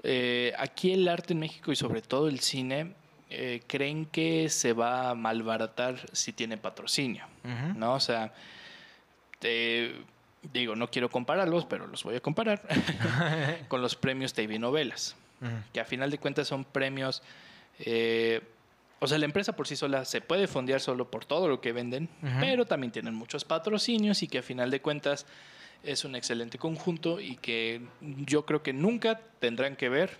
eh, 0.03 0.53
aquí 0.59 0.93
el 0.93 1.07
arte 1.09 1.33
en 1.33 1.39
México 1.39 1.71
y 1.73 1.77
sobre 1.77 2.03
todo 2.03 2.29
el 2.29 2.41
cine 2.41 2.95
eh, 3.31 3.63
creen 3.67 4.07
que 4.07 4.49
se 4.49 4.73
va 4.73 5.11
a 5.11 5.15
malbaratar 5.15 5.97
si 6.13 6.33
tiene 6.33 6.57
patrocinio. 6.57 7.27
¿no? 7.77 7.95
O 7.95 8.01
sea, 8.01 8.33
te- 9.39 9.95
digo, 10.53 10.77
no 10.77 10.91
quiero 10.91 11.11
compararlos, 11.11 11.65
pero 11.67 11.87
los 11.87 12.03
voy 12.05 12.17
a 12.17 12.21
comparar 12.21 12.63
con 13.69 13.81
los 13.83 13.97
premios 13.97 14.35
TV 14.35 14.59
Novelas, 14.59 15.17
que 15.73 15.81
a 15.81 15.85
final 15.85 16.11
de 16.11 16.19
cuentas 16.19 16.49
son 16.49 16.65
premios... 16.65 17.23
o 19.01 19.07
sea, 19.07 19.19
la 19.19 19.25
empresa 19.27 19.55
por 19.57 19.67
sí 19.69 19.77
sola 19.77 20.05
se 20.07 20.21
puede 20.23 20.47
fondear 20.47 20.81
solo 20.81 21.11
por 21.11 21.25
todo 21.27 21.49
lo 21.49 21.61
que 21.61 21.73
venden, 21.73 22.09
pero 22.41 22.65
también 22.67 22.91
tienen 22.93 23.15
muchos 23.15 23.45
patrocinios 23.45 24.23
y 24.23 24.29
que 24.29 24.39
a 24.39 24.43
final 24.43 24.71
de 24.71 24.81
cuentas 24.81 25.27
es 25.83 26.05
un 26.05 26.17
excelente 26.17 26.59
conjunto 26.59 27.21
y 27.21 27.37
que 27.37 27.83
yo 28.01 28.47
creo 28.47 28.63
que 28.63 28.73
nunca 28.73 29.21
tendrán 29.39 29.77
que 29.77 29.89
ver 29.89 30.19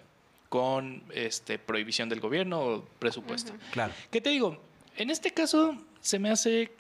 con 0.49 1.03
este 1.13 1.59
prohibición 1.59 2.09
del 2.09 2.21
gobierno 2.21 2.61
o 2.61 2.85
presupuesto. 2.99 3.53
Claro. 3.73 3.93
¿Qué 4.11 4.21
te 4.21 4.31
digo? 4.31 4.63
En 4.97 5.11
este 5.11 5.33
caso 5.33 5.77
se 6.01 6.19
me 6.19 6.31
hace 6.31 6.71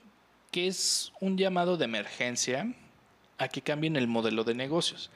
que 0.50 0.68
es 0.68 1.12
un 1.20 1.37
llamado 1.37 1.76
de 1.76 1.87
emergencia 1.87 2.72
a 3.38 3.48
que 3.48 3.62
cambien 3.62 3.96
el 3.96 4.06
modelo 4.06 4.44
de 4.44 4.54
negocios. 4.54 5.10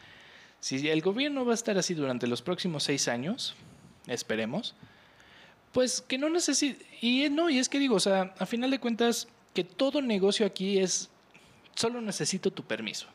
Si 0.61 0.89
el 0.89 1.03
gobierno 1.03 1.45
va 1.45 1.53
a 1.53 1.55
estar 1.55 1.79
así 1.79 1.95
durante 1.95 2.27
los 2.27 2.43
próximos 2.43 2.83
seis 2.83 3.07
años, 3.07 3.55
esperemos, 4.09 4.75
pues 5.73 6.01
que 6.01 6.19
no 6.19 6.29
necesite... 6.29 6.85
Y 7.01 7.29
no, 7.31 7.49
y 7.49 7.59
es 7.59 7.69
que 7.69 7.79
digo, 7.79 7.95
o 7.95 8.01
sea, 8.01 8.35
a 8.39 8.47
final 8.47 8.73
de 8.73 8.81
cuentas, 8.81 9.29
que 9.55 9.63
todo 9.63 10.03
negocio 10.03 10.45
aquí 10.45 10.79
es, 10.79 11.11
solo 11.77 12.01
necesito 12.01 12.51
tu 12.51 12.65
permiso. 12.65 13.07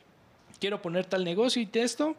Quiero 0.64 0.82
poner 0.82 1.04
tal 1.06 1.26
negocio 1.26 1.62
y 1.62 1.70
esto, 1.78 2.16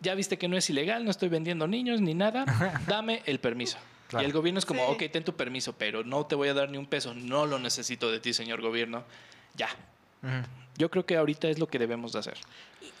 ya 0.00 0.14
viste 0.14 0.38
que 0.38 0.48
no 0.48 0.56
es 0.56 0.70
ilegal, 0.70 1.04
no 1.04 1.10
estoy 1.10 1.28
vendiendo 1.28 1.66
niños 1.66 2.00
ni 2.00 2.14
nada, 2.14 2.46
dame 2.86 3.22
el 3.26 3.38
permiso. 3.38 3.76
Claro. 4.08 4.22
Y 4.22 4.26
el 4.26 4.32
gobierno 4.32 4.58
es 4.60 4.64
como, 4.64 4.80
Sí. 4.86 4.92
ok, 4.94 5.12
ten 5.12 5.24
tu 5.24 5.34
permiso, 5.36 5.74
pero 5.74 6.02
no 6.04 6.24
te 6.24 6.36
voy 6.36 6.48
a 6.48 6.54
dar 6.54 6.70
ni 6.70 6.78
un 6.78 6.86
peso, 6.86 7.12
no 7.12 7.44
lo 7.44 7.58
necesito 7.58 8.10
de 8.10 8.18
ti, 8.18 8.32
señor 8.32 8.62
gobierno. 8.62 9.04
Ya. 9.56 9.68
Yo 10.78 10.90
creo 10.90 11.04
que 11.04 11.18
ahorita 11.18 11.48
es 11.48 11.58
lo 11.58 11.68
que 11.68 11.78
debemos 11.78 12.14
de 12.14 12.20
hacer. 12.20 12.38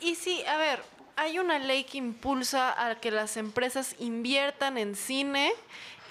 Y, 0.02 0.10
y 0.10 0.14
sí, 0.14 0.44
a 0.44 0.58
ver, 0.58 0.82
hay 1.16 1.38
una 1.38 1.58
ley 1.58 1.84
que 1.84 1.96
impulsa 1.96 2.86
a 2.90 2.96
que 3.00 3.10
las 3.10 3.38
empresas 3.38 3.96
inviertan 3.98 4.76
en 4.76 4.94
cine 4.94 5.54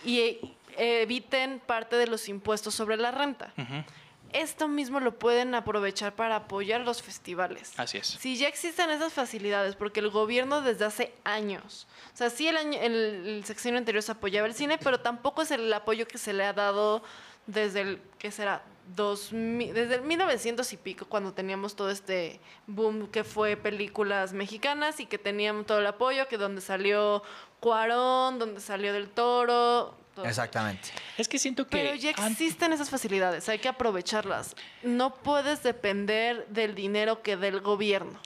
y 0.03 0.39
eviten 0.75 1.61
parte 1.63 1.97
de 1.97 2.07
los 2.07 2.27
impuestos 2.29 2.73
sobre 2.73 2.97
la 2.97 3.11
renta. 3.11 3.53
Ujú. 3.59 3.83
Esto 4.33 4.67
mismo 4.67 4.99
lo 4.99 5.17
pueden 5.17 5.55
aprovechar 5.55 6.15
para 6.15 6.35
apoyar 6.35 6.81
los 6.81 7.01
festivales. 7.01 7.73
Así 7.77 7.99
es. 7.99 8.07
Si 8.07 8.37
ya 8.37 8.47
existen 8.47 8.89
esas 8.89 9.13
facilidades, 9.13 9.75
porque 9.75 9.99
el 9.99 10.09
gobierno 10.09 10.61
desde 10.61 10.85
hace 10.85 11.13
años, 11.23 11.87
o 12.13 12.17
sea, 12.17 12.29
sí 12.29 12.47
el, 12.47 12.57
año, 12.57 12.79
el, 12.81 12.93
el 12.93 13.45
sexenio 13.45 13.77
anterior 13.77 14.03
se 14.03 14.11
apoyaba 14.11 14.47
el 14.47 14.53
cine, 14.53 14.77
pero 14.77 14.99
tampoco 14.99 15.43
es 15.43 15.51
el 15.51 15.71
apoyo 15.71 16.07
que 16.07 16.17
se 16.17 16.33
le 16.33 16.43
ha 16.43 16.53
dado 16.53 17.03
desde 17.47 17.81
el, 17.81 18.01
¿qué 18.17 18.31
será? 18.31 18.63
2000, 18.95 19.73
desde 19.73 19.95
el 19.95 20.01
1900 20.01 20.71
y 20.73 20.77
pico, 20.77 21.05
cuando 21.05 21.33
teníamos 21.33 21.75
todo 21.75 21.89
este 21.89 22.39
boom 22.67 23.07
que 23.07 23.23
fue 23.23 23.57
películas 23.57 24.33
mexicanas 24.33 24.99
y 24.99 25.05
que 25.05 25.17
teníamos 25.17 25.65
todo 25.65 25.79
el 25.79 25.87
apoyo, 25.87 26.27
que 26.27 26.37
donde 26.37 26.61
salió 26.61 27.23
Cuarón, 27.59 28.39
donde 28.39 28.61
salió 28.61 28.93
Del 28.93 29.09
Toro. 29.09 29.95
todo. 30.13 30.25
Exactamente. 30.25 30.89
Es 31.17 31.27
que 31.27 31.39
siento 31.39 31.65
que... 31.65 31.77
Pero 31.77 31.95
ya 31.95 32.11
existen 32.11 32.73
esas 32.73 32.89
facilidades, 32.89 33.47
hay 33.49 33.59
que 33.59 33.67
aprovecharlas. 33.67 34.55
No 34.83 35.15
puedes 35.15 35.63
depender 35.63 36.45
del 36.49 36.75
dinero 36.75 37.21
que 37.23 37.37
del 37.37 37.61
gobierno. 37.61 38.19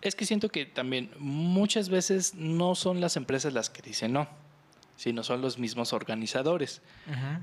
Es 0.00 0.14
que 0.14 0.26
siento 0.26 0.50
que 0.50 0.66
también 0.66 1.10
muchas 1.18 1.88
veces 1.88 2.34
no 2.34 2.74
son 2.74 3.00
las 3.00 3.16
empresas 3.16 3.54
las 3.54 3.70
que 3.70 3.80
dicen 3.80 4.12
no, 4.12 4.28
sino 4.96 5.22
son 5.22 5.40
los 5.40 5.58
mismos 5.58 5.92
organizadores. 5.92 6.82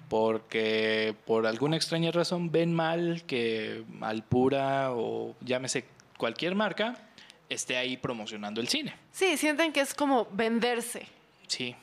Porque 0.09 1.15
por 1.25 1.47
alguna 1.47 1.75
extraña 1.75 2.11
razón 2.11 2.51
ven 2.51 2.73
mal 2.73 3.23
que 3.25 3.83
Alpura 4.01 4.91
o 4.91 5.35
llámese 5.41 5.85
cualquier 6.17 6.55
marca 6.55 6.97
esté 7.49 7.77
ahí 7.77 7.97
promocionando 7.97 8.61
el 8.61 8.67
cine. 8.67 8.95
Sí, 9.11 9.37
sienten 9.37 9.73
que 9.73 9.81
es 9.81 9.93
como 9.93 10.27
venderse. 10.31 11.05
Sí. 11.47 11.75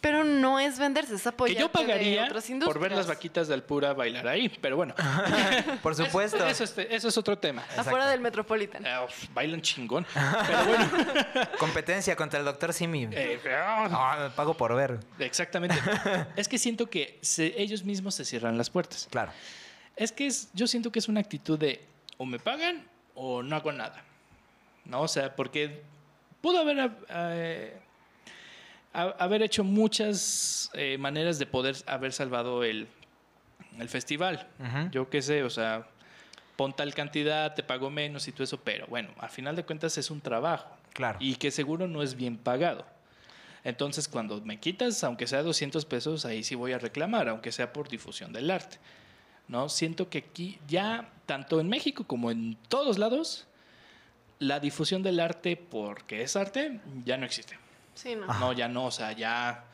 Pero 0.00 0.24
no 0.24 0.58
es 0.58 0.78
venderse, 0.78 1.14
es 1.14 1.22
Que 1.22 1.28
apoyar 1.28 1.58
yo 1.60 1.70
pagaría 1.70 2.24
otras 2.24 2.48
por 2.64 2.78
ver 2.78 2.92
las 2.92 3.06
vaquitas 3.06 3.48
de 3.48 3.54
Alpura 3.54 3.92
bailar 3.92 4.26
ahí, 4.28 4.48
pero 4.48 4.76
bueno. 4.76 4.94
Por 5.82 5.94
supuesto. 5.94 6.46
Eso, 6.46 6.64
eso, 6.64 6.80
eso 6.80 7.08
es 7.08 7.18
otro 7.18 7.36
tema. 7.36 7.62
Afuera 7.76 8.08
del 8.08 8.20
Metropolitan. 8.20 8.86
Ah, 8.86 9.04
uf, 9.04 9.26
bailan 9.34 9.60
chingón. 9.60 10.06
Pero 10.46 10.64
bueno. 10.64 10.90
Competencia 11.58 12.16
contra 12.16 12.38
el 12.38 12.46
doctor 12.46 12.72
Simi. 12.72 13.08
eh, 13.12 13.38
Ah, 13.90 14.30
pago 14.34 14.54
por 14.54 14.74
ver. 14.74 15.00
exactamente. 15.18 15.76
Es 16.36 16.48
que 16.48 16.58
siento 16.58 16.88
que 16.88 17.18
se- 17.20 17.60
ellos 17.60 17.84
mismos 17.84 18.14
se 18.14 18.24
cierran 18.24 18.56
las 18.56 18.70
puertas. 18.70 19.06
Claro. 19.10 19.32
Es 19.96 20.12
que 20.12 20.26
es, 20.26 20.48
yo 20.54 20.66
siento 20.66 20.90
que 20.90 20.98
es 20.98 21.08
una 21.08 21.20
actitud 21.20 21.58
de 21.58 21.84
o 22.16 22.24
me 22.24 22.38
pagan 22.38 22.86
o 23.14 23.42
no 23.42 23.54
hago 23.56 23.70
nada. 23.72 24.02
¿No? 24.86 25.02
O 25.02 25.08
sea, 25.08 25.36
porque 25.36 25.82
pudo 26.40 26.60
haber, 26.60 26.90
eh, 27.10 27.78
ha- 28.92 29.14
haber 29.18 29.42
hecho 29.42 29.64
muchas 29.64 30.70
eh, 30.74 30.96
maneras 30.98 31.38
de 31.38 31.46
poder 31.46 31.76
haber 31.86 32.12
salvado 32.12 32.64
el, 32.64 32.86
el 33.78 33.88
festival. 33.88 34.48
Ujú. 34.58 34.90
Yo 34.90 35.10
qué 35.10 35.22
sé, 35.22 35.42
o 35.44 35.50
sea, 35.50 35.86
pon 36.56 36.74
tal 36.74 36.94
cantidad, 36.94 37.54
te 37.54 37.62
pago 37.62 37.90
menos 37.90 38.28
y 38.28 38.32
todo 38.32 38.44
eso, 38.44 38.60
pero 38.60 38.86
bueno, 38.86 39.10
al 39.18 39.30
final 39.30 39.56
de 39.56 39.64
cuentas 39.64 39.96
es 39.98 40.10
un 40.10 40.20
trabajo. 40.20 40.68
Claro. 40.92 41.18
Y 41.20 41.36
que 41.36 41.50
seguro 41.50 41.86
no 41.88 42.02
es 42.02 42.14
bien 42.14 42.36
pagado. 42.36 42.84
Entonces, 43.62 44.08
cuando 44.08 44.40
me 44.40 44.58
quitas, 44.58 45.04
aunque 45.04 45.26
sea 45.26 45.42
200 45.42 45.84
pesos, 45.84 46.24
ahí 46.24 46.42
sí 46.42 46.54
voy 46.54 46.72
a 46.72 46.78
reclamar, 46.78 47.28
aunque 47.28 47.52
sea 47.52 47.72
por 47.72 47.88
difusión 47.88 48.32
del 48.32 48.50
arte. 48.50 48.78
¿no? 49.48 49.68
Siento 49.68 50.08
que 50.08 50.18
aquí 50.18 50.58
ya, 50.66 51.10
tanto 51.26 51.60
en 51.60 51.68
México 51.68 52.04
como 52.04 52.30
en 52.30 52.56
todos 52.68 52.98
lados, 52.98 53.46
la 54.38 54.60
difusión 54.60 55.02
del 55.02 55.20
arte, 55.20 55.56
porque 55.56 56.22
es 56.22 56.36
arte, 56.36 56.80
ya 57.04 57.16
no 57.18 57.26
existe. 57.26 57.58
Sí, 57.94 58.16
no. 58.16 58.26
No, 58.26 58.52
ya 58.52 58.68
no, 58.68 58.86
o 58.86 58.90
sea, 58.90 59.12
ya 59.12 59.64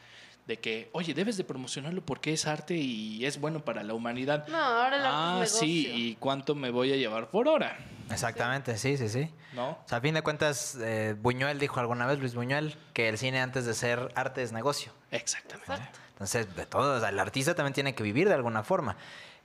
de 0.47 0.61
que, 0.61 0.91
oye, 0.93 1.13
debes 1.13 1.37
de 1.37 1.45
promocionarlo 1.45 2.05
porque 2.05 2.33
es 2.33 2.47
arte 2.47 2.75
y 2.75 3.25
es 3.27 3.41
bueno 3.41 3.65
para 3.65 3.83
la 3.83 3.95
humanidad. 3.95 4.47
No, 4.49 4.57
ahora 4.57 4.97
arte 4.97 5.09
ah, 5.09 5.41
es 5.43 5.59
sí. 5.59 5.91
¿y 5.93 6.17
cuánto 6.17 6.55
me 6.55 6.71
voy 6.71 6.93
a 6.93 6.97
llevar 6.97 7.31
por 7.31 7.49
hora? 7.49 7.77
Exactamente, 8.11 8.79
sí, 8.79 8.97
sí, 8.97 9.09
sí. 9.09 9.31
¿No? 9.55 9.71
O 9.71 9.85
sea, 9.87 9.99
a 9.99 10.01
fin 10.01 10.15
de 10.15 10.23
cuentas, 10.23 10.77
eh, 10.81 11.17
Buñuel 11.21 11.59
dijo 11.59 11.81
alguna 11.81 12.07
vez, 12.07 12.21
Luis 12.21 12.35
Buñuel, 12.37 12.77
que 12.93 13.09
el 13.09 13.19
cine 13.19 13.41
antes 13.41 13.67
de 13.67 13.75
ser 13.75 14.13
arte 14.15 14.43
es 14.43 14.53
negocio. 14.53 14.93
Exactamente. 15.11 15.73
Exacto. 15.73 15.99
Entonces, 16.11 16.55
de 16.55 16.67
todo, 16.67 16.97
o 16.97 17.01
sea, 17.01 17.09
el 17.09 17.19
artista 17.19 17.55
también 17.55 17.75
tiene 17.75 17.95
que 17.97 18.05
vivir 18.05 18.29
de 18.29 18.35
alguna 18.35 18.63
forma. 18.63 18.97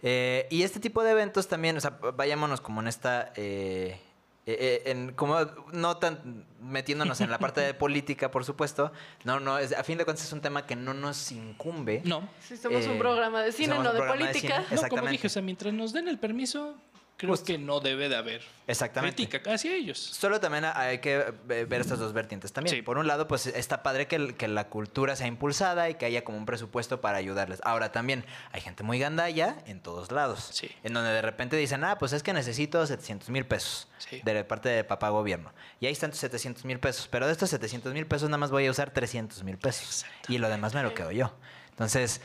Eh, 0.04 0.48
y 0.52 0.62
este 0.62 0.80
tipo 0.80 1.04
de 1.04 1.12
eventos 1.12 1.48
también, 1.48 1.76
o 1.78 1.82
sea, 1.82 1.98
vayámonos 2.14 2.62
como 2.62 2.82
en 2.82 2.88
esta... 2.88 3.34
eh, 3.36 4.00
eh, 4.46 4.82
eh, 4.86 4.92
en, 4.92 5.14
como 5.14 5.38
no 5.72 5.98
tan 5.98 6.46
metiéndonos 6.62 7.22
en 7.22 7.30
la 7.30 7.38
parte 7.38 7.62
de 7.62 7.74
política, 7.86 8.32
por 8.32 8.44
supuesto. 8.44 8.92
No, 9.24 9.40
no, 9.40 9.58
es, 9.60 9.72
a 9.72 9.84
fin 9.84 9.98
de 9.98 10.04
cuentas 10.06 10.26
es 10.26 10.34
un 10.34 10.42
tema 10.42 10.66
que 10.66 10.76
no 10.76 10.94
nos 10.94 11.32
incumbe. 11.32 12.02
No, 12.06 12.28
Sí, 12.40 12.58
somos 12.58 12.86
Eh, 12.86 12.90
un 12.90 12.98
programa 12.98 13.44
de 13.44 13.52
cine, 13.52 13.76
no 13.78 13.94
de 13.94 14.02
política. 14.02 14.64
cine. 14.68 14.82
No, 14.82 14.88
como 14.90 15.08
dije, 15.08 15.28
o 15.28 15.30
sea, 15.30 15.42
mientras 15.42 15.74
nos 15.74 15.94
den 15.94 16.08
el 16.08 16.18
permiso, 16.20 16.76
creo 17.22 17.34
Justo. 17.34 17.46
que 17.46 17.60
no 17.60 17.80
debe 17.80 18.10
de 18.10 18.16
haber 18.16 18.42
Exactamente. 18.66 19.16
crítica 19.28 19.54
hacia 19.54 19.76
ellos. 19.76 20.00
Solo 20.00 20.40
también 20.40 20.66
hay 20.66 20.98
que 20.98 21.32
ver 21.46 21.82
estas 21.82 22.00
dos 22.00 22.14
vertientes 22.14 22.52
también. 22.52 22.76
Sí. 22.76 22.82
Por 22.82 22.98
un 22.98 23.06
lado, 23.06 23.28
pues 23.28 23.46
está 23.46 23.84
padre 23.84 24.08
que, 24.08 24.48
la 24.48 24.68
cultura 24.70 25.16
sea 25.16 25.28
impulsada 25.28 25.88
y 25.90 25.96
que 25.96 26.06
haya 26.08 26.24
como 26.24 26.40
un 26.40 26.48
presupuesto 26.48 27.00
para 27.00 27.18
ayudarles. 27.20 27.60
Ahora 27.64 27.92
también 27.92 28.26
hay 28.52 28.62
gente 28.62 28.82
muy 28.82 28.98
gandalla 28.98 29.58
en 29.68 29.82
todos 29.82 30.12
lados. 30.12 30.50
Sí. 30.52 30.72
En 30.84 30.94
donde 30.94 31.12
de 31.12 31.22
repente 31.22 31.56
dicen, 31.58 31.84
ah, 31.84 32.00
pues 32.00 32.12
es 32.14 32.24
que 32.24 32.34
necesito 32.34 32.86
700 32.88 33.30
mil 33.30 33.46
pesos 33.46 33.88
Sí. 34.00 34.20
de 34.24 34.44
parte 34.44 34.70
de 34.70 34.84
papá 34.84 35.10
gobierno. 35.10 35.54
Y 35.80 35.86
ahí 35.86 35.92
están 35.92 36.10
tus 36.10 36.20
700 36.22 36.66
mil 36.66 36.80
pesos. 36.80 37.08
Pero 37.08 37.28
de 37.28 37.34
estos 37.34 37.52
700 37.52 37.94
mil 37.94 38.08
pesos 38.08 38.30
nada 38.30 38.40
más 38.40 38.50
voy 38.50 38.66
a 38.66 38.72
usar 38.72 38.90
300 38.90 39.44
mil 39.44 39.60
pesos. 39.60 40.06
Y 40.28 40.40
lo 40.40 40.50
demás 40.50 40.74
me 40.74 40.82
lo 40.82 40.96
quedo 40.96 41.12
yo. 41.12 41.32
Entonces, 41.70 42.20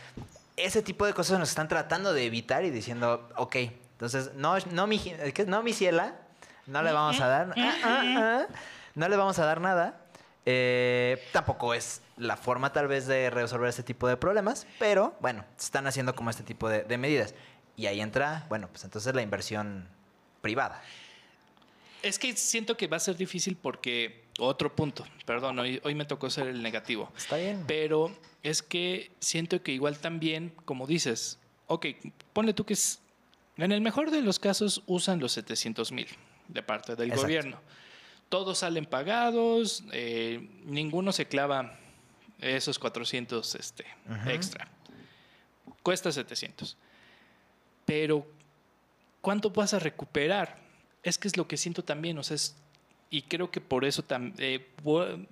ese 0.56 0.80
tipo 0.80 1.04
de 1.04 1.12
cosas 1.12 1.38
nos 1.38 1.50
están 1.50 1.68
tratando 1.68 2.14
de 2.14 2.24
evitar 2.24 2.64
y 2.64 2.70
diciendo, 2.70 3.28
ok, 3.36 3.56
entonces, 3.96 4.34
no, 4.34 4.58
no, 4.72 4.86
mi, 4.86 5.00
no 5.46 5.62
mi 5.62 5.72
ciela, 5.72 6.16
no 6.66 6.82
le 6.82 6.92
vamos 6.92 7.18
a 7.18 7.28
dar, 7.28 7.54
ah, 7.56 7.74
ah, 7.82 8.02
ah, 8.18 8.46
no 8.94 9.08
le 9.08 9.16
vamos 9.16 9.38
a 9.38 9.46
dar 9.46 9.58
nada. 9.58 10.02
Eh, 10.44 11.26
tampoco 11.32 11.72
es 11.72 12.02
la 12.18 12.36
forma 12.36 12.74
tal 12.74 12.88
vez 12.88 13.06
de 13.06 13.30
resolver 13.30 13.70
este 13.70 13.82
tipo 13.82 14.06
de 14.06 14.18
problemas, 14.18 14.66
pero 14.78 15.14
bueno, 15.20 15.46
están 15.58 15.86
haciendo 15.86 16.14
como 16.14 16.28
este 16.28 16.42
tipo 16.42 16.68
de, 16.68 16.84
de 16.84 16.98
medidas. 16.98 17.34
Y 17.74 17.86
ahí 17.86 18.02
entra, 18.02 18.44
bueno, 18.50 18.68
pues 18.68 18.84
entonces 18.84 19.14
la 19.14 19.22
inversión 19.22 19.88
privada. 20.42 20.82
Es 22.02 22.18
que 22.18 22.36
siento 22.36 22.76
que 22.76 22.86
va 22.86 22.98
a 22.98 23.00
ser 23.00 23.16
difícil 23.16 23.56
porque, 23.56 24.26
otro 24.38 24.76
punto, 24.76 25.06
perdón, 25.24 25.58
hoy, 25.58 25.80
hoy 25.84 25.94
me 25.94 26.04
tocó 26.04 26.28
ser 26.28 26.48
el 26.48 26.62
negativo. 26.62 27.10
Está 27.16 27.36
bien. 27.36 27.64
Pero 27.66 28.14
es 28.42 28.62
que 28.62 29.10
siento 29.20 29.62
que 29.62 29.72
igual 29.72 29.98
también, 29.98 30.52
como 30.66 30.86
dices, 30.86 31.38
ok, 31.66 31.86
ponle 32.34 32.52
tú 32.52 32.64
que 32.66 32.74
es, 32.74 33.00
en 33.64 33.72
el 33.72 33.80
mejor 33.80 34.10
de 34.10 34.20
los 34.22 34.38
casos 34.38 34.82
usan 34.86 35.18
los 35.20 35.32
700 35.32 35.92
mil 35.92 36.08
de 36.48 36.62
parte 36.62 36.94
del 36.96 37.08
Exacto. 37.08 37.22
gobierno. 37.22 37.60
Todos 38.28 38.58
salen 38.58 38.86
pagados, 38.86 39.84
eh, 39.92 40.48
ninguno 40.64 41.12
se 41.12 41.26
clava 41.26 41.78
esos 42.40 42.78
400 42.78 43.54
este, 43.54 43.86
extra. 44.26 44.68
Cuesta 45.82 46.10
700. 46.12 46.76
Pero, 47.84 48.26
¿cuánto 49.20 49.50
vas 49.50 49.74
a 49.74 49.78
recuperar? 49.78 50.58
Es 51.02 51.18
que 51.18 51.28
es 51.28 51.36
lo 51.36 51.46
que 51.46 51.56
siento 51.56 51.84
también, 51.84 52.18
o 52.18 52.22
sea, 52.24 52.34
es- 52.34 52.56
y 53.10 53.22
creo 53.22 53.50
que 53.52 53.60
por 53.60 53.84
eso 53.84 54.02
también, 54.02 54.66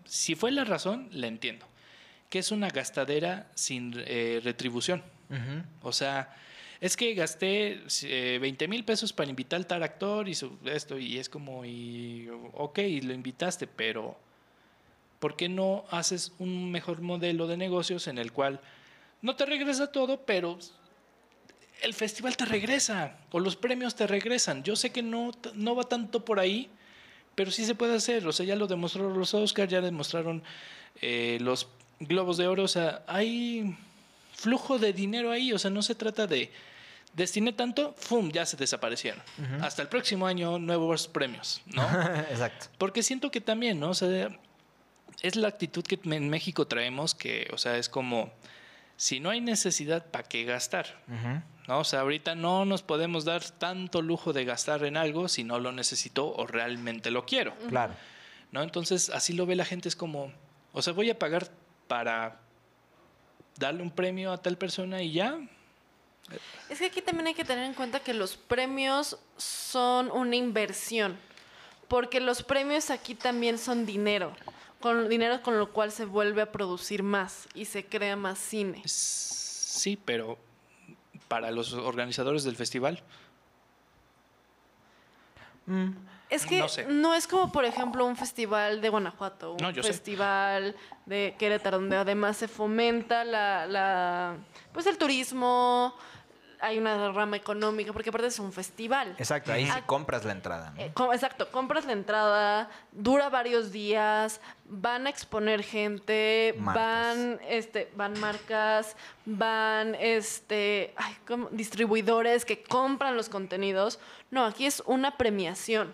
si 0.05 0.37
fue 0.37 0.53
la 0.53 0.65
razón, 0.65 1.09
la 1.11 1.27
entiendo, 1.27 1.67
que 2.31 2.39
es 2.39 2.53
una 2.53 2.69
gastadera 2.69 3.51
sin 3.55 3.93
eh, 4.07 4.41
retribución. 4.45 5.03
O 5.83 5.93
sea, 5.93 6.33
es 6.81 6.97
que 6.97 7.15
gasté 7.15 7.83
eh, 8.03 8.39
20 8.41 8.69
mil 8.69 8.85
pesos 8.85 9.13
para 9.13 9.31
invitar 9.31 9.59
al 9.59 9.67
tal 9.67 9.83
actor 9.83 10.29
y 10.29 10.35
su- 10.35 10.59
esto, 10.65 10.99
y 10.99 11.19
es 11.19 11.29
como, 11.29 11.65
y, 11.65 12.29
ok, 12.55 12.79
lo 13.03 13.13
invitaste, 13.15 13.67
pero 13.67 14.17
¿por 15.19 15.37
qué 15.37 15.49
no 15.49 15.85
haces 15.91 16.33
un 16.39 16.71
mejor 16.71 17.01
modelo 17.01 17.47
de 17.47 17.57
negocios 17.57 18.07
en 18.09 18.19
el 18.19 18.33
cual 18.33 18.61
no 19.23 19.37
te 19.37 19.47
regresa 19.47 19.91
todo, 19.91 20.21
pero 20.27 20.59
el 21.83 21.95
festival 21.95 22.37
te 22.37 22.45
regresa 22.45 23.19
o 23.31 23.41
los 23.41 23.57
premios 23.57 23.95
te 23.95 24.07
regresan? 24.07 24.63
Yo 24.63 24.77
sé 24.77 24.91
que 24.91 25.03
no, 25.03 25.31
no 25.55 25.75
va 25.75 25.85
tanto 25.85 26.25
por 26.25 26.39
ahí, 26.41 26.69
pero 27.35 27.51
sí 27.51 27.65
se 27.65 27.75
puede 27.75 27.95
hacer. 27.97 28.27
O 28.27 28.33
sea, 28.33 28.45
ya 28.47 28.57
lo 28.57 28.67
demostró 28.67 29.11
los 29.11 29.33
Oscars, 29.35 29.71
ya 29.71 29.81
demostraron 29.81 30.43
eh, 31.01 31.39
los 31.41 31.69
Globos 32.01 32.37
de 32.37 32.47
Oro. 32.47 32.65
O 32.65 32.69
sea, 32.69 33.03
hay 33.07 33.77
flujo 34.45 34.79
de 34.79 34.93
dinero 34.93 35.31
ahí. 35.31 35.53
O 35.53 35.59
sea, 35.59 35.71
no 35.71 35.83
se 35.83 35.95
trata 35.95 36.27
de 36.27 36.53
destiné 37.15 37.53
tanto, 37.53 37.95
¡fum! 37.97 38.31
ya 38.31 38.45
se 38.45 38.57
desaparecieron. 38.57 39.23
Hasta 39.61 39.83
el 39.83 39.89
próximo 39.89 40.27
año, 40.27 40.59
nuevos 40.59 41.09
premios, 41.09 41.63
¿no? 41.67 41.83
Exacto. 42.31 42.67
Porque 42.79 43.03
siento 43.03 43.31
que 43.31 43.41
también, 43.41 43.81
¿no? 43.81 43.91
O 43.91 43.95
sea, 43.95 44.29
es 45.23 45.37
la 45.37 45.49
actitud 45.49 45.85
que 45.85 45.99
en 46.05 46.29
México 46.29 46.67
traemos 46.67 47.15
que, 47.15 47.49
o 47.53 47.59
sea, 47.59 47.77
es 47.79 47.89
como, 47.89 48.33
si 48.97 49.21
no 49.21 49.31
hay 49.31 49.41
necesidad, 49.41 50.07
¿para 50.11 50.25
qué 50.29 50.45
gastar? 50.45 50.87
¿No? 51.69 51.79
O 51.79 51.85
sea, 51.85 52.01
ahorita 52.01 52.35
no 52.35 52.65
nos 52.65 52.83
podemos 52.83 53.25
dar 53.25 53.43
tanto 53.49 54.03
lujo 54.03 54.33
de 54.33 54.45
gastar 54.45 54.85
en 54.85 54.97
algo 54.97 55.29
si 55.29 55.45
no 55.45 55.59
lo 55.61 55.73
necesito 55.73 56.27
o 56.35 56.47
realmente 56.47 57.11
lo 57.11 57.25
quiero, 57.25 57.55
Claro. 57.69 57.95
¿no? 58.53 58.63
Entonces, 58.63 59.09
así 59.11 59.33
lo 59.33 59.47
ve 59.47 59.55
la 59.57 59.65
gente, 59.65 59.89
es 59.89 59.97
como, 59.97 60.33
o 60.73 60.83
sea, 60.83 60.93
voy 60.93 61.11
a 61.11 61.19
pagar 61.19 61.49
para 61.89 62.41
darle 63.57 63.83
un 63.83 63.91
premio 63.91 64.33
a 64.33 64.39
tal 64.39 64.57
persona 64.57 65.03
y 65.03 65.13
ya. 65.13 65.39
Es 66.69 66.79
que 66.79 66.87
aquí 66.87 67.03
también 67.03 67.29
hay 67.29 67.35
que 67.35 67.45
tener 67.45 67.65
en 67.65 67.75
cuenta 67.75 68.01
que 68.01 68.15
los 68.15 68.37
premios 68.37 69.19
son 69.37 70.11
una 70.11 70.37
inversión, 70.37 71.17
porque 71.89 72.21
los 72.21 72.43
premios 72.43 72.91
aquí 72.91 73.15
también 73.15 73.59
son 73.59 73.85
dinero, 73.85 74.35
con 74.81 75.09
dinero 75.09 75.43
con 75.43 75.59
lo 75.59 75.73
cual 75.73 75.93
se 75.93 76.07
vuelve 76.07 76.43
a 76.43 76.51
producir 76.51 77.03
más 77.03 77.47
y 77.55 77.67
se 77.67 77.85
crea 77.85 78.17
más 78.17 78.39
cine. 78.39 78.83
Sí, 78.87 79.99
pero 80.03 80.39
para 81.29 81.51
los 81.51 81.75
organizadores 81.75 82.45
del 82.45 82.57
festival, 82.57 83.03
Mm. 85.67 85.93
Es 86.35 86.47
que 86.47 86.87
No 86.89 87.15
es 87.15 87.27
como, 87.27 87.51
por 87.53 87.65
ejemplo, 87.65 88.05
un 88.05 88.17
festival 88.17 88.81
de 88.81 88.89
Guanajuato, 88.89 89.53
un 89.53 89.59
No, 89.59 89.71
yo 89.71 89.83
sé. 89.83 89.89
festival 89.89 90.75
de 91.07 91.35
Querétaro, 91.39 91.79
donde 91.79 91.97
además 91.97 92.37
se 92.37 92.49
fomenta 92.49 93.25
la, 93.25 93.67
la, 93.67 94.37
pues 94.73 94.87
el 94.87 94.99
turismo, 94.99 95.95
hay 96.61 96.79
una 96.79 97.13
rama 97.13 97.37
económica, 97.37 97.93
porque 97.93 98.09
aparte 98.09 98.29
es 98.29 98.39
un 98.39 98.51
festival. 98.51 99.15
Exacto, 99.19 99.53
ahí 99.53 99.67
sí 99.67 99.73
Ah, 99.75 99.83
compras 99.85 100.25
la 100.25 100.33
entrada. 100.33 100.71
¿no? 100.71 100.81
Eh, 100.81 100.93
exacto, 101.13 101.51
compras 101.51 101.85
la 101.85 101.93
entrada, 101.93 102.71
dura 102.93 103.29
varios 103.29 103.71
días, 103.71 104.41
van 104.65 105.07
a 105.07 105.11
exponer 105.11 105.63
gente, 105.63 106.55
Marcas. 106.59 106.83
van, 107.17 107.41
este, 107.49 107.93
van 107.97 108.19
marcas, 108.19 108.97
van, 109.27 109.95
este, 109.97 110.95
ay, 110.97 111.15
distribuidores 111.51 112.45
que 112.47 112.63
compran 112.63 113.15
los 113.17 113.29
contenidos. 113.29 113.99
No, 114.31 114.47
aquí 114.47 114.65
es 114.65 114.83
una 114.87 115.17
premiación. 115.19 115.93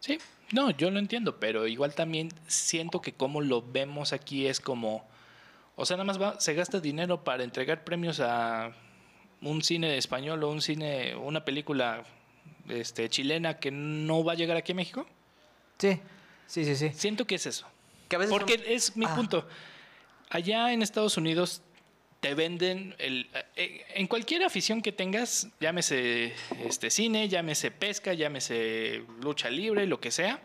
Sí, 0.00 0.18
no, 0.52 0.70
yo 0.70 0.90
lo 0.90 0.98
entiendo, 0.98 1.38
pero 1.38 1.66
igual 1.66 1.94
también 1.94 2.30
siento 2.48 3.00
que 3.00 3.12
como 3.12 3.40
lo 3.40 3.62
vemos 3.62 4.12
aquí 4.12 4.46
es 4.46 4.58
como, 4.60 5.06
O 5.76 5.86
sea, 5.86 5.96
nada 5.96 6.04
más 6.04 6.20
va, 6.20 6.38
se 6.40 6.52
gasta 6.54 6.78
dinero 6.80 7.22
para 7.24 7.42
entregar 7.44 7.84
premios 7.84 8.20
a 8.20 8.72
un 9.40 9.62
cine 9.62 9.96
español 9.96 10.42
o 10.44 10.50
un 10.50 10.60
cine, 10.60 11.14
una 11.16 11.44
película 11.44 12.02
este, 12.68 13.08
chilena 13.08 13.58
que 13.58 13.70
no 13.70 14.22
va 14.24 14.32
a 14.32 14.34
llegar 14.34 14.56
aquí 14.58 14.72
a 14.72 14.74
México. 14.74 15.06
Sí, 15.78 15.98
sí, 16.46 16.64
sí, 16.66 16.76
sí. 16.76 16.90
Siento 16.94 17.26
que 17.26 17.36
es 17.36 17.46
eso. 17.46 17.66
Que 18.08 18.16
a 18.16 18.18
veces 18.18 18.30
Porque 18.30 18.58
son- 18.58 18.66
es 18.68 18.96
mi 18.96 19.06
Ah. 19.06 19.14
punto. 19.16 19.48
Allá 20.28 20.72
en 20.72 20.82
Estados 20.82 21.16
Unidos 21.16 21.62
te 22.20 22.34
venden 22.34 22.94
el, 22.98 23.30
eh, 23.56 23.84
en 23.94 24.06
cualquier 24.06 24.44
afición 24.44 24.82
que 24.82 24.92
tengas, 24.92 25.48
llámese 25.58 26.34
este 26.64 26.90
cine, 26.90 27.28
llámese 27.28 27.70
pesca, 27.70 28.12
llámese 28.12 29.02
lucha 29.22 29.48
libre, 29.48 29.86
lo 29.86 30.00
que 30.00 30.10
sea, 30.10 30.40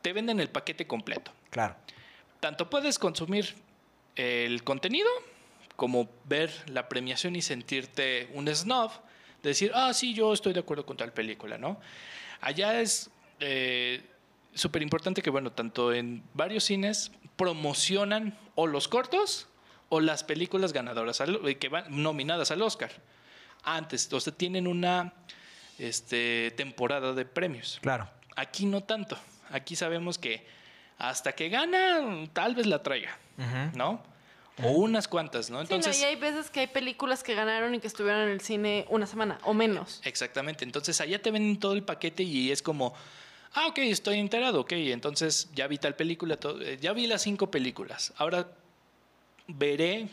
te 0.00 0.12
venden 0.14 0.40
el 0.40 0.48
paquete 0.48 0.86
completo. 0.86 1.32
Claro. 1.50 1.76
Tanto 2.40 2.70
puedes 2.70 2.98
consumir 2.98 3.54
el 4.14 4.64
contenido 4.64 5.08
como 5.76 6.08
ver 6.24 6.50
la 6.68 6.88
premiación 6.88 7.36
y 7.36 7.42
sentirte 7.42 8.30
un 8.32 8.48
snob, 8.54 8.90
decir, 9.42 9.72
ah, 9.74 9.92
sí, 9.92 10.14
yo 10.14 10.32
estoy 10.32 10.54
de 10.54 10.60
acuerdo 10.60 10.86
con 10.86 10.96
tal 10.96 11.12
película, 11.12 11.58
¿no? 11.58 11.78
Allá 12.40 12.80
es 12.80 13.10
súper 14.54 14.80
importante 14.80 15.20
que, 15.20 15.28
bueno, 15.28 15.52
tanto 15.52 15.92
en 15.92 16.22
varios 16.32 16.64
cines 16.64 17.12
promocionan 17.36 18.38
o 18.54 18.66
los 18.66 18.88
cortos 18.88 19.48
o 19.88 20.00
las 20.00 20.24
películas 20.24 20.72
ganadoras, 20.72 21.20
al- 21.20 21.40
eh, 21.48 21.58
que 21.58 21.68
van 21.68 21.84
nominadas 22.02 22.50
al 22.50 22.62
Oscar. 22.62 22.90
Antes, 23.62 24.12
o 24.12 24.20
sea, 24.20 24.32
tienen 24.32 24.66
una 24.66 25.12
este, 25.78 26.52
temporada 26.56 27.12
de 27.12 27.24
premios. 27.24 27.78
Claro. 27.82 28.08
Aquí 28.36 28.66
no 28.66 28.82
tanto. 28.82 29.18
Aquí 29.50 29.76
sabemos 29.76 30.18
que 30.18 30.46
hasta 30.98 31.32
que 31.32 31.48
gana, 31.48 32.26
tal 32.32 32.54
vez 32.54 32.66
la 32.66 32.82
traiga, 32.82 33.18
¿no? 33.74 34.02
O 34.62 34.70
unas 34.70 35.06
cuantas, 35.06 35.50
¿no? 35.50 35.58
Sí, 35.58 35.62
Entonces, 35.64 35.98
no, 35.98 36.02
y 36.02 36.06
hay 36.08 36.16
veces 36.16 36.48
que 36.50 36.60
hay 36.60 36.66
películas 36.68 37.22
que 37.22 37.34
ganaron 37.34 37.74
y 37.74 37.78
que 37.80 37.86
estuvieron 37.86 38.22
en 38.22 38.28
el 38.30 38.40
cine 38.40 38.86
una 38.88 39.06
semana 39.06 39.38
o 39.42 39.52
menos. 39.52 40.00
exactamente. 40.04 40.64
Entonces, 40.64 40.98
allá 41.02 41.20
te 41.20 41.30
venden 41.30 41.58
todo 41.60 41.74
el 41.74 41.82
paquete 41.82 42.22
y 42.22 42.50
es 42.50 42.62
como, 42.62 42.94
ah, 43.52 43.66
ok, 43.66 43.78
estoy 43.78 44.18
enterado, 44.18 44.60
ok, 44.60 44.72
entonces 44.72 45.50
ya 45.54 45.66
vi 45.66 45.76
tal 45.76 45.94
película, 45.94 46.38
eh, 46.62 46.78
ya 46.80 46.94
vi 46.94 47.06
las 47.06 47.20
cinco 47.22 47.50
películas. 47.50 48.14
Ahora 48.16 48.48
veré 49.48 50.08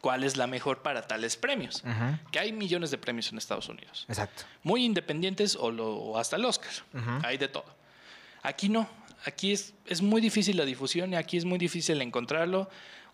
cuál 0.00 0.22
es 0.24 0.36
la 0.36 0.46
mejor 0.46 0.82
para 0.82 1.06
tales 1.06 1.36
premios. 1.36 1.82
Ujú. 1.84 2.18
Que 2.30 2.38
hay 2.38 2.52
millones 2.52 2.90
de 2.90 2.98
premios 2.98 3.30
en 3.32 3.38
Estados 3.38 3.68
Unidos. 3.68 4.04
Exacto. 4.08 4.44
muy 4.62 4.84
independientes 4.84 5.56
o, 5.56 5.70
lo- 5.70 5.94
o 5.96 6.18
hasta 6.18 6.36
el 6.36 6.44
Oscar. 6.44 6.70
Hay 7.24 7.38
de 7.38 7.48
todo. 7.48 7.64
Aquí 8.42 8.68
no. 8.68 8.88
Aquí 9.24 9.52
es, 9.52 9.74
es 9.86 10.02
muy 10.02 10.20
difícil 10.20 10.56
la 10.56 10.64
difusión 10.64 11.12
y 11.12 11.16
aquí 11.16 11.36
es 11.36 11.44
muy 11.44 11.58
difícil 11.58 12.00
encontrarlo. 12.02 12.68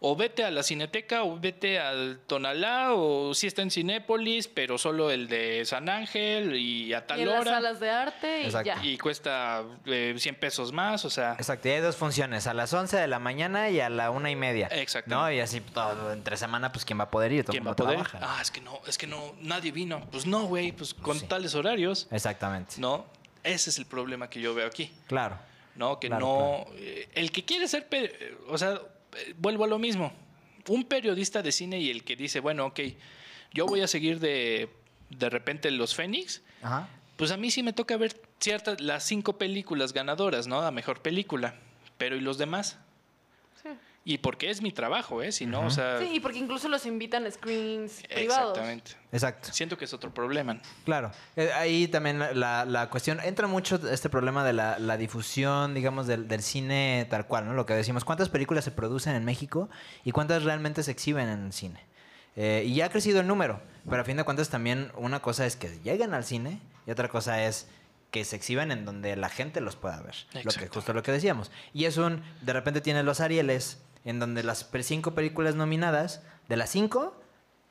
O 0.05 0.17
vete 0.17 0.43
a 0.45 0.51
la 0.51 0.65
Cineteca 0.65 1.23
o 1.23 1.39
vete 1.39 1.79
al 1.79 2.19
Tonalá 2.27 2.93
o 2.93 3.35
si 3.35 3.47
está 3.47 3.63
en 3.63 3.71
Cinépolis, 3.71 4.49
pero 4.49 4.77
solo 4.77 5.13
el 5.13 5.29
de 5.29 5.65
San 5.65 5.89
Ángel 5.89 6.57
y 6.57 6.93
a 6.93 6.99
Y 6.99 7.03
tal 7.07 7.21
en 7.21 7.29
las 7.29 7.45
salas 7.45 7.79
de 7.79 7.89
arte 7.91 8.43
y 8.43 8.45
Exacto. 8.47 8.67
ya. 8.67 8.85
Y 8.85 8.99
cuesta 8.99 9.63
eh, 9.87 10.13
100 10.19 10.35
pesos 10.35 10.73
más, 10.73 11.05
o 11.05 11.11
sea... 11.11 11.35
Exacto, 11.35 11.69
y 11.69 11.71
hay 11.71 11.81
dos 11.81 11.95
funciones, 11.95 12.49
a 12.49 12.53
las 12.55 12.73
11 12.73 12.97
de 12.97 13.07
la 13.07 13.21
mañana 13.21 13.71
y 13.71 13.79
a 13.79 13.89
la 13.89 14.11
una 14.11 14.29
y 14.29 14.35
media. 14.35 14.67
Exactamente. 14.67 15.15
¿No? 15.25 15.33
Y 15.33 15.39
así 15.39 15.61
todo 15.61 16.13
entre 16.13 16.37
semana, 16.37 16.73
pues 16.73 16.85
¿quién 16.85 16.99
va 16.99 17.05
a 17.05 17.11
poder 17.13 17.31
ir? 17.31 17.45
Todo 17.45 17.53
¿Quién 17.53 17.65
va 17.65 17.71
a 17.71 17.77
poder? 17.77 18.03
trabaja. 18.03 18.19
Ah, 18.21 18.43
es 18.43 18.51
que 18.51 18.61
no, 18.61 18.81
es 18.89 18.99
que 18.99 19.07
no, 19.07 19.35
nadie 19.41 19.71
vino. 19.71 20.05
Pues 20.11 20.27
no, 20.27 20.47
güey, 20.47 20.73
pues 20.73 20.95
con 20.95 21.17
Sí. 21.21 21.27
tales 21.27 21.55
horarios, 21.55 22.09
Exactamente. 22.11 22.75
¿no? 22.79 23.07
Ese 23.45 23.71
es 23.71 23.79
el 23.79 23.87
problema 23.87 24.29
que 24.29 24.41
yo 24.41 24.53
veo 24.53 24.67
aquí. 24.67 24.93
Claro. 25.07 25.39
¿no? 25.77 25.99
Que 26.01 26.09
Claro, 26.09 26.27
no... 26.27 26.67
eh, 26.75 27.09
el 27.15 27.31
que 27.33 27.45
quiere 27.45 27.67
ser... 27.69 27.87
O 28.49 28.59
sea, 28.59 28.81
vuelvo 29.37 29.65
a 29.65 29.67
lo 29.69 29.79
mismo. 29.79 30.13
Un 30.69 30.85
periodista 30.85 31.43
de 31.43 31.53
cine 31.53 31.81
y 31.81 31.91
el 31.91 32.05
que 32.05 32.17
dice, 32.17 32.41
bueno, 32.41 32.67
ok, 32.67 32.81
yo 33.53 33.67
voy 33.67 33.81
a 33.81 33.87
seguir 33.89 34.21
de, 34.21 34.69
de 35.11 35.31
repente 35.31 35.71
los 35.71 35.95
Fénix, 35.95 36.43
Ajá. 36.63 36.89
pues 37.17 37.31
a 37.31 37.37
mí 37.37 37.51
sí 37.51 37.63
me 37.63 37.73
toca 37.73 37.97
ver 37.97 38.21
ciertas, 38.41 38.81
las 38.81 39.05
cinco 39.05 39.39
películas 39.39 39.93
ganadoras, 39.93 40.47
¿no? 40.47 40.63
La 40.63 40.71
mejor 40.71 41.03
película. 41.03 41.57
Pero 41.99 42.17
¿y 42.17 42.21
los 42.21 42.39
demás? 42.39 42.79
Y 44.05 44.19
porque 44.19 44.51
es 44.51 44.63
mi 44.63 44.73
trabajo, 44.73 45.23
¿eh? 45.23 45.31
Si 45.31 45.47
no, 45.47 45.67
o 45.67 45.71
sea... 45.71 45.99
Sí, 46.01 46.09
y 46.15 46.19
porque 46.21 46.39
incluso 46.39 46.69
los 46.69 46.87
invitan 46.87 47.25
a 47.25 47.31
screens 47.31 48.03
privados. 48.13 48.49
Exactamente. 48.51 48.93
Exacto. 49.13 49.51
Siento 49.53 49.79
que 49.79 49.85
es 49.85 49.95
otro 49.95 50.13
problema. 50.13 50.59
Claro, 50.85 51.13
Eh, 51.37 51.53
ahí 51.55 51.87
también 51.87 52.19
la, 52.19 52.65
la 52.65 52.91
cuestión, 52.91 53.21
entra 53.21 53.47
mucho 53.47 53.77
este 53.89 54.09
problema 54.09 54.45
de 54.45 54.55
la, 54.55 54.81
la 54.81 54.97
difusión, 54.97 55.73
digamos, 55.75 56.09
del, 56.09 56.27
del 56.27 56.43
cine 56.43 57.07
tal 57.11 57.27
cual, 57.29 57.47
¿no? 57.47 57.53
Lo 57.55 57.65
que 57.65 57.75
decimos, 57.75 58.05
¿cuántas 58.05 58.29
películas 58.29 58.65
se 58.65 58.73
producen 58.73 59.15
en 59.15 59.25
México 59.25 59.71
y 60.05 60.11
cuántas 60.11 60.43
realmente 60.43 60.83
se 60.83 60.91
exhiben 60.91 61.29
en 61.29 61.45
el 61.47 61.53
cine? 61.53 61.79
Eh, 62.35 62.65
y 62.67 62.75
ya 62.75 62.87
ha 62.87 62.89
crecido 62.89 63.21
el 63.21 63.27
número, 63.29 63.61
pero 63.89 64.03
a 64.03 64.05
fin 64.05 64.17
de 64.17 64.25
cuentas 64.25 64.49
también 64.49 64.91
una 64.97 65.21
cosa 65.21 65.47
es 65.47 65.55
que 65.55 65.79
lleguen 65.85 66.13
al 66.15 66.25
cine 66.25 66.59
y 66.89 66.91
otra 66.91 67.09
cosa 67.09 67.45
es 67.45 67.69
que 68.11 68.25
se 68.25 68.35
exhiban 68.37 68.73
en 68.73 68.85
donde 68.85 69.15
la 69.17 69.29
gente 69.29 69.61
los 69.61 69.77
pueda 69.77 70.01
ver. 70.03 70.15
Lo 70.43 70.51
que, 70.51 70.67
justo 70.69 70.93
lo 70.93 71.03
que 71.03 71.13
decíamos. 71.13 71.51
Y 71.73 71.85
es 71.85 71.99
un, 71.99 72.23
de 72.41 72.53
repente 72.53 72.81
tienes 72.81 73.05
los 73.05 73.21
Arieles, 73.21 73.79
en 74.05 74.19
donde 74.19 74.43
las 74.43 74.69
cinco 74.83 75.15
películas 75.15 75.55
nominadas, 75.55 76.23
de 76.49 76.57
las 76.57 76.71
cinco, 76.71 77.15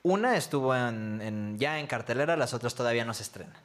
una 0.04 0.36
estuvo 0.38 0.76
en, 0.76 1.22
en- 1.22 1.60
ya 1.60 1.80
en 1.80 1.88
cartelera, 1.88 2.36
las 2.38 2.54
otras 2.54 2.74
todavía 2.76 3.06
no 3.06 3.14
se 3.14 3.24
estrenan. 3.24 3.56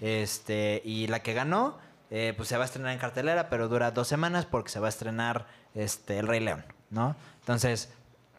Este, 0.00 0.82
y 0.84 1.06
la 1.08 1.20
que 1.22 1.32
ganó, 1.34 1.78
eh, 2.10 2.34
pues 2.36 2.48
se 2.48 2.56
va 2.56 2.62
a 2.62 2.66
estrenar 2.66 2.92
en 2.92 2.98
cartelera, 2.98 3.48
pero 3.48 3.68
dura 3.68 3.90
dos 3.90 4.08
semanas 4.08 4.46
porque 4.46 4.70
se 4.70 4.80
va 4.80 4.86
a 4.86 4.90
estrenar 4.90 5.46
este, 5.74 6.18
El 6.18 6.26
Rey 6.28 6.40
León, 6.40 6.64
¿no? 6.90 7.16
Entonces, 7.40 7.90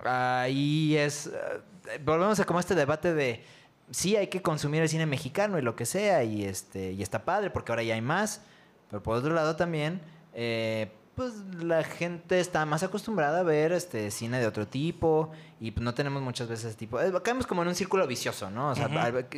ahí 0.03 0.97
es. 0.97 1.27
eh, 1.27 1.99
volvemos 2.03 2.39
a 2.39 2.45
como 2.45 2.59
este 2.59 2.75
debate 2.75 3.13
de 3.13 3.43
sí 3.91 4.15
hay 4.15 4.27
que 4.27 4.41
consumir 4.41 4.81
el 4.81 4.89
cine 4.89 5.05
mexicano 5.05 5.57
y 5.57 5.61
lo 5.61 5.75
que 5.75 5.85
sea, 5.85 6.23
y 6.23 6.43
este, 6.45 6.91
y 6.91 7.01
está 7.01 7.23
padre, 7.23 7.49
porque 7.49 7.71
ahora 7.71 7.83
ya 7.83 7.93
hay 7.95 8.01
más. 8.01 8.41
Pero 8.89 9.03
por 9.03 9.15
otro 9.17 9.33
lado 9.33 9.55
también, 9.55 10.01
eh, 10.33 10.91
pues 11.17 11.33
la 11.63 11.83
gente 11.83 12.39
está 12.39 12.63
más 12.67 12.83
acostumbrada 12.83 13.39
a 13.39 13.43
ver 13.43 13.71
este 13.71 14.11
cine 14.11 14.39
de 14.39 14.45
otro 14.45 14.67
tipo 14.67 15.31
y 15.59 15.71
pues, 15.71 15.83
no 15.83 15.95
tenemos 15.95 16.21
muchas 16.21 16.47
veces 16.47 16.65
ese 16.65 16.77
tipo. 16.77 17.01
eh, 17.01 17.11
caemos 17.23 17.47
como 17.47 17.63
en 17.63 17.69
un 17.69 17.73
círculo 17.73 18.05
vicioso, 18.05 18.51
¿no? 18.51 18.69
O 18.69 18.75
sea, 18.75 18.87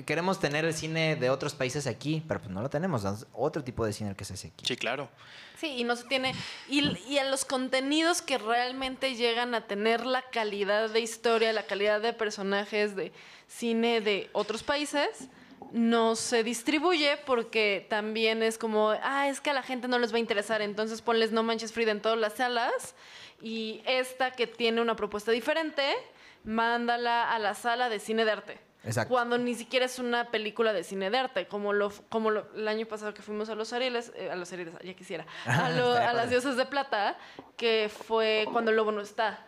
queremos 0.05 0.41
tener 0.41 0.65
el 0.65 0.73
cine 0.73 1.15
de 1.15 1.30
otros 1.30 1.55
países 1.55 1.88
aquí, 1.88 2.21
pero 2.27 2.41
pues 2.41 2.51
no 2.51 2.61
lo 2.61 2.69
tenemos. 2.69 3.05
es 3.05 3.25
otro 3.32 3.63
tipo 3.63 3.86
de 3.86 3.93
cine 3.93 4.09
el 4.09 4.17
que 4.17 4.25
se 4.25 4.34
hace 4.34 4.47
aquí. 4.49 4.65
Sí, 4.65 4.75
claro. 4.75 5.07
Sí, 5.57 5.67
y 5.77 5.86
no 5.86 5.95
se 5.95 6.03
tiene. 6.03 6.36
Y, 6.67 6.82
y 7.07 7.17
a 7.17 7.23
los 7.23 7.45
contenidos 7.45 8.21
que 8.21 8.38
realmente 8.38 9.15
llegan 9.15 9.55
a 9.55 9.65
tener 9.65 10.05
la 10.05 10.21
calidad 10.21 10.89
de 10.89 10.99
historia, 10.99 11.53
la 11.53 11.63
calidad 11.63 12.01
de 12.01 12.11
personajes 12.11 12.97
de 12.97 13.13
cine 13.47 14.01
de 14.01 14.30
otros 14.34 14.63
países, 14.63 15.30
no 15.72 16.16
se 16.16 16.43
distribuye 16.43 17.18
porque 17.26 17.86
también 17.89 18.43
es 18.43 18.57
como, 18.57 18.89
ah, 19.01 19.28
es 19.28 19.41
que 19.41 19.49
a 19.49 19.53
la 19.53 19.64
gente 19.64 19.88
no 19.88 19.99
les 19.99 20.12
va 20.12 20.18
a 20.18 20.20
interesar, 20.20 20.62
entonces 20.62 21.01
ponles 21.01 21.32
No 21.32 21.43
Manches 21.43 21.74
Frida 21.74 21.91
en 21.91 22.01
todas 22.01 22.18
las 22.18 22.34
salas 22.34 22.95
y 23.41 23.82
esta 23.86 24.32
que 24.32 24.47
tiene 24.47 24.82
una 24.82 24.95
propuesta 24.95 25.32
diferente, 25.32 25.84
mándala 26.43 27.32
a 27.32 27.39
la 27.39 27.53
sala 27.53 27.89
de 27.89 27.99
cine 27.99 28.26
de 28.26 28.32
arte. 28.32 28.68
Exacto. 28.84 29.09
Cuando 29.13 29.38
ni 29.38 29.55
siquiera 29.55 29.86
es 29.86 29.99
una 29.99 30.32
película 30.32 30.71
de 30.71 30.86
cine 30.86 31.09
de 31.09 31.17
arte, 31.17 31.47
como 31.47 31.73
lo 31.73 31.91
como 32.07 32.32
lo- 32.32 32.47
el 32.55 32.65
año 32.67 32.86
pasado 32.86 33.13
que 33.13 33.21
fuimos 33.21 33.49
a 33.49 33.55
los 33.55 33.73
Arieles, 33.73 34.13
eh, 34.15 34.32
a 34.32 34.36
los 34.38 34.51
Arieles, 34.53 34.73
ya 34.84 34.93
quisiera, 34.93 35.25
a, 35.45 35.69
lo- 35.71 35.91
a 35.93 36.13
las 36.13 36.30
diosas 36.30 36.55
de 36.55 36.65
plata, 36.65 37.17
que 37.57 37.89
fue 37.93 38.45
cuando 38.53 38.71
el 38.71 38.77
lobo 38.77 38.91
no 38.93 39.01
está, 39.01 39.45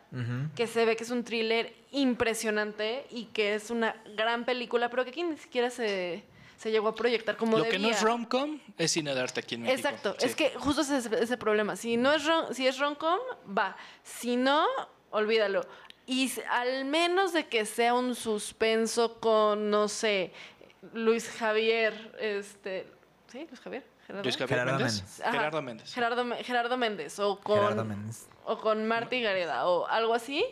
que 0.56 0.68
se 0.68 0.84
ve 0.84 0.98
que 0.98 1.06
es 1.06 1.12
un 1.12 1.24
thriller 1.24 1.74
impresionante 1.92 3.06
y 3.10 3.26
que 3.26 3.56
es 3.56 3.70
una 3.70 3.96
gran 4.16 4.46
película, 4.46 4.90
pero 4.90 5.04
que 5.04 5.12
aquí 5.12 5.24
ni 5.24 5.38
siquiera 5.38 5.70
se, 5.70 6.24
se 6.58 6.72
llegó 6.72 6.90
a 6.90 6.96
proyectar 6.96 7.38
como 7.38 7.58
Lo 7.58 7.64
que 7.64 7.80
no 7.80 7.88
es 7.90 8.02
rom-com 8.02 8.60
es 8.78 8.92
cine 8.92 9.16
de 9.16 9.22
arte 9.22 9.40
aquí 9.40 9.56
en 9.56 9.64
México. 9.64 9.88
Exacto, 9.88 10.16
Sí. 10.20 10.26
es 10.28 10.36
que 10.36 10.52
justo 10.58 10.82
ese 10.82 10.98
es 10.98 11.06
ese 11.08 11.38
problema. 11.38 11.76
Si 11.76 11.98
no 11.98 12.12
es 12.14 12.26
rom- 12.26 12.54
si 12.54 12.68
es 12.68 12.78
romcom, 12.78 13.20
va. 13.58 13.76
Si 14.04 14.36
no, 14.36 14.66
olvídalo. 15.10 15.66
Y 16.12 16.30
al 16.50 16.84
menos 16.84 17.32
de 17.32 17.48
que 17.48 17.66
sea 17.66 17.94
un 17.94 18.16
suspenso 18.16 19.18
con, 19.22 19.70
no 19.70 19.88
sé, 19.88 20.34
Luis 20.94 21.30
Javier, 21.30 22.14
este, 22.20 22.86
¿sí? 23.32 23.46
Luis 23.48 23.62
Javier. 23.62 23.86
Gerardo. 24.06 24.24
Luis 24.24 24.36
Javier 24.36 24.60
Gerardo 24.60 24.78
Méndez. 24.78 24.96
Méndez. 24.96 25.22
Ajá, 25.22 25.32
Gerardo 25.32 25.62
Méndez. 25.62 25.94
Gerardo, 25.94 26.36
Gerardo 26.44 26.78
Méndez 26.78 27.20
o 27.20 27.40
con 27.40 27.60
Gerardo 27.60 27.86
Méndez. 27.86 28.28
o 28.44 28.58
con 28.58 28.86
Marty 28.86 29.22
Gareda 29.22 29.66
o 29.68 29.88
algo 29.88 30.14
así, 30.14 30.44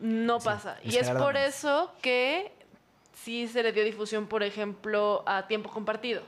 no 0.00 0.40
pasa. 0.40 0.78
es 0.82 0.94
Y 0.94 0.98
es 0.98 1.06
Gerardo 1.06 1.24
por 1.26 1.34
Méndez. 1.34 1.54
eso 1.54 1.92
que 2.02 2.50
sí 3.14 3.46
se 3.46 3.62
le 3.62 3.70
dio 3.70 3.84
difusión, 3.84 4.26
por 4.26 4.42
ejemplo, 4.42 5.22
a 5.26 5.46
tiempo 5.46 5.70
compartido. 5.70 6.22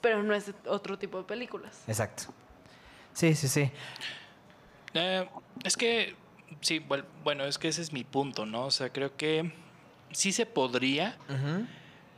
Pero 0.00 0.22
no 0.22 0.34
es 0.34 0.52
otro 0.66 0.96
tipo 1.00 1.18
de 1.18 1.24
películas. 1.24 1.82
Exacto. 1.88 2.32
Sí, 3.12 3.34
sí, 3.34 3.48
sí. 3.48 3.72
Eh, 4.94 5.28
es 5.64 5.76
que, 5.76 6.14
sí, 6.60 6.82
bueno, 7.24 7.44
es 7.44 7.58
que 7.58 7.68
ese 7.68 7.82
es 7.82 7.92
mi 7.92 8.04
punto, 8.04 8.46
¿no? 8.46 8.66
O 8.66 8.70
sea, 8.70 8.90
creo 8.90 9.16
que 9.16 9.52
sí 10.12 10.32
se 10.32 10.46
podría, 10.46 11.16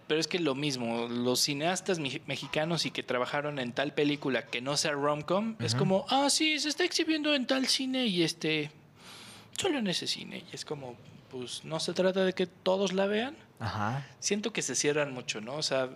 pero 0.07 0.21
es 0.21 0.27
que 0.27 0.39
lo 0.39 0.55
mismo, 0.55 1.09
los 1.09 1.41
cineastas 1.41 1.99
mexicanos 1.99 2.87
y 2.87 2.91
que 2.91 3.03
trabajaron 3.03 3.59
en 3.59 3.73
tal 3.73 3.95
película 3.95 4.47
que 4.47 4.61
no 4.61 4.77
sea 4.77 4.93
rom-com, 4.93 5.57
es 5.61 5.75
como, 5.75 6.07
ah, 6.09 6.29
sí, 6.31 6.59
se 6.59 6.69
está 6.69 6.85
exhibiendo 6.85 7.35
en 7.35 7.47
tal 7.47 7.67
cine 7.67 8.07
y 8.07 8.23
este... 8.23 8.71
solo 9.59 9.79
en 9.79 9.87
ese 9.87 10.07
cine. 10.07 10.45
Y 10.51 10.55
es 10.55 10.65
como, 10.65 10.97
pues 11.31 11.65
no 11.65 11.81
se 11.81 11.93
trata 11.93 12.25
de 12.25 12.33
que 12.33 12.47
todos 12.47 12.93
la 12.93 13.07
vean. 13.07 13.37
Ajá. 13.59 14.07
Siento 14.19 14.53
que 14.53 14.63
se 14.63 14.75
cierran 14.75 15.13
mucho, 15.13 15.41
¿no? 15.41 15.55
O 15.55 15.63
sea, 15.63 15.89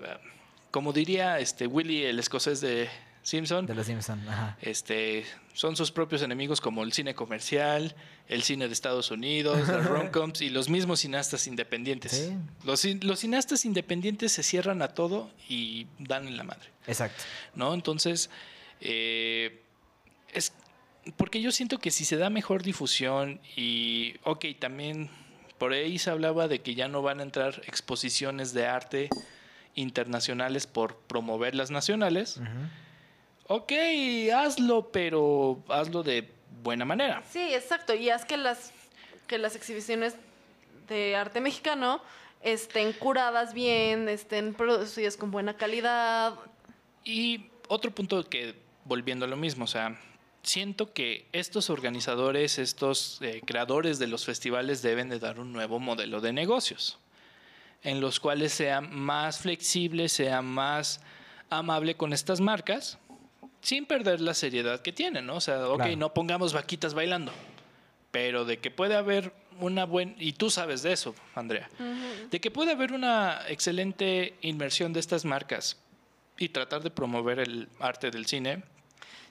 como 0.70 0.93
diría 0.93 1.39
este 1.41 1.66
Willy, 1.66 2.05
el 2.05 2.18
escocés 2.18 2.61
de 2.61 2.89
Simpson, 3.27 3.66
De 3.66 3.74
los 3.74 3.87
Simpson, 3.87 4.20
ajá. 4.29 4.57
este, 4.61 5.24
son 5.53 5.74
sus 5.74 5.91
propios 5.91 6.22
enemigos 6.22 6.61
como 6.61 6.85
el 6.85 6.93
cine 6.93 7.14
comercial, 7.16 7.97
el 8.29 8.45
cine 8.45 8.68
de 8.68 8.72
Estados 8.72 9.11
Unidos, 9.11 9.66
las 9.66 9.85
romcoms 9.95 10.41
y 10.43 10.49
los 10.49 10.68
mismos 10.68 11.01
cineastas 11.01 11.49
independientes. 11.49 12.12
Sí. 12.12 12.33
Los, 12.64 12.85
cin- 12.85 13.03
los 13.03 13.18
cineastas 13.18 13.64
independientes 13.64 14.31
se 14.31 14.45
cierran 14.45 14.81
a 14.81 14.89
todo 14.95 15.29
y 15.49 15.89
dan 15.99 16.29
en 16.29 16.37
la 16.37 16.45
madre. 16.45 16.68
Exacto. 16.87 17.24
¿no? 17.57 17.74
Entonces, 17.74 18.31
eh, 18.81 19.61
es 20.33 20.53
porque 21.16 21.41
yo 21.41 21.51
siento 21.51 21.79
que 21.79 21.91
si 21.91 22.05
se 22.05 22.16
da 22.16 22.31
mejor 22.31 22.62
difusión 22.62 23.41
y, 23.57 24.14
ok, 24.22 24.45
también 24.61 25.11
por 25.59 25.72
ahí 25.72 25.99
se 25.99 26.11
hablaba 26.11 26.47
de 26.47 26.61
que 26.61 26.77
ya 26.77 26.87
no 26.87 27.03
van 27.03 27.18
a 27.18 27.22
entrar 27.24 27.61
exposiciones 27.66 28.53
de 28.53 28.66
arte 28.66 29.09
internacionales 29.74 30.66
por 30.68 30.97
promover 30.97 31.55
las 31.57 31.70
nacionales. 31.72 32.41
Ok, 33.49 33.72
hazlo, 34.34 34.90
pero 34.90 35.62
hazlo 35.68 36.03
de 36.03 36.28
buena 36.62 36.84
manera. 36.84 37.22
Sí, 37.30 37.55
exacto. 37.55 37.94
Y 37.94 38.11
haz 38.11 38.24
que 38.24 38.36
las, 38.36 38.72
que 39.26 39.38
las 39.38 39.55
exhibiciones 39.55 40.16
de 40.88 41.16
arte 41.16 41.40
mexicano 41.40 42.01
estén 42.42 42.92
curadas 42.92 43.55
bien, 43.55 44.09
estén 44.09 44.55
producidas 44.55 45.16
con 45.16 45.30
buena 45.30 45.57
calidad. 45.57 46.34
Y 47.05 47.47
otro 47.68 47.92
punto 47.92 48.28
que, 48.28 48.55
volviendo 48.84 49.24
a 49.24 49.28
lo 49.28 49.36
mismo, 49.36 49.64
o 49.64 49.68
sea, 49.68 49.99
siento 50.42 50.92
que 50.92 51.26
estos 51.32 51.70
organizadores, 51.70 52.59
estos 52.59 53.18
eh, 53.22 53.42
creadores 53.44 53.99
de 53.99 54.07
los 54.07 54.24
festivales 54.24 54.82
deben 54.82 55.09
de 55.09 55.18
dar 55.18 55.38
un 55.38 55.53
nuevo 55.53 55.78
modelo 55.78 56.20
de 56.20 56.32
negocios, 56.32 56.99
en 57.82 58.01
los 58.01 58.20
cuales 58.20 58.53
sea 58.53 58.80
más 58.80 59.38
flexible, 59.38 60.09
sea 60.09 60.42
más 60.42 61.01
amable 61.51 61.97
con 61.97 62.12
estas 62.12 62.40
marcas, 62.40 62.99
sin 63.66 63.84
perder 63.84 64.20
la 64.20 64.32
seriedad 64.32 64.80
que 64.80 64.92
tienen, 64.92 65.26
¿no? 65.26 65.34
O 65.36 65.40
sea, 65.40 65.68
ok, 65.68 65.76
Claro. 65.78 65.96
no 65.96 66.14
pongamos 66.14 66.52
vaquitas 66.52 66.94
bailando, 66.94 67.32
pero 68.12 68.44
de 68.44 68.58
que 68.58 68.70
puede 68.70 68.94
haber 68.94 69.32
una 69.58 69.84
buena, 69.86 70.14
y 70.18 70.34
tú 70.34 70.50
sabes 70.50 70.82
de 70.84 70.92
eso, 70.92 71.16
Andrea, 71.34 71.68
de 72.30 72.40
que 72.40 72.52
puede 72.52 72.70
haber 72.70 72.92
una 72.92 73.40
excelente 73.48 74.36
inversión 74.42 74.92
de 74.92 75.00
estas 75.00 75.24
marcas 75.24 75.78
y 76.38 76.50
tratar 76.50 76.82
de 76.84 76.90
promover 76.90 77.40
el 77.40 77.68
arte 77.80 78.12
del 78.12 78.26
cine, 78.26 78.62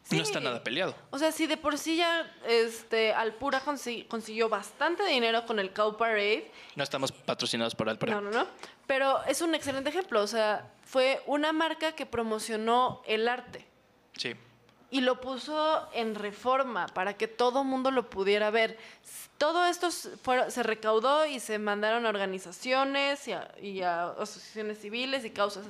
Sí. 0.03 0.17
no 0.17 0.23
está 0.23 0.39
nada 0.41 0.61
peleado. 0.63 0.93
O 1.11 1.17
sea, 1.17 1.31
si 1.31 1.47
de 1.47 1.55
por 1.57 1.77
sí 1.77 1.95
ya 1.95 2.29
este, 2.45 3.13
Alpura 3.13 3.63
consi- 3.63 4.05
consiguió 4.07 4.49
bastante 4.49 5.03
dinero 5.05 5.45
con 5.45 5.59
el 5.59 5.71
Cow 5.71 5.95
Parade, 5.97 6.51
No 6.75 6.83
estamos 6.83 7.11
patrocinados 7.13 7.73
por 7.73 7.88
Alpara. 7.89 8.13
No, 8.15 8.21
no, 8.21 8.31
no. 8.31 8.47
Pero 8.86 9.23
es 9.27 9.41
un 9.41 9.55
excelente 9.55 9.89
ejemplo. 9.89 10.21
O 10.21 10.27
sea, 10.27 10.69
fue 10.83 11.21
una 11.25 11.53
marca 11.53 11.93
que 11.93 12.05
promocionó 12.05 13.01
el 13.07 13.27
arte 13.27 13.65
Sí. 14.18 14.34
y 14.91 15.01
lo 15.01 15.20
puso 15.20 15.89
en 15.93 16.16
reforma 16.16 16.88
para 16.88 17.16
que 17.18 17.28
todo 17.28 17.63
mundo 17.66 17.91
lo 17.91 18.09
pudiera 18.09 18.49
ver. 18.49 18.78
Todo 19.38 19.66
esto 19.66 19.89
fue- 20.24 20.49
se 20.51 20.63
recaudó 20.63 21.26
y 21.26 21.39
se 21.41 21.59
mandaron 21.59 22.05
a 22.05 22.09
organizaciones 22.09 23.28
y 23.28 23.34
a, 23.34 23.51
y 23.61 23.82
a 23.82 24.05
asociaciones 24.11 24.80
civiles 24.80 25.26
y 25.26 25.32
causas 25.32 25.66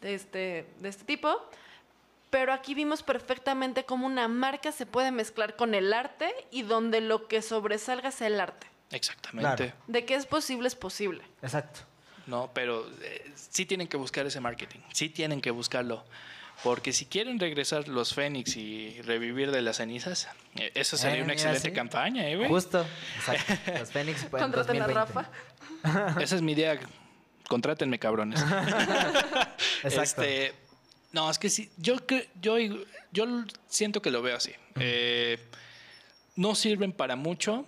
de 0.00 0.14
este, 0.14 0.66
de 0.78 0.88
este 0.88 1.04
tipo. 1.04 1.36
Pero 2.30 2.54
aquí 2.54 2.74
vimos 2.74 3.02
perfectamente 3.02 3.84
cómo 3.84 4.06
una 4.06 4.26
marca 4.26 4.72
se 4.72 4.86
puede 4.86 5.10
mezclar 5.10 5.54
con 5.56 5.74
el 5.74 5.92
arte 5.92 6.32
y 6.50 6.62
donde 6.62 7.02
lo 7.02 7.28
que 7.28 7.42
sobresalga 7.42 8.10
sea 8.10 8.28
el 8.28 8.40
arte. 8.40 8.66
Exactamente. 8.90 9.56
Claro. 9.66 9.72
De 9.86 10.06
que 10.06 10.14
es 10.14 10.24
posible, 10.24 10.68
es 10.68 10.74
posible. 10.76 11.22
Exacto. 11.42 11.80
No, 12.26 12.50
pero 12.54 12.86
eh, 13.02 13.30
sí 13.34 13.66
tienen 13.66 13.86
que 13.88 13.98
buscar 13.98 14.24
ese 14.24 14.40
marketing. 14.40 14.78
Sí 14.94 15.10
tienen 15.10 15.42
que 15.42 15.50
buscarlo. 15.50 16.04
Porque 16.62 16.92
si 16.92 17.06
quieren 17.06 17.38
regresar 17.40 17.88
los 17.88 18.14
Fénix 18.14 18.56
y 18.56 19.00
revivir 19.02 19.50
de 19.50 19.62
las 19.62 19.78
cenizas, 19.78 20.28
eh, 20.56 20.70
eso 20.74 20.96
sería 20.96 21.16
Eh, 21.16 21.22
una 21.22 21.32
mira, 21.32 21.34
excelente 21.34 21.68
sí. 21.70 21.74
campaña, 21.74 22.28
¿eh, 22.28 22.36
güey? 22.36 22.48
Justo. 22.48 22.86
Exacto. 23.16 23.72
Los 23.78 23.90
Fénix. 23.90 24.24
pues, 24.26 24.42
en 24.42 24.50
Contraten 24.52 24.82
a 24.82 24.86
2020. 24.86 24.94
Rafa. 24.94 26.20
Esa 26.22 26.36
es 26.36 26.42
mi 26.42 26.52
idea. 26.52 26.78
Contrátenme, 27.48 27.98
cabrones. 27.98 28.40
Exacto. 29.82 30.22
Este, 30.22 30.54
no, 31.12 31.28
es 31.30 31.38
que 31.38 31.50
sí, 31.50 31.70
yo, 31.76 31.96
yo, 32.40 32.56
yo 33.10 33.44
siento 33.68 34.00
que 34.00 34.10
lo 34.10 34.22
veo 34.22 34.36
así. 34.36 34.52
Eh, 34.76 35.38
no 36.36 36.54
sirven 36.54 36.92
para 36.92 37.16
mucho, 37.16 37.66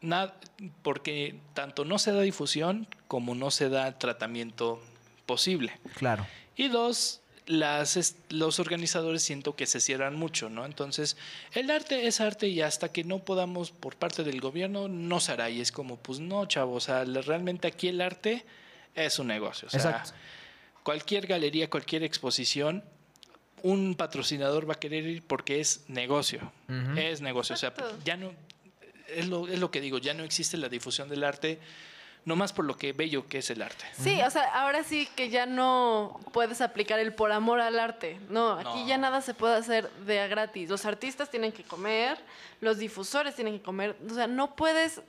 nada, 0.00 0.40
porque 0.82 1.38
tanto 1.54 1.84
no 1.84 1.98
se 1.98 2.12
da 2.12 2.22
difusión 2.22 2.88
como 3.06 3.34
no 3.34 3.50
se 3.50 3.68
da 3.68 3.98
tratamiento 3.98 4.82
posible. 5.26 5.78
Claro. 5.96 6.26
Y 6.56 6.68
dos, 6.68 7.20
las, 7.46 8.16
los 8.28 8.58
organizadores 8.58 9.22
siento 9.22 9.54
que 9.54 9.66
se 9.66 9.80
cierran 9.80 10.16
mucho, 10.16 10.50
¿no? 10.50 10.66
Entonces, 10.66 11.16
el 11.52 11.70
arte 11.70 12.06
es 12.06 12.20
arte 12.20 12.48
y 12.48 12.60
hasta 12.60 12.90
que 12.90 13.04
no 13.04 13.20
podamos 13.20 13.70
por 13.70 13.96
parte 13.96 14.24
del 14.24 14.40
gobierno, 14.40 14.88
no 14.88 15.20
se 15.20 15.32
hará. 15.32 15.48
Y 15.48 15.60
es 15.60 15.72
como, 15.72 15.96
pues 15.96 16.18
no, 16.18 16.46
chavos, 16.46 16.84
o 16.84 16.86
sea, 16.86 17.04
realmente 17.04 17.68
aquí 17.68 17.88
el 17.88 18.00
arte 18.00 18.44
es 18.94 19.18
un 19.18 19.28
negocio. 19.28 19.68
O 19.68 19.70
sea, 19.70 19.80
Exacto. 19.80 20.12
cualquier 20.82 21.26
galería, 21.26 21.70
cualquier 21.70 22.02
exposición, 22.02 22.82
un 23.62 23.94
patrocinador 23.94 24.68
va 24.68 24.74
a 24.74 24.80
querer 24.80 25.06
ir 25.06 25.22
porque 25.22 25.60
es 25.60 25.84
negocio. 25.88 26.52
Es 26.96 27.20
negocio. 27.20 27.54
O 27.54 27.58
sea, 27.58 27.72
ya 28.04 28.16
no, 28.16 28.32
es 29.08 29.28
lo, 29.28 29.48
es 29.48 29.58
lo 29.58 29.70
que 29.70 29.80
digo, 29.80 29.98
ya 29.98 30.14
no 30.14 30.24
existe 30.24 30.56
la 30.56 30.68
difusión 30.68 31.08
del 31.08 31.24
arte, 31.24 31.58
nomás 32.26 32.52
por 32.52 32.64
lo 32.66 32.76
que 32.76 32.92
bello 32.92 33.26
que 33.26 33.38
es 33.38 33.48
el 33.50 33.62
arte. 33.62 33.84
Sí, 33.98 34.20
o 34.20 34.30
sea, 34.30 34.42
ahora 34.60 34.82
sí 34.84 35.08
que 35.16 35.30
ya 35.30 35.46
no 35.46 36.20
puedes 36.32 36.60
aplicar 36.60 36.98
el 36.98 37.14
por 37.14 37.32
amor 37.32 37.60
al 37.60 37.78
arte. 37.78 38.20
No, 38.28 38.52
aquí 38.58 38.82
No. 38.82 38.86
ya 38.86 38.98
nada 38.98 39.22
se 39.22 39.32
puede 39.32 39.56
hacer 39.56 39.88
de 40.06 40.20
a 40.20 40.26
gratis. 40.26 40.68
Los 40.68 40.84
artistas 40.84 41.30
tienen 41.30 41.52
que 41.52 41.62
comer, 41.62 42.18
los 42.60 42.76
difusores 42.78 43.34
tienen 43.34 43.58
que 43.58 43.62
comer. 43.64 43.96
O 44.10 44.12
sea, 44.12 44.26
no 44.26 44.54
puedes 44.56 45.00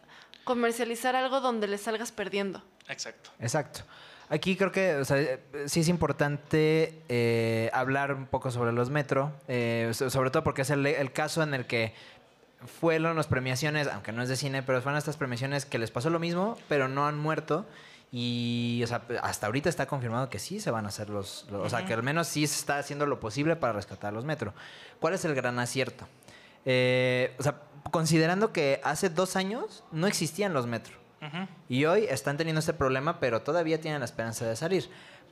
comercializar 0.46 1.16
algo 1.16 1.42
donde 1.42 1.68
le 1.68 1.78
salgas 1.78 2.12
perdiendo. 2.12 2.64
Exacto. 2.88 3.32
Exacto. 3.40 3.82
Aquí 4.30 4.56
creo 4.58 4.72
que 4.74 4.96
o 4.98 5.06
sea, 5.06 5.40
sí 5.68 5.80
es 5.80 5.88
importante 5.88 7.02
eh, 7.10 7.70
hablar 7.74 8.14
un 8.14 8.28
poco 8.28 8.52
sobre 8.52 8.74
los 8.74 8.90
metro, 8.90 9.32
eh, 9.48 9.90
so- 9.94 10.10
sobre 10.10 10.30
todo 10.32 10.44
porque 10.44 10.64
es 10.64 10.70
el, 10.70 10.86
el 10.86 11.12
caso 11.14 11.42
en 11.44 11.54
el 11.54 11.66
que 11.66 11.94
fueron 12.66 13.16
las 13.16 13.28
premiaciones, 13.28 13.88
aunque 13.88 14.12
no 14.12 14.22
es 14.24 14.30
de 14.30 14.36
cine, 14.36 14.64
pero 14.64 14.82
fueron 14.82 14.98
estas 14.98 15.18
premiaciones 15.18 15.66
que 15.66 15.78
les 15.78 15.92
pasó 15.92 16.10
lo 16.10 16.20
mismo, 16.20 16.58
pero 16.68 16.88
no 16.88 17.08
han 17.08 17.18
muerto. 17.18 17.66
Y 18.12 18.82
o 18.84 18.88
sea, 18.88 19.02
hasta 19.22 19.48
ahorita 19.48 19.68
está 19.70 19.86
confirmado 19.86 20.30
que 20.30 20.40
sí 20.40 20.60
se 20.60 20.72
van 20.72 20.86
a 20.86 20.88
hacer 20.90 21.10
los, 21.10 21.46
los- 21.52 21.66
O 21.66 21.70
sea, 21.70 21.86
que 21.86 21.94
al 21.94 22.04
menos 22.04 22.28
sí 22.28 22.48
se 22.48 22.58
está 22.60 22.80
haciendo 22.80 23.06
lo 23.06 23.20
posible 23.20 23.56
para 23.58 23.74
rescatar 23.74 24.14
los 24.14 24.24
metro. 24.26 24.54
¿Cuál 25.00 25.14
es 25.14 25.26
el 25.26 25.36
gran 25.36 25.60
acierto? 25.60 26.08
Eh, 26.66 27.36
o 27.38 27.44
sea, 27.44 27.62
considerando 27.92 28.52
que 28.54 28.80
hace 28.84 29.10
dos 29.10 29.36
años 29.36 29.84
no 29.92 30.08
existían 30.08 30.54
los 30.54 30.68
metro. 30.68 30.96
Ujú. 31.22 31.48
Y 31.68 31.86
hoy 31.86 32.06
están 32.10 32.38
teniendo 32.38 32.60
este 32.60 32.74
problema, 32.74 33.20
pero 33.20 33.42
todavía 33.42 33.82
tienen 33.82 34.00
la 34.00 34.06
esperanza 34.06 34.46
de 34.46 34.56
salir. 34.56 34.90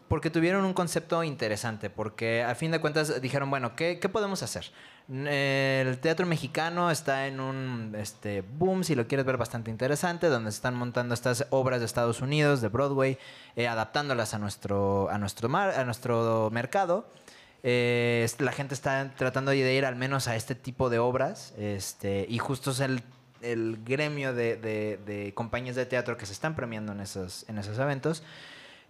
Porque 0.08 0.30
tuvieron 0.30 0.66
un 0.66 0.74
concepto 0.74 1.24
interesante, 1.24 1.90
porque 1.90 2.44
a 2.44 2.54
fin 2.54 2.70
de 2.72 2.80
cuentas 2.80 3.22
dijeron, 3.22 3.50
bueno, 3.50 3.76
¿qué, 3.76 4.00
qué 4.00 4.08
podemos 4.08 4.44
hacer? 4.44 4.72
El 5.10 5.98
teatro 6.00 6.26
mexicano 6.28 6.92
está 6.92 7.28
en 7.28 7.40
un 7.40 7.96
este, 7.98 8.42
boom, 8.42 8.84
si 8.84 8.94
lo 8.96 9.08
quieres 9.08 9.26
ver, 9.26 9.38
bastante 9.38 9.72
interesante, 9.72 10.28
donde 10.30 10.52
se 10.52 10.58
están 10.58 10.76
montando 10.76 11.14
estas 11.16 11.48
obras 11.50 11.80
de 11.80 11.86
Estados 11.88 12.22
Unidos, 12.22 12.62
de 12.62 12.68
Broadway, 12.68 13.18
eh, 13.56 13.68
adaptándolas 13.68 14.34
a 14.36 14.40
nuestro, 14.40 15.10
a 15.10 15.18
nuestro, 15.18 15.50
mar- 15.50 15.72
a 15.78 15.84
nuestro 15.86 16.50
mercado. 16.52 17.08
Eh, 17.64 18.28
la 18.40 18.52
gente 18.52 18.76
está 18.76 19.12
tratando 19.18 19.50
de 19.52 19.74
ir 19.74 19.86
al 19.86 19.96
menos 19.96 20.28
a 20.28 20.36
este 20.36 20.54
tipo 20.54 20.92
de 20.92 21.00
obras, 21.00 21.54
este, 21.58 22.28
y 22.30 22.38
justo 22.38 22.72
es 22.72 22.80
el, 22.80 23.02
el 23.42 23.80
gremio 23.84 24.36
de, 24.36 24.56
de- 24.56 25.00
de 25.04 25.34
compañías 25.34 25.76
de 25.76 25.88
teatro 25.88 26.16
que 26.16 26.28
se 26.28 26.34
están 26.34 26.56
premiando 26.56 26.92
en 26.92 27.00
esos, 27.00 27.44
en 27.50 27.58
esos 27.58 27.80
eventos. 27.80 28.22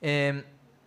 Eh, 0.01 0.43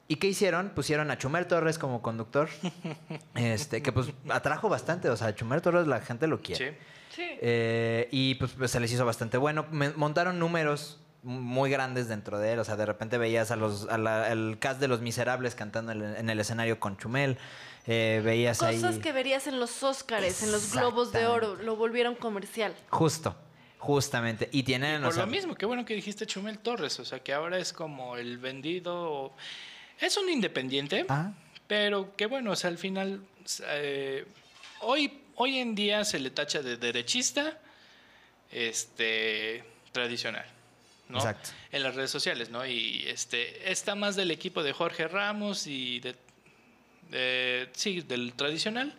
¿Y 0.09 0.17
qué 0.17 0.27
hicieron? 0.29 0.71
Pusieron 0.71 1.11
a 1.11 1.19
Chumel 1.19 1.47
Torres 1.47 1.79
como 1.79 2.01
conductor, 2.01 2.49
este, 3.35 3.83
que 3.83 3.93
pues 3.93 4.09
atrajo 4.31 4.69
bastante, 4.69 5.11
o 5.11 5.17
sea, 5.17 5.35
Chumel 5.35 5.61
Torres 5.63 5.87
la 5.87 6.01
gente 6.01 6.27
lo 6.27 6.41
quiere. 6.41 6.71
Sí. 6.71 6.77
Sí. 7.15 7.25
Eh, 7.41 8.09
y 8.11 8.35
pues, 8.37 8.53
pues, 8.53 8.71
se 8.71 8.81
les 8.81 8.93
hizo 8.93 9.05
bastante 9.05 9.37
bueno. 9.39 9.67
Me- 9.71 9.91
montaron 9.91 10.39
números 10.39 10.99
muy 11.25 11.69
grandes 11.69 12.07
dentro 12.09 12.39
de 12.39 12.53
él. 12.53 12.59
O 12.61 12.65
sea, 12.65 12.77
de 12.77 12.87
repente 12.87 13.19
veías 13.19 13.51
a 13.51 13.57
los, 13.57 13.89
a 13.89 13.99
la- 13.99 14.27
al 14.27 14.59
cast 14.61 14.81
de 14.81 14.87
Los 14.89 15.01
Miserables 15.01 15.55
cantando 15.57 15.91
en 15.93 16.03
el, 16.03 16.17
en 16.17 16.31
el 16.31 16.39
escenario 16.39 16.79
con 16.79 16.97
Chumel. 16.97 17.37
Eh, 17.87 18.23
veías 18.25 18.63
ahí... 18.63 18.77
Cosas 18.77 18.99
que 18.99 19.13
verías 19.13 19.47
en 19.49 19.59
los 19.59 19.83
Óscares, 19.83 20.43
en 20.43 20.53
los 20.53 20.73
Globos 20.73 21.11
de 21.13 21.27
Oro, 21.27 21.57
lo 21.57 21.75
volvieron 21.75 22.15
comercial. 22.15 22.75
Justo, 22.91 23.35
justamente. 23.79 24.49
Y 24.53 24.63
tienen... 24.63 25.03
o 25.03 25.07
Por 25.07 25.15
sea, 25.15 25.25
lo 25.27 25.31
mismo, 25.33 25.55
qué 25.55 25.67
bueno 25.67 25.85
que 25.85 25.95
dijiste 25.95 26.25
Chumel 26.27 26.59
Torres, 26.61 27.01
o 27.01 27.05
sea, 27.05 27.19
que 27.21 27.33
ahora 27.33 27.59
es 27.59 27.73
como 27.73 28.17
el 28.17 28.39
vendido. 28.39 29.33
Es 30.01 30.17
un 30.17 30.29
independiente, 30.31 31.05
Ah, 31.09 31.33
pero 31.67 32.15
qué 32.17 32.27
bueno, 32.27 32.53
o 32.53 32.57
sea, 32.57 32.71
al 32.71 32.79
final. 32.79 33.21
eh, 33.69 34.25
hoy, 34.81 35.21
hoy 35.37 35.59
en 35.59 35.75
día 35.75 36.05
se 36.05 36.19
le 36.21 36.31
tacha 36.31 36.63
de 36.63 36.77
derechista 36.77 37.59
este 38.51 39.65
tradicional. 39.93 40.45
¿no? 41.09 41.19
Exacto. 41.19 41.51
En 41.73 41.83
las 41.83 41.95
redes 41.95 42.11
sociales, 42.11 42.51
¿no? 42.51 42.67
Y 42.67 43.05
este 43.07 43.71
está 43.73 43.95
más 43.95 44.15
del 44.15 44.31
equipo 44.31 44.63
de 44.63 44.73
Jorge 44.75 45.09
Ramos 45.09 45.67
y 45.67 46.01
de, 46.01 46.15
de- 47.11 47.69
sí, 47.73 48.03
del 48.03 48.35
tradicional. 48.35 48.95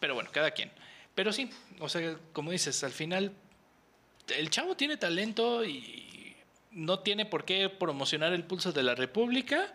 Pero 0.00 0.14
bueno, 0.14 0.30
cada 0.32 0.50
quien. 0.50 0.70
Pero 1.14 1.32
sí, 1.32 1.48
o 1.78 1.88
sea, 1.88 2.16
como 2.34 2.50
dices, 2.50 2.82
al 2.84 2.92
final 2.92 3.32
el 4.36 4.50
chavo 4.50 4.76
tiene 4.76 4.96
talento 4.98 5.64
y 5.64 6.01
no 6.72 7.00
tiene 7.00 7.26
por 7.26 7.44
qué 7.44 7.68
promocionar 7.68 8.32
el 8.32 8.44
pulso 8.44 8.72
de 8.72 8.82
la 8.82 8.94
República. 8.94 9.66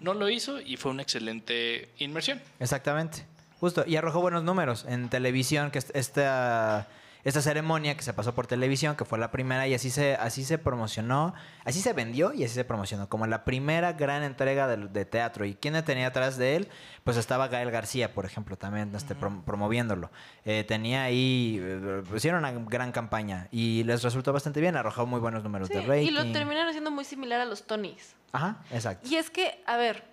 No 0.00 0.14
lo 0.14 0.28
hizo 0.28 0.60
y 0.60 0.76
fue 0.76 0.90
una 0.90 1.02
excelente 1.02 1.88
inmersión. 1.98 2.40
Exactamente. 2.60 3.24
Justo. 3.60 3.84
Y 3.86 3.96
arrojó 3.96 4.20
buenos 4.20 4.42
números 4.42 4.84
en 4.88 5.08
televisión, 5.08 5.70
que 5.70 5.78
es- 5.78 5.90
esta, 5.94 6.88
esta 7.24 7.40
ceremonia 7.40 7.96
que 7.96 8.02
se 8.02 8.12
pasó 8.12 8.34
por 8.34 8.46
televisión, 8.46 8.96
que 8.96 9.04
fue 9.04 9.18
la 9.18 9.30
primera, 9.30 9.66
y 9.68 9.74
así 9.74 9.90
se, 9.90 10.14
así 10.16 10.44
se 10.44 10.58
promocionó, 10.58 11.34
así 11.64 11.80
se 11.80 11.92
vendió 11.92 12.32
y 12.32 12.44
así 12.44 12.54
se 12.54 12.64
promocionó, 12.64 13.08
como 13.08 13.26
la 13.26 13.44
primera 13.44 13.92
gran 13.92 14.22
entrega 14.24 14.66
de, 14.66 14.88
de 14.88 15.04
teatro. 15.04 15.44
¿Y 15.44 15.54
quién 15.54 15.80
tenía 15.84 16.08
atrás 16.08 16.36
de 16.36 16.56
él? 16.56 16.68
Pues 17.04 17.16
estaba 17.16 17.48
Gael 17.48 17.70
García, 17.70 18.12
por 18.12 18.24
ejemplo, 18.24 18.56
también 18.56 18.94
este, 18.94 19.14
prom- 19.16 19.44
promoviéndolo. 19.44 20.10
Eh, 20.44 20.64
tenía 20.66 21.04
ahí, 21.04 21.58
eh, 21.62 22.02
hicieron 22.14 22.40
una 22.40 22.52
gran 22.68 22.90
campaña 22.92 23.48
y 23.50 23.84
les 23.84 24.02
resultó 24.02 24.32
bastante 24.32 24.60
bien, 24.60 24.76
arrojó 24.76 25.06
muy 25.06 25.20
buenos 25.20 25.42
números 25.44 25.68
Sí, 25.68 25.74
de 25.74 25.82
rating. 25.82 26.06
y 26.06 26.10
lo 26.10 26.30
terminaron 26.32 26.68
haciendo 26.68 26.90
muy 26.90 27.04
similar 27.04 27.40
a 27.40 27.44
los 27.44 27.64
Tonys. 27.66 28.14
Ajá, 28.32 28.62
exacto. 28.70 29.08
Y 29.08 29.16
es 29.16 29.30
que, 29.30 29.62
a 29.66 29.76
ver, 29.76 30.04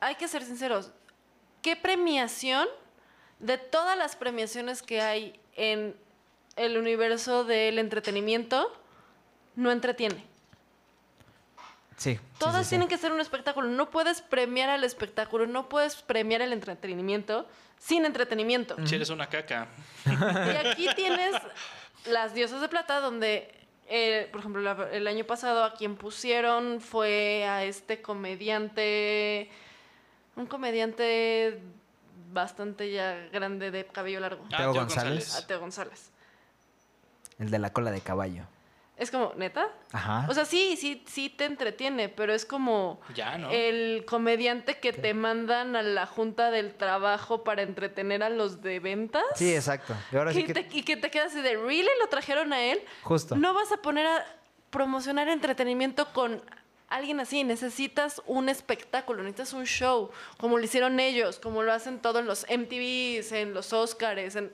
hay 0.00 0.16
que 0.16 0.28
ser 0.28 0.42
sinceros. 0.42 0.90
¿Qué 1.62 1.76
premiación 1.76 2.66
de 3.38 3.56
todas 3.56 3.96
las 3.96 4.16
premiaciones 4.16 4.82
que 4.82 5.00
hay 5.00 5.38
en 5.54 5.94
el 6.56 6.76
universo 6.78 7.44
del 7.44 7.78
entretenimiento 7.78 8.72
no 9.56 9.70
entretiene? 9.70 10.24
Sí. 11.96 12.18
Todas 12.38 12.58
sí, 12.58 12.64
sí. 12.64 12.68
tienen 12.70 12.88
que 12.88 12.98
ser 12.98 13.12
un 13.12 13.20
espectáculo. 13.20 13.68
No 13.68 13.90
puedes 13.90 14.22
premiar 14.22 14.70
al 14.70 14.82
espectáculo, 14.84 15.46
no 15.46 15.68
puedes 15.68 15.96
premiar 15.96 16.40
el 16.42 16.52
entretenimiento 16.52 17.46
sin 17.78 18.04
entretenimiento. 18.04 18.76
Si 18.86 18.94
eres 18.96 19.10
una 19.10 19.28
caca. 19.28 19.68
Y 20.06 20.66
aquí 20.66 20.88
tienes 20.96 21.34
las 22.06 22.34
diosas 22.34 22.60
de 22.60 22.68
plata, 22.68 23.00
donde, 23.00 23.54
eh, 23.88 24.28
por 24.32 24.40
ejemplo, 24.40 24.62
la- 24.62 24.88
el 24.92 25.06
año 25.06 25.24
pasado 25.24 25.64
a 25.64 25.74
quien 25.74 25.96
pusieron 25.96 26.80
fue 26.80 27.44
a 27.46 27.64
este 27.64 28.02
comediante, 28.02 29.50
un 30.36 30.46
comediante 30.46 31.60
bastante 32.32 32.90
ya 32.90 33.14
grande 33.32 33.70
de 33.70 33.84
cabello 33.86 34.18
largo, 34.20 34.44
Ah, 34.52 34.56
Teo 34.58 34.72
Teo 34.72 34.80
González. 34.82 35.34
a 35.36 35.46
Teo 35.46 35.60
González. 35.60 36.10
El 37.38 37.50
de 37.50 37.58
la 37.58 37.72
cola 37.72 37.90
de 37.90 38.00
caballo. 38.00 38.44
Es 38.96 39.10
como, 39.10 39.32
¿neta? 39.36 39.68
Ajá. 39.90 40.26
O 40.28 40.34
sea, 40.34 40.44
sí, 40.44 40.76
sí, 40.76 41.02
sí 41.08 41.28
te 41.30 41.44
entretiene, 41.46 42.08
pero 42.08 42.32
es 42.34 42.44
como 42.46 43.00
Ya, 43.14 43.36
¿no? 43.38 43.50
el 43.50 44.04
comediante 44.06 44.78
que 44.78 44.92
te 44.92 45.12
mandan 45.14 45.74
a 45.74 45.82
la 45.82 46.06
junta 46.06 46.50
del 46.50 46.74
trabajo 46.74 47.42
para 47.42 47.62
entretener 47.62 48.22
a 48.22 48.28
los 48.28 48.62
de 48.62 48.78
ventas. 48.80 49.24
sí, 49.34 49.52
exacto. 49.54 49.94
Y 50.12 50.16
ahora 50.16 50.32
sí 50.32 50.40
Y 50.40 50.44
que... 50.44 50.54
te- 50.54 50.68
y 50.70 50.82
que 50.82 50.96
te 50.96 51.10
quedas 51.10 51.32
así 51.32 51.40
de, 51.40 51.56
¿really? 51.56 51.88
¿Lo 52.00 52.08
trajeron 52.08 52.52
a 52.52 52.62
él? 52.62 52.80
Justo. 53.02 53.34
No 53.34 53.54
vas 53.54 53.72
a 53.72 53.78
poner 53.78 54.06
a 54.06 54.24
promocionar 54.70 55.28
entretenimiento 55.28 56.06
con 56.12 56.40
alguien 56.88 57.18
así. 57.18 57.42
Necesitas 57.44 58.22
un 58.26 58.48
espectáculo, 58.50 59.22
necesitas 59.22 59.52
un 59.54 59.64
show, 59.64 60.10
como 60.36 60.58
lo 60.58 60.64
hicieron 60.64 61.00
ellos, 61.00 61.40
como 61.40 61.62
lo 61.62 61.72
hacen 61.72 61.98
todos 61.98 62.20
en 62.20 62.26
los 62.26 62.46
MTVs, 62.48 63.32
en 63.32 63.54
los 63.54 63.72
Oscars, 63.72 64.36
en 64.36 64.52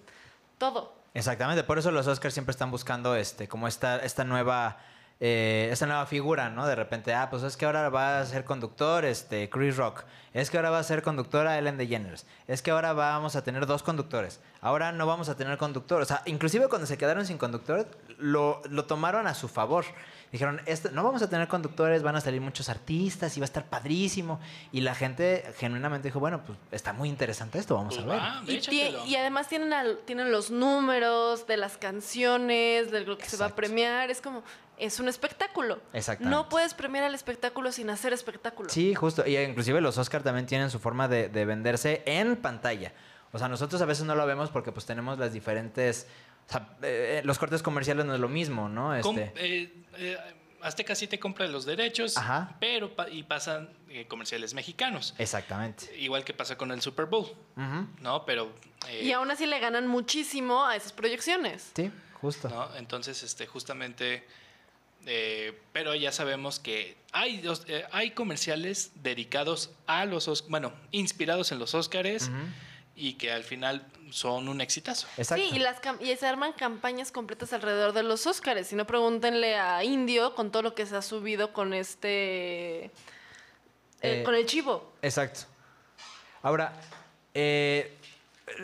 todo. 0.58 0.96
Exactamente, 1.18 1.64
por 1.64 1.80
eso 1.80 1.90
los 1.90 2.06
Oscars 2.06 2.32
siempre 2.32 2.52
están 2.52 2.70
buscando 2.70 3.16
este, 3.16 3.48
como 3.48 3.66
esta, 3.66 3.96
esta 3.96 4.22
nueva, 4.22 4.76
eh, 5.18 5.68
esta 5.72 5.84
nueva 5.84 6.06
figura, 6.06 6.48
¿no? 6.48 6.64
De 6.64 6.76
repente, 6.76 7.12
ah, 7.12 7.28
pues 7.28 7.42
es 7.42 7.56
que 7.56 7.66
ahora 7.66 7.88
va 7.88 8.20
a 8.20 8.24
ser 8.24 8.44
conductor, 8.44 9.04
este, 9.04 9.50
Chris 9.50 9.76
Rock. 9.76 10.04
Es 10.32 10.48
que 10.48 10.58
ahora 10.58 10.70
va 10.70 10.78
a 10.78 10.84
ser 10.84 11.02
conductora 11.02 11.58
Ellen 11.58 11.76
DeGeneres. 11.76 12.24
Es 12.46 12.62
que 12.62 12.70
ahora 12.70 12.92
vamos 12.92 13.34
a 13.34 13.42
tener 13.42 13.66
dos 13.66 13.82
conductores. 13.82 14.38
Ahora 14.60 14.92
no 14.92 15.08
vamos 15.08 15.28
a 15.28 15.36
tener 15.36 15.58
conductor. 15.58 16.00
O 16.00 16.04
sea, 16.04 16.22
inclusive 16.24 16.68
cuando 16.68 16.86
se 16.86 16.96
quedaron 16.96 17.26
sin 17.26 17.36
conductor, 17.36 17.88
lo, 18.18 18.62
lo 18.70 18.84
tomaron 18.84 19.26
a 19.26 19.34
su 19.34 19.48
favor. 19.48 19.86
Dijeron, 20.32 20.60
"Este- 20.66 20.90
no 20.90 21.02
vamos 21.04 21.22
a 21.22 21.30
tener 21.30 21.48
conductores, 21.48 22.02
van 22.02 22.16
a 22.16 22.20
salir 22.20 22.40
muchos 22.40 22.68
artistas 22.68 23.36
y 23.36 23.40
va 23.40 23.44
a 23.44 23.46
estar 23.46 23.64
padrísimo. 23.66 24.40
Y 24.72 24.82
la 24.82 24.94
gente 24.94 25.44
genuinamente 25.58 26.08
dijo, 26.08 26.20
bueno, 26.20 26.42
pues 26.44 26.58
está 26.70 26.92
muy 26.92 27.08
interesante 27.08 27.58
esto, 27.58 27.74
vamos 27.76 27.94
Pues 27.96 28.06
a 28.06 28.10
ver. 28.10 28.20
va, 28.20 28.42
Y, 29.06 29.16
además 29.16 29.48
tienen, 29.48 29.72
al- 29.72 29.98
tienen 30.04 30.30
los 30.30 30.50
números 30.50 31.46
de 31.46 31.56
las 31.56 31.78
canciones, 31.78 32.90
de 32.90 33.00
lo 33.02 33.16
que 33.18 33.24
se 33.28 33.36
va 33.36 33.46
a 33.46 33.48
Exacto. 33.48 33.56
premiar. 33.56 34.10
Es 34.10 34.20
como, 34.20 34.42
es 34.78 35.00
un 35.00 35.08
espectáculo. 35.08 35.80
Exactamente. 35.92 36.36
No 36.36 36.48
puedes 36.48 36.74
premiar 36.74 37.04
al 37.04 37.14
espectáculo 37.14 37.72
sin 37.72 37.90
hacer 37.90 38.12
espectáculo. 38.12 38.68
Sí, 38.70 38.94
justo. 38.94 39.26
Y 39.26 39.36
inclusive 39.38 39.80
los 39.80 39.98
Oscar 39.98 40.22
también 40.22 40.46
tienen 40.46 40.70
su 40.70 40.78
forma 40.78 41.08
de, 41.08 41.28
de 41.28 41.44
venderse 41.44 42.02
en 42.06 42.36
pantalla. 42.36 42.92
O 43.32 43.38
sea, 43.38 43.48
nosotros 43.48 43.80
a 43.82 43.84
veces 43.84 44.04
no 44.06 44.14
lo 44.14 44.24
vemos 44.26 44.50
porque 44.50 44.72
pues 44.72 44.86
tenemos 44.86 45.18
las 45.18 45.32
diferentes... 45.32 46.06
O 46.48 46.50
sea, 46.50 46.76
eh, 46.82 47.20
los 47.24 47.38
cortes 47.38 47.62
comerciales 47.62 48.06
no 48.06 48.14
es 48.14 48.20
lo 48.20 48.28
mismo, 48.28 48.68
¿no? 48.68 48.98
Com- 49.02 49.18
Este, 49.18 49.62
eh, 49.64 49.72
eh, 49.98 50.18
Azteca 50.62 50.94
sí 50.94 51.06
te 51.06 51.18
compra 51.20 51.46
los 51.46 51.64
derechos, 51.66 52.16
Ajá. 52.16 52.56
pero 52.58 52.96
pa- 52.96 53.08
y 53.08 53.22
pasan 53.22 53.68
eh, 53.90 54.06
comerciales 54.08 54.54
mexicanos. 54.54 55.14
Exactamente. 55.18 55.94
Igual 55.98 56.24
que 56.24 56.32
pasa 56.34 56.56
con 56.56 56.70
el 56.72 56.80
Super 56.82 57.06
Bowl. 57.06 57.28
¿no? 58.00 58.24
Pero... 58.24 58.52
eh, 58.88 59.04
Y 59.04 59.12
aún 59.12 59.30
así 59.30 59.46
le 59.46 59.58
ganan 59.60 59.86
muchísimo 59.86 60.64
a 60.64 60.74
esas 60.74 60.92
proyecciones. 60.92 61.70
Sí, 61.76 61.90
justo. 62.14 62.48
¿no? 62.48 62.74
Entonces, 62.76 63.22
este, 63.22 63.46
justamente, 63.46 64.24
eh, 65.06 65.56
pero 65.72 65.94
ya 65.94 66.10
sabemos 66.12 66.58
que 66.58 66.96
hay, 67.12 67.38
dos- 67.40 67.64
eh, 67.68 67.84
hay 67.92 68.10
comerciales 68.10 68.90
dedicados 69.02 69.70
a 69.86 70.04
los, 70.06 70.26
Os- 70.28 70.48
bueno, 70.48 70.72
inspirados 70.90 71.52
en 71.52 71.58
los 71.60 71.74
Óscares 71.74 72.30
y 72.98 73.14
que 73.14 73.30
al 73.32 73.44
final 73.44 73.86
son 74.10 74.48
un 74.48 74.60
exitazo. 74.60 75.06
Exacto. 75.16 75.44
Sí, 75.44 75.54
y, 75.54 75.58
las 75.60 75.80
cam- 75.80 76.00
y 76.00 76.14
se 76.16 76.26
arman 76.26 76.52
campañas 76.54 77.12
completas 77.12 77.52
alrededor 77.52 77.92
de 77.92 78.02
los 78.02 78.26
Óscares. 78.26 78.66
Si 78.68 78.74
no, 78.74 78.86
pregúntenle 78.86 79.56
a 79.56 79.84
Indio 79.84 80.34
con 80.34 80.50
todo 80.50 80.62
lo 80.62 80.74
que 80.74 80.86
se 80.86 80.96
ha 80.96 81.02
subido 81.02 81.52
con 81.52 81.74
este... 81.74 82.84
eh, 82.86 82.90
Eh, 84.00 84.22
con 84.24 84.34
el 84.34 84.46
chivo. 84.46 84.92
Exacto. 85.02 85.40
Ahora, 86.42 86.72
eh, 87.34 87.97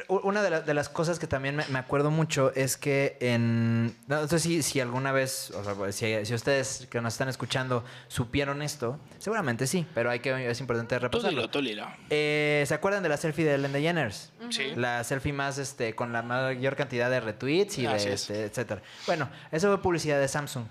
una 0.08 0.42
de, 0.42 0.50
la- 0.50 0.60
de 0.60 0.74
las 0.74 0.88
cosas 0.88 1.18
que 1.18 1.26
también 1.26 1.56
me, 1.56 1.64
me 1.68 1.78
acuerdo 1.78 2.10
mucho 2.10 2.52
es 2.54 2.76
que 2.76 3.16
en... 3.20 3.96
No 4.06 4.26
sé 4.28 4.38
si, 4.38 4.62
si 4.62 4.80
alguna 4.80 5.12
vez, 5.12 5.50
o 5.52 5.62
sea, 5.64 5.74
pues, 5.74 5.94
si, 5.96 6.24
si 6.24 6.34
ustedes 6.34 6.86
que 6.90 7.00
nos 7.00 7.14
están 7.14 7.28
escuchando 7.28 7.84
supieron 8.08 8.62
esto, 8.62 8.98
seguramente 9.18 9.66
sí, 9.66 9.86
pero 9.94 10.10
hay 10.10 10.20
que, 10.20 10.50
es 10.50 10.60
importante 10.60 10.96
Tú 10.96 11.02
repasarlo. 11.02 11.30
dilo, 11.30 11.50
tú 11.50 11.60
dilo. 11.62 11.86
Eh, 12.10 12.64
¿Se 12.66 12.74
acuerdan 12.74 13.02
de 13.02 13.08
la 13.08 13.16
selfie 13.16 13.44
de 13.44 13.54
Ellen 13.54 13.72
DeGeneres? 13.72 14.32
Sí. 14.50 14.72
La 14.76 15.02
selfie 15.04 15.32
más, 15.32 15.58
este, 15.58 15.94
con 15.94 16.12
la 16.12 16.22
mayor 16.22 16.76
cantidad 16.76 17.10
de 17.10 17.20
retweets 17.20 17.78
y 17.78 17.86
Así 17.86 18.08
de, 18.08 18.14
es. 18.14 18.20
este, 18.22 18.44
etcétera. 18.44 18.82
Bueno, 19.06 19.28
eso 19.52 19.68
fue 19.68 19.80
publicidad 19.82 20.20
de 20.20 20.28
Samsung. 20.28 20.64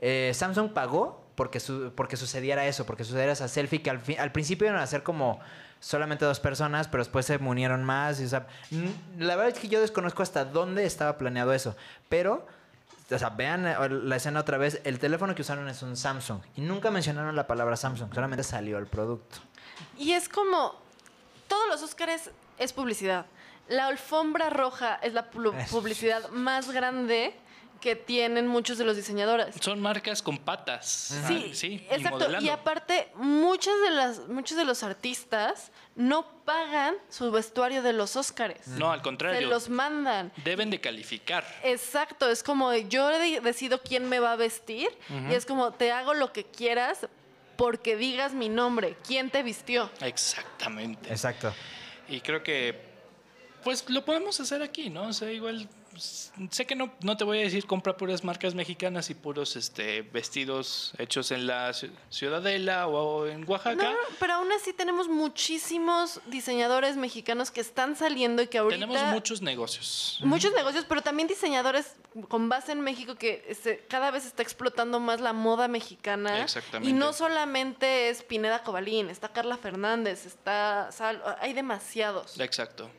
Eh, 0.00 0.32
Samsung 0.34 0.72
pagó 0.72 1.24
porque, 1.34 1.58
su- 1.60 1.92
porque 1.96 2.16
sucediera 2.16 2.66
eso, 2.66 2.86
porque 2.86 3.04
sucediera 3.04 3.32
esa 3.32 3.48
selfie 3.48 3.82
que 3.82 3.90
al, 3.90 4.00
fin- 4.00 4.20
al 4.20 4.30
principio 4.32 4.68
iban 4.68 4.78
a 4.80 4.86
ser 4.86 5.02
como 5.02 5.40
solamente 5.84 6.24
dos 6.24 6.40
personas, 6.40 6.88
pero 6.88 7.04
después 7.04 7.26
se 7.26 7.36
unieron 7.36 7.84
más. 7.84 8.18
Y, 8.20 8.24
o 8.24 8.28
sea, 8.28 8.46
la 9.18 9.36
verdad 9.36 9.54
es 9.54 9.60
que 9.60 9.68
yo 9.68 9.80
desconozco 9.80 10.22
hasta 10.22 10.44
dónde 10.44 10.84
estaba 10.84 11.18
planeado 11.18 11.52
eso, 11.52 11.76
pero... 12.08 12.46
O 13.10 13.18
sea, 13.18 13.28
vean 13.28 13.66
eh, 13.66 13.76
la 13.90 14.16
escena 14.16 14.40
otra 14.40 14.56
vez. 14.56 14.80
El 14.82 14.98
teléfono 14.98 15.34
que 15.34 15.42
usaron 15.42 15.68
es 15.68 15.82
un 15.82 15.94
Samsung. 15.94 16.40
Y 16.56 16.62
nunca 16.62 16.90
mencionaron 16.90 17.36
la 17.36 17.46
palabra 17.46 17.76
Samsung. 17.76 18.12
Solamente 18.14 18.42
salió 18.42 18.78
el 18.78 18.86
producto. 18.86 19.36
Y 19.98 20.12
es 20.12 20.26
como... 20.26 20.80
Todos 21.46 21.68
los 21.68 21.82
Óscares 21.82 22.30
es 22.58 22.72
publicidad. 22.72 23.26
La 23.68 23.88
alfombra 23.88 24.48
roja 24.48 24.94
es 25.02 25.12
la 25.12 25.30
publicidad 25.30 26.30
más 26.30 26.70
grande 26.70 27.36
que 27.84 27.96
tienen 27.96 28.48
muchos 28.48 28.78
de 28.78 28.84
los 28.84 28.96
diseñadores. 28.96 29.56
Son 29.60 29.78
marcas 29.78 30.22
con 30.22 30.38
patas. 30.38 30.86
Sí, 31.28 31.50
sí, 31.52 31.86
exacto. 31.90 32.06
Y, 32.06 32.10
modelando. 32.22 32.52
aparte, 32.54 33.08
muchas 33.16 33.74
de 33.84 33.90
las, 33.90 34.28
muchos 34.28 34.56
de 34.56 34.64
los 34.64 34.82
artistas 34.82 35.70
no 35.94 36.26
pagan 36.46 36.94
su 37.10 37.30
vestuario 37.30 37.82
de 37.82 37.92
los 37.92 38.16
Óscares. 38.16 38.66
No, 38.68 38.90
al 38.90 39.00
Se 39.00 39.02
contrario. 39.04 39.48
los 39.48 39.68
mandan. 39.68 40.32
Deben 40.44 40.70
de 40.70 40.80
calificar. 40.80 41.44
Exacto, 41.62 42.30
es 42.30 42.42
como 42.42 42.72
yo 42.72 43.06
de- 43.08 43.42
decido 43.42 43.82
quién 43.82 44.08
me 44.08 44.18
va 44.18 44.32
a 44.32 44.36
vestir 44.36 44.88
y 45.30 45.34
es 45.34 45.44
como 45.44 45.72
te 45.74 45.92
hago 45.92 46.14
lo 46.14 46.32
que 46.32 46.44
quieras 46.44 47.06
porque 47.56 47.96
digas 47.96 48.32
mi 48.32 48.48
nombre, 48.48 48.96
quién 49.06 49.28
te 49.28 49.42
vistió. 49.42 49.90
Exactamente. 50.00 51.10
Exacto. 51.10 51.52
Y 52.08 52.22
creo 52.22 52.42
que 52.42 52.80
Pues 53.62 53.88
lo 53.90 54.04
podemos 54.04 54.38
hacer 54.40 54.62
aquí, 54.62 54.88
¿no? 54.90 55.04
O 55.08 55.12
sea, 55.12 55.30
igual 55.30 55.68
sé 55.98 56.66
que 56.66 56.74
no, 56.74 56.92
no 57.02 57.16
te 57.16 57.24
voy 57.24 57.38
a 57.38 57.42
decir 57.42 57.66
compra 57.66 57.96
puras 57.96 58.24
marcas 58.24 58.54
mexicanas 58.54 59.10
y 59.10 59.14
puros 59.14 59.56
este, 59.56 60.02
vestidos 60.02 60.92
hechos 60.98 61.30
en 61.30 61.46
la 61.46 61.70
ci- 61.70 61.90
Ciudadela 62.10 62.86
o 62.88 63.26
en 63.26 63.48
Oaxaca. 63.48 63.76
No, 63.82 63.90
no, 63.92 63.98
pero 64.18 64.34
aún 64.34 64.50
así 64.52 64.72
tenemos 64.72 65.08
muchísimos 65.08 66.20
diseñadores 66.26 66.96
mexicanos 66.96 67.50
que 67.50 67.60
están 67.60 67.96
saliendo 67.96 68.42
y 68.42 68.46
que 68.48 68.58
ahorita... 68.58 68.86
Tenemos 68.86 69.12
muchos 69.12 69.42
negocios. 69.42 70.18
Muchos 70.22 70.52
negocios, 70.52 70.84
pero 70.88 71.02
también 71.02 71.28
diseñadores 71.28 71.96
con 72.28 72.48
base 72.48 72.72
en 72.72 72.80
México 72.80 73.16
que 73.16 73.56
se- 73.60 73.78
cada 73.88 74.10
vez 74.10 74.24
está 74.24 74.42
explotando 74.42 75.00
más 75.00 75.20
la 75.20 75.32
moda 75.32 75.68
mexicana. 75.68 76.42
Exactamente. 76.42 76.88
Y 76.90 76.92
no 76.92 77.12
solamente 77.12 78.08
es 78.08 78.22
Pineda 78.22 78.62
Cobalín, 78.62 79.10
está 79.10 79.28
Carla 79.32 79.56
Fernández, 79.56 80.26
está 80.26 80.90
Sal, 80.92 81.22
hay 81.40 81.52
demasiados. 81.52 82.38
Exacto. 82.40 82.90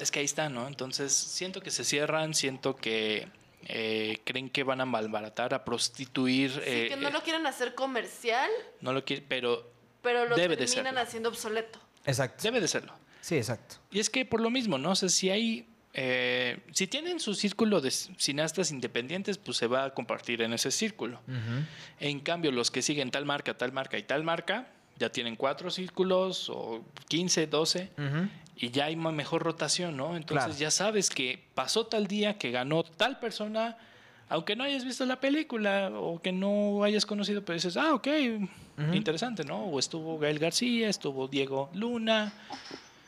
Es 0.00 0.10
que 0.10 0.18
ahí 0.20 0.24
está, 0.24 0.48
¿no? 0.48 0.66
Entonces 0.68 1.12
siento 1.12 1.60
que 1.60 1.70
se 1.70 1.84
cierran, 1.84 2.34
siento 2.34 2.76
que 2.76 3.28
eh, 3.66 4.18
creen 4.24 4.50
que 4.50 4.62
van 4.62 4.80
a 4.80 4.84
malbaratar, 4.86 5.54
a 5.54 5.64
prostituir. 5.64 6.50
Sí, 6.52 6.60
eh, 6.64 6.86
que 6.90 6.96
no 6.96 7.08
eh, 7.08 7.12
lo 7.12 7.22
quieren 7.22 7.46
hacer 7.46 7.74
comercial, 7.74 8.50
no 8.80 8.92
lo 8.92 9.04
quieren, 9.04 9.24
pero 9.28 9.70
pero 10.02 10.26
lo 10.26 10.36
Debe 10.36 10.56
de 10.56 10.64
terminan 10.66 10.94
serlo. 10.94 11.00
haciendo 11.00 11.28
obsoleto. 11.28 11.78
Exacto. 12.06 12.42
debe 12.44 12.60
de 12.60 12.68
serlo. 12.68 12.92
Sí, 13.20 13.36
exacto. 13.36 13.76
Y 13.90 13.98
es 13.98 14.08
que 14.08 14.24
por 14.24 14.40
lo 14.40 14.48
mismo, 14.50 14.78
¿no? 14.78 14.92
O 14.92 14.96
sea, 14.96 15.08
si 15.08 15.28
hay. 15.28 15.66
eh, 15.92 16.58
si 16.72 16.86
tienen 16.86 17.18
su 17.18 17.34
círculo 17.34 17.80
de 17.80 17.90
cineastas 17.90 18.70
independientes, 18.70 19.36
pues 19.38 19.56
se 19.58 19.66
va 19.66 19.84
a 19.86 19.90
compartir 19.94 20.40
en 20.42 20.52
ese 20.52 20.70
círculo. 20.70 21.20
En 21.98 22.20
cambio, 22.20 22.52
los 22.52 22.70
que 22.70 22.80
siguen 22.80 23.10
tal 23.10 23.24
marca, 23.24 23.58
tal 23.58 23.72
marca 23.72 23.98
y 23.98 24.04
tal 24.04 24.22
marca, 24.22 24.68
ya 24.96 25.10
tienen 25.10 25.34
cuatro 25.36 25.70
círculos 25.70 26.48
o 26.48 26.84
15, 27.08 27.46
12, 27.48 27.90
y 28.60 28.70
ya 28.70 28.86
hay 28.86 28.96
mejor 28.96 29.42
rotación, 29.44 29.96
¿no? 29.96 30.16
Entonces 30.16 30.46
Claro. 30.46 30.58
ya 30.58 30.70
sabes 30.70 31.10
que 31.10 31.42
pasó 31.54 31.86
tal 31.86 32.06
día 32.08 32.36
que 32.38 32.50
ganó 32.50 32.82
tal 32.82 33.20
persona, 33.20 33.76
aunque 34.28 34.56
no 34.56 34.64
hayas 34.64 34.84
visto 34.84 35.06
la 35.06 35.20
película 35.20 35.90
o 35.94 36.20
que 36.20 36.32
no 36.32 36.82
hayas 36.82 37.06
conocido, 37.06 37.44
pero 37.44 37.54
dices, 37.54 37.76
ah, 37.76 37.94
ok, 37.94 38.08
interesante, 38.92 39.44
¿no? 39.44 39.64
O 39.64 39.78
estuvo 39.78 40.18
Gael 40.18 40.38
García, 40.40 40.88
estuvo 40.88 41.28
Diego 41.28 41.70
Luna. 41.74 42.32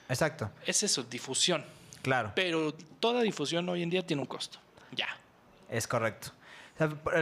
Exacto. 0.08 0.50
Es 0.64 0.82
eso, 0.82 1.02
difusión. 1.02 1.64
Claro. 2.02 2.32
Pero 2.34 2.72
toda 3.00 3.20
difusión 3.22 3.68
hoy 3.68 3.82
en 3.82 3.90
día 3.90 4.06
tiene 4.06 4.22
un 4.22 4.26
costo. 4.28 4.58
Ya. 4.92 5.08
Es 5.68 5.86
correcto. 5.86 6.30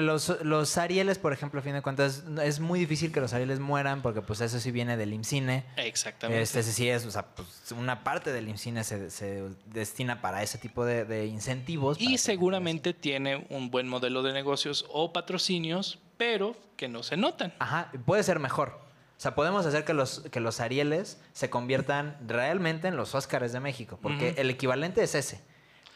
Los, 0.01 0.43
los 0.43 0.79
Arieles, 0.79 1.19
por 1.19 1.33
ejemplo, 1.33 1.61
a 1.61 1.63
fin 1.63 1.73
de 1.73 1.83
cuentas, 1.83 2.25
es 2.43 2.61
muy 2.61 2.79
difícil 2.79 3.13
que 3.13 3.21
los 3.21 3.33
Arieles 3.33 3.61
mueran 3.61 4.03
porque 4.03 4.23
pues 4.23 4.41
eso 4.41 4.61
sí 4.61 4.71
viene 4.71 4.97
del 4.97 5.13
IMCINE. 5.13 5.65
Exactamente. 5.77 6.43
Este 6.43 6.61
ese 6.61 6.73
sí 6.73 6.89
es, 6.89 7.07
o 7.07 7.11
sea, 7.11 7.27
pues 7.35 7.73
una 7.73 8.05
parte 8.05 8.33
del 8.33 8.49
IMCINE 8.49 8.85
se, 8.85 9.11
se 9.11 9.43
destina 9.67 10.21
para 10.21 10.43
ese 10.43 10.59
tipo 10.59 10.85
de, 10.85 11.05
de 11.05 11.27
incentivos. 11.27 12.01
y 12.01 12.19
seguramente 12.19 12.95
tiene 12.95 13.47
un 13.51 13.71
buen 13.71 13.89
modelo 13.89 14.23
de 14.23 14.33
negocios 14.33 14.87
o 14.91 15.13
patrocinios, 15.13 15.99
pero 16.17 16.57
que 16.77 16.89
no 16.89 17.03
se 17.03 17.17
notan. 17.17 17.55
Ajá, 17.59 17.91
puede 18.05 18.23
ser 18.23 18.39
mejor. 18.39 18.89
O 19.19 19.21
sea, 19.21 19.35
podemos 19.35 19.67
hacer 19.67 19.85
que 19.85 19.95
los, 19.95 20.21
que 20.31 20.39
los 20.39 20.61
Arieles 20.61 21.21
se 21.33 21.51
conviertan 21.51 22.17
realmente 22.27 22.87
en 22.87 22.97
los 22.97 23.17
Óscares 23.17 23.53
de 23.53 23.59
México, 23.59 23.99
porque 24.01 24.35
el 24.39 24.49
equivalente 24.49 25.03
es 25.03 25.17
ese, 25.17 25.41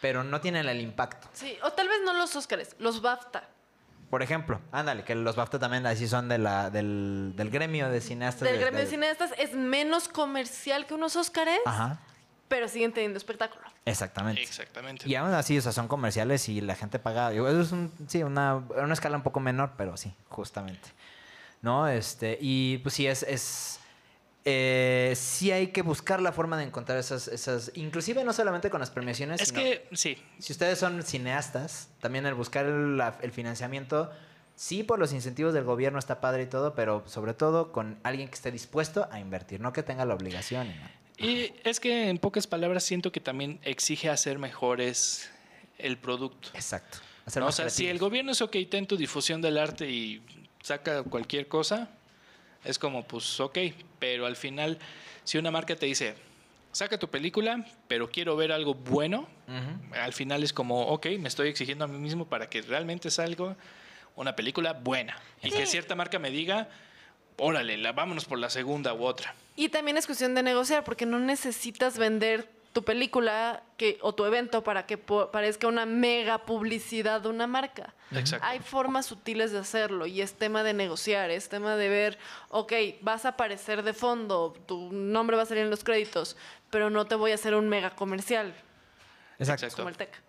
pero 0.01 0.25
no 0.25 0.41
tienen 0.41 0.69
el 0.69 0.81
impacto. 0.81 1.29
Sí, 1.33 1.57
o 1.63 1.71
tal 1.71 1.87
vez 1.87 1.99
no 2.05 2.15
los 2.15 2.35
Óscares, 2.35 2.75
los 2.81 3.01
BAFTA. 3.01 3.49
Por 4.13 4.23
ejemplo, 4.23 4.61
ándale, 4.73 5.05
que 5.05 5.15
los 5.15 5.37
BAFTA 5.37 5.59
también 5.59 5.87
así 5.87 6.07
son 6.07 6.29
de 6.29 6.37
la, 6.37 6.69
del, 6.69 7.33
del 7.35 7.49
gremio 7.49 7.89
de 7.89 8.03
cineastas. 8.03 8.43
Del 8.43 8.57
de- 8.59 8.61
gremio 8.61 8.81
de 8.81 8.85
de- 8.85 8.91
cineastas 8.91 9.31
es 9.39 9.55
menos 9.55 10.07
comercial 10.07 10.85
que 10.87 10.93
unos 10.93 11.17
Óscares, 11.17 11.59
Ajá, 11.65 11.99
pero 12.47 12.69
siguen 12.69 12.93
teniendo 12.93 13.17
espectáculo. 13.17 13.65
exactamente. 13.87 14.43
Exactamente. 14.43 15.09
Y 15.09 15.15
aún 15.15 15.33
así, 15.33 15.57
o 15.57 15.63
sea, 15.63 15.73
son 15.73 15.89
comerciales 15.89 16.47
y 16.51 16.61
la 16.61 16.75
gente 16.75 16.99
paga. 16.99 17.33
Es 17.33 17.73
un, 17.73 17.91
sí, 18.07 18.23
una, 18.23 18.57
una 18.57 18.93
escala 18.93 19.17
un 19.17 19.23
poco 19.23 19.41
menor, 19.41 19.73
pero 19.79 19.97
sí, 19.97 20.13
justamente. 20.29 20.91
¿No? 21.63 21.89
Este, 21.89 22.37
y 22.39 22.77
pues 22.83 22.95
sí, 22.95 23.07
es. 23.07 23.23
es 23.23 23.79
eh, 24.45 25.12
sí 25.16 25.53
hay 25.53 25.68
que 25.68 25.82
buscar 25.82 26.20
la 26.20 26.32
forma 26.32 26.57
de 26.57 26.64
encontrar 26.64 26.99
esas, 26.99 27.28
esas. 27.28 27.70
Inclusive 27.74 28.24
no 28.24 28.32
solamente 28.32 28.70
con 28.70 28.80
las 28.80 28.90
premiaciones. 28.90 29.40
Es 29.40 29.49
sino- 29.49 29.61
que, 29.61 29.86
sí, 29.93 30.18
Si 30.38 30.53
ustedes 30.53 30.78
son 30.78 31.03
cineastas, 31.03 31.88
también 32.01 32.26
el 32.26 32.34
buscar 32.34 32.66
el, 32.66 33.32
financiamiento. 33.32 34.11
Sí, 34.57 34.82
por 34.82 34.99
los 34.99 35.12
incentivos 35.12 35.55
del 35.55 35.64
gobierno 35.64 35.99
está 35.99 36.20
padre 36.20 36.43
y 36.43 36.47
todo, 36.47 36.74
pero 36.74 37.03
sobre 37.07 37.34
todo 37.34 37.72
con 37.72 37.99
alguien 38.03 38.28
que 38.28 38.34
esté 38.34 38.51
dispuesto 38.51 39.09
a 39.11 39.18
invertir, 39.18 39.61
no 39.61 39.72
que 39.72 39.82
tenga 39.82 40.05
la 40.05 40.14
obligación. 40.14 40.66
y 40.66 40.74
no. 40.74 41.03
Y 41.18 41.55
es 41.64 41.78
que 41.80 42.09
en 42.09 42.18
pocas 42.18 42.47
palabras 42.47 42.84
siento 42.84 43.12
que 43.12 43.20
también 43.20 43.61
exige 43.62 44.11
hacer 44.11 44.38
mejores 44.38 45.30
el 45.78 45.97
producto. 45.99 46.51
Exacto. 46.55 46.99
Hacer 47.24 47.43
¿no? 47.43 47.49
O 47.49 47.53
sea, 47.53 47.70
si 47.70 47.86
el 47.86 47.99
gobierno 47.99 48.32
es 48.32 48.43
ok 48.43 48.57
en 48.72 48.86
tu 48.86 48.97
difusión 48.97 49.40
del 49.40 49.57
arte 49.59 49.88
y 49.88 50.20
saca 50.62 51.03
cualquier 51.05 51.49
cosa, 51.49 51.90
es 52.65 52.79
como, 52.79 53.05
pues 53.05 53.41
ok, 53.41 53.59
pero 53.99 54.27
al 54.27 54.37
final, 54.37 54.79
si 55.25 55.39
una 55.39 55.51
marca 55.51 55.75
te 55.77 55.87
dice, 55.87 56.15
saca 56.73 56.99
tu 56.99 57.09
película, 57.09 57.65
pero 57.89 58.11
quiero 58.11 58.37
ver 58.37 58.53
algo 58.53 58.75
bueno, 58.75 59.29
al 59.93 60.13
final 60.13 60.43
es 60.43 60.53
como, 60.53 60.87
ok, 60.87 61.07
me 61.19 61.29
estoy 61.29 61.49
exigiendo 61.49 61.85
a 61.85 61.89
mí 61.89 61.99
mismo 61.99 62.27
para 62.27 62.49
que 62.49 62.63
realmente 62.63 63.11
salga 63.11 63.57
una 64.17 64.35
película 64.37 64.73
buena. 64.73 65.17
Y 65.43 65.51
que 65.51 65.67
cierta 65.67 65.95
marca 65.95 66.19
me 66.19 66.31
diga, 66.31 66.69
órale, 67.37 67.77
la, 67.77 67.93
vámonos 67.93 68.25
por 68.25 68.39
la 68.39 68.51
segunda 68.51 68.95
u 68.95 69.05
otra. 69.05 69.35
Y 69.57 69.69
también 69.69 69.97
es 69.99 70.07
cuestión 70.07 70.35
de 70.35 70.43
negociar, 70.43 70.85
porque 70.85 71.07
no 71.07 71.19
necesitas 71.19 71.99
vender 71.99 72.49
tu 72.73 72.85
película 72.85 73.62
que, 73.77 73.99
o 74.01 74.14
tu 74.14 74.25
evento 74.25 74.64
para 74.64 74.87
que 74.87 74.99
parezca 74.99 75.66
una 75.68 75.87
mega 75.87 76.47
publicidad 76.47 77.20
de 77.20 77.29
una 77.29 77.47
marca. 77.47 77.95
Exacto. 78.11 78.47
Hay 78.47 78.61
formas 78.61 79.07
sutiles 79.07 79.53
de 79.53 79.59
hacerlo 79.59 80.07
y 80.07 80.20
es 80.20 80.35
tema 80.35 80.62
de 80.62 80.73
negociar, 80.73 81.31
es 81.31 81.49
tema 81.49 81.77
de 81.77 81.89
ver, 81.89 82.18
ok, 82.49 82.73
vas 83.03 83.25
a 83.25 83.31
aparecer 83.31 83.83
de 83.83 83.93
fondo, 83.93 84.55
tu 84.66 84.93
nombre 84.93 85.37
va 85.37 85.43
a 85.43 85.47
salir 85.47 85.64
en 85.64 85.70
los 85.70 85.85
créditos, 85.85 86.37
pero 86.70 86.91
no 86.91 87.07
te 87.07 87.14
voy 87.14 87.33
a 87.33 87.35
hacer 87.35 87.55
un 87.55 87.68
mega 87.68 87.91
comercial 87.91 88.55
Exacto. 89.39 89.66
Exacto. 89.66 89.77
como 89.77 89.89
el 89.89 89.97
TEC. 89.97 90.23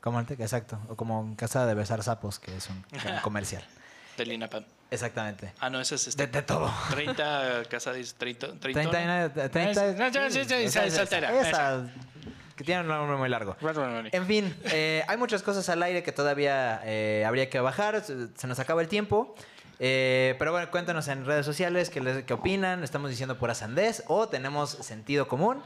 Como 0.00 0.20
el 0.20 0.26
Tec, 0.26 0.40
exacto. 0.40 0.78
O 0.88 0.96
como 0.96 1.20
en 1.22 1.34
Casa 1.34 1.66
de 1.66 1.74
Besar 1.74 2.02
Sapos, 2.02 2.38
que 2.38 2.56
es 2.56 2.68
un 2.68 2.76
un 2.76 3.20
comercial. 3.22 3.64
Del 4.20 4.32
INAPAM. 4.32 4.64
Exactamente. 4.90 5.52
Ah, 5.60 5.70
no, 5.70 5.80
ese 5.80 5.94
es 5.94 6.08
este. 6.08 6.26
De, 6.26 6.32
de 6.32 6.42
todo. 6.42 6.70
30 6.90 7.62
casadas, 7.70 8.14
30, 8.18 8.48
30. 8.60 8.90
30, 8.90 9.00
y 9.00 9.04
una- 9.04 9.32
30 9.50 9.92
No, 9.92 10.10
no, 10.10 10.30
sí, 10.30 10.44
sí, 10.44 10.54
esa- 10.54 10.84
esa- 10.84 10.96
soltera, 10.98 11.40
esa, 11.40 11.48
esa. 11.48 11.90
que 12.54 12.64
tiene 12.64 12.82
un 12.82 12.88
nombre 12.88 13.16
muy 13.16 13.28
largo. 13.30 13.56
En 14.12 14.26
fin, 14.26 14.54
eh, 14.64 15.02
hay 15.08 15.16
muchas 15.16 15.42
cosas 15.42 15.66
al 15.70 15.82
aire 15.82 16.02
que 16.02 16.12
todavía 16.12 16.82
eh, 16.84 17.24
habría 17.26 17.48
que 17.48 17.60
bajar. 17.60 18.02
Se, 18.04 18.28
se 18.36 18.46
nos 18.46 18.58
acaba 18.58 18.82
el 18.82 18.88
tiempo. 18.88 19.34
Eh, 19.78 20.34
pero 20.38 20.52
bueno, 20.52 20.70
cuéntanos 20.70 21.08
en 21.08 21.24
redes 21.24 21.46
sociales 21.46 21.88
qué, 21.88 22.02
les- 22.02 22.24
qué 22.24 22.34
opinan. 22.34 22.84
¿Estamos 22.84 23.08
diciendo 23.08 23.38
pura 23.38 23.54
sandez 23.54 24.02
o 24.08 24.28
tenemos 24.28 24.70
sentido 24.70 25.26
común? 25.28 25.62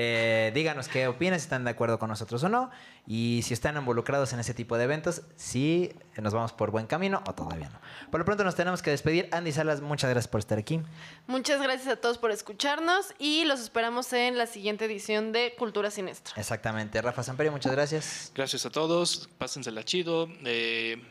Eh, 0.00 0.52
díganos 0.54 0.86
qué 0.86 1.08
opinan, 1.08 1.40
si 1.40 1.42
están 1.42 1.64
de 1.64 1.70
acuerdo 1.70 1.98
con 1.98 2.08
nosotros 2.08 2.44
o 2.44 2.48
no. 2.48 2.70
Y 3.04 3.40
si 3.42 3.52
están 3.52 3.76
involucrados 3.76 4.32
en 4.32 4.38
ese 4.38 4.54
tipo 4.54 4.78
de 4.78 4.84
eventos, 4.84 5.22
si 5.34 5.92
nos 6.16 6.32
vamos 6.32 6.52
por 6.52 6.70
buen 6.70 6.86
camino 6.86 7.20
o 7.26 7.34
todavía 7.34 7.68
no. 7.68 7.80
Por 8.12 8.20
lo 8.20 8.24
pronto 8.24 8.44
nos 8.44 8.54
tenemos 8.54 8.80
que 8.80 8.90
despedir. 8.90 9.28
Andy 9.32 9.50
Salas, 9.50 9.80
muchas 9.80 10.08
gracias 10.08 10.28
por 10.28 10.38
estar 10.38 10.56
aquí. 10.56 10.80
Muchas 11.26 11.60
gracias 11.60 11.88
a 11.88 11.96
todos 11.96 12.16
por 12.16 12.30
escucharnos 12.30 13.12
y 13.18 13.44
los 13.44 13.58
esperamos 13.58 14.12
en 14.12 14.38
la 14.38 14.46
siguiente 14.46 14.84
edición 14.84 15.32
de 15.32 15.56
Cultura 15.58 15.90
Sinestra. 15.90 16.32
Exactamente. 16.36 17.02
Rafa 17.02 17.24
Samperio, 17.24 17.50
muchas 17.50 17.72
gracias. 17.72 18.30
Gracias 18.36 18.64
a 18.66 18.70
todos, 18.70 19.28
pásensela 19.36 19.84
chido. 19.84 20.28
eh, 20.44 21.02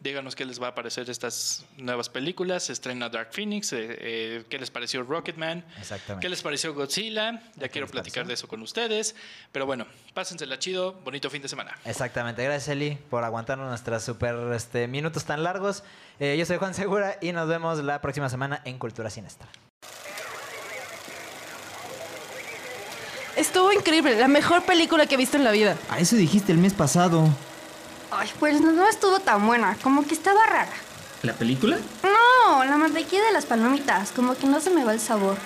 díganos 0.00 0.34
qué 0.34 0.44
les 0.44 0.60
va 0.60 0.68
a 0.68 0.74
parecer 0.74 1.08
estas 1.10 1.64
nuevas 1.76 2.08
películas. 2.08 2.64
Se 2.64 2.72
estrena 2.72 3.08
Dark 3.08 3.28
Phoenix. 3.32 3.72
eh, 3.72 3.86
eh, 4.00 4.44
¿Qué 4.48 4.58
les 4.58 4.70
pareció 4.70 5.02
Rocketman? 5.02 5.64
Exactamente. 5.78 6.24
¿Qué 6.24 6.28
les 6.30 6.42
pareció 6.42 6.74
Godzilla? 6.74 7.32
Ya 7.56 7.62
¿Qué 7.62 7.70
quiero 7.70 7.86
platicar 7.86 8.22
pareció? 8.24 8.28
de 8.28 8.34
eso 8.34 8.48
con 8.48 8.62
ustedes. 8.62 9.14
Pero 9.52 9.66
bueno, 9.66 9.86
pásensela 10.14 10.58
chido. 10.58 10.94
Bonito 11.04 11.30
fin 11.30 11.42
de 11.42 11.48
semana. 11.48 11.76
Exactamente, 11.84 12.42
gracias 12.44 12.68
Eli 12.68 12.98
por 13.10 13.22
aguantarnos 13.24 13.68
nuestros 13.68 14.02
super 14.02 14.34
este, 14.54 14.88
minutos 14.88 15.24
tan 15.24 15.42
largos. 15.42 15.82
Eh, 16.18 16.36
yo 16.38 16.44
soy 16.46 16.56
Juan 16.58 16.74
Segura 16.74 17.16
y 17.20 17.32
nos 17.32 17.48
vemos 17.48 17.78
la 17.78 18.00
próxima 18.00 18.28
semana 18.28 18.60
en 18.64 18.78
Cultura 18.78 19.10
Sinestra. 19.10 19.48
Estuvo 23.36 23.72
increíble, 23.72 24.18
la 24.18 24.28
mejor 24.28 24.64
película 24.64 25.06
que 25.06 25.14
he 25.14 25.18
visto 25.18 25.36
en 25.36 25.44
la 25.44 25.50
vida. 25.52 25.76
A 25.88 25.98
eso 25.98 26.16
dijiste 26.16 26.52
el 26.52 26.58
mes 26.58 26.74
pasado. 26.74 27.28
Ay, 28.10 28.28
pues 28.38 28.60
no, 28.60 28.88
estuvo 28.88 29.20
tan 29.20 29.46
buena, 29.46 29.76
como 29.82 30.06
que 30.06 30.14
estaba 30.14 30.44
rara. 30.46 30.72
¿La 31.22 31.34
película? 31.34 31.78
No, 32.02 32.64
la 32.64 32.76
mantequilla 32.76 33.24
de 33.24 33.32
las 33.32 33.46
palomitas, 33.46 34.10
como 34.12 34.34
que 34.34 34.46
no 34.46 34.60
se 34.60 34.70
me 34.70 34.84
va 34.84 34.92
el 34.92 35.00
sabor. 35.00 35.36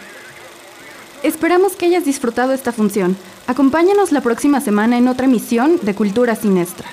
Esperamos 1.23 1.73
que 1.73 1.87
hayas 1.87 2.05
disfrutado 2.05 2.53
esta 2.53 2.73
función. 2.73 3.17
Acompáñanos 3.47 4.13
la 4.13 4.21
próxima 4.21 4.61
semana 4.61 4.99
en 4.99 5.09
otra 5.09 5.27
emisión 5.27 5.79
de 5.83 5.95
Cultura 5.95 6.37
Sinestra. 6.37 6.89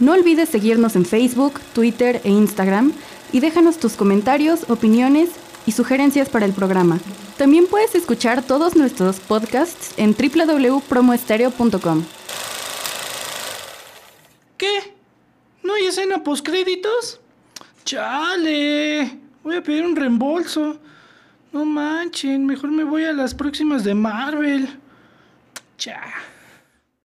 No 0.00 0.12
olvides 0.12 0.48
seguirnos 0.48 0.96
en 0.96 1.04
Facebook, 1.04 1.60
Twitter 1.72 2.20
e 2.24 2.30
Instagram 2.30 2.92
y 3.32 3.40
déjanos 3.40 3.78
tus 3.78 3.94
comentarios, 3.94 4.68
opiniones 4.68 5.30
y 5.66 5.72
sugerencias 5.72 6.28
para 6.28 6.44
el 6.44 6.52
programa. 6.52 6.98
También 7.38 7.66
puedes 7.66 7.94
escuchar 7.94 8.42
todos 8.42 8.76
nuestros 8.76 9.20
podcasts 9.20 9.92
en 9.96 10.14
www.promoestereo.com. 10.14 12.04
¿Qué? 14.56 14.91
¿No 15.62 15.74
hay 15.74 15.86
escena 15.86 16.22
postcréditos? 16.22 17.20
Chale. 17.84 19.18
Voy 19.42 19.56
a 19.56 19.62
pedir 19.62 19.84
un 19.84 19.96
reembolso. 19.96 20.78
No 21.52 21.64
manchen, 21.64 22.46
mejor 22.46 22.70
me 22.70 22.84
voy 22.84 23.04
a 23.04 23.12
las 23.12 23.34
próximas 23.34 23.84
de 23.84 23.94
Marvel. 23.94 24.68
Cha. 25.76 26.00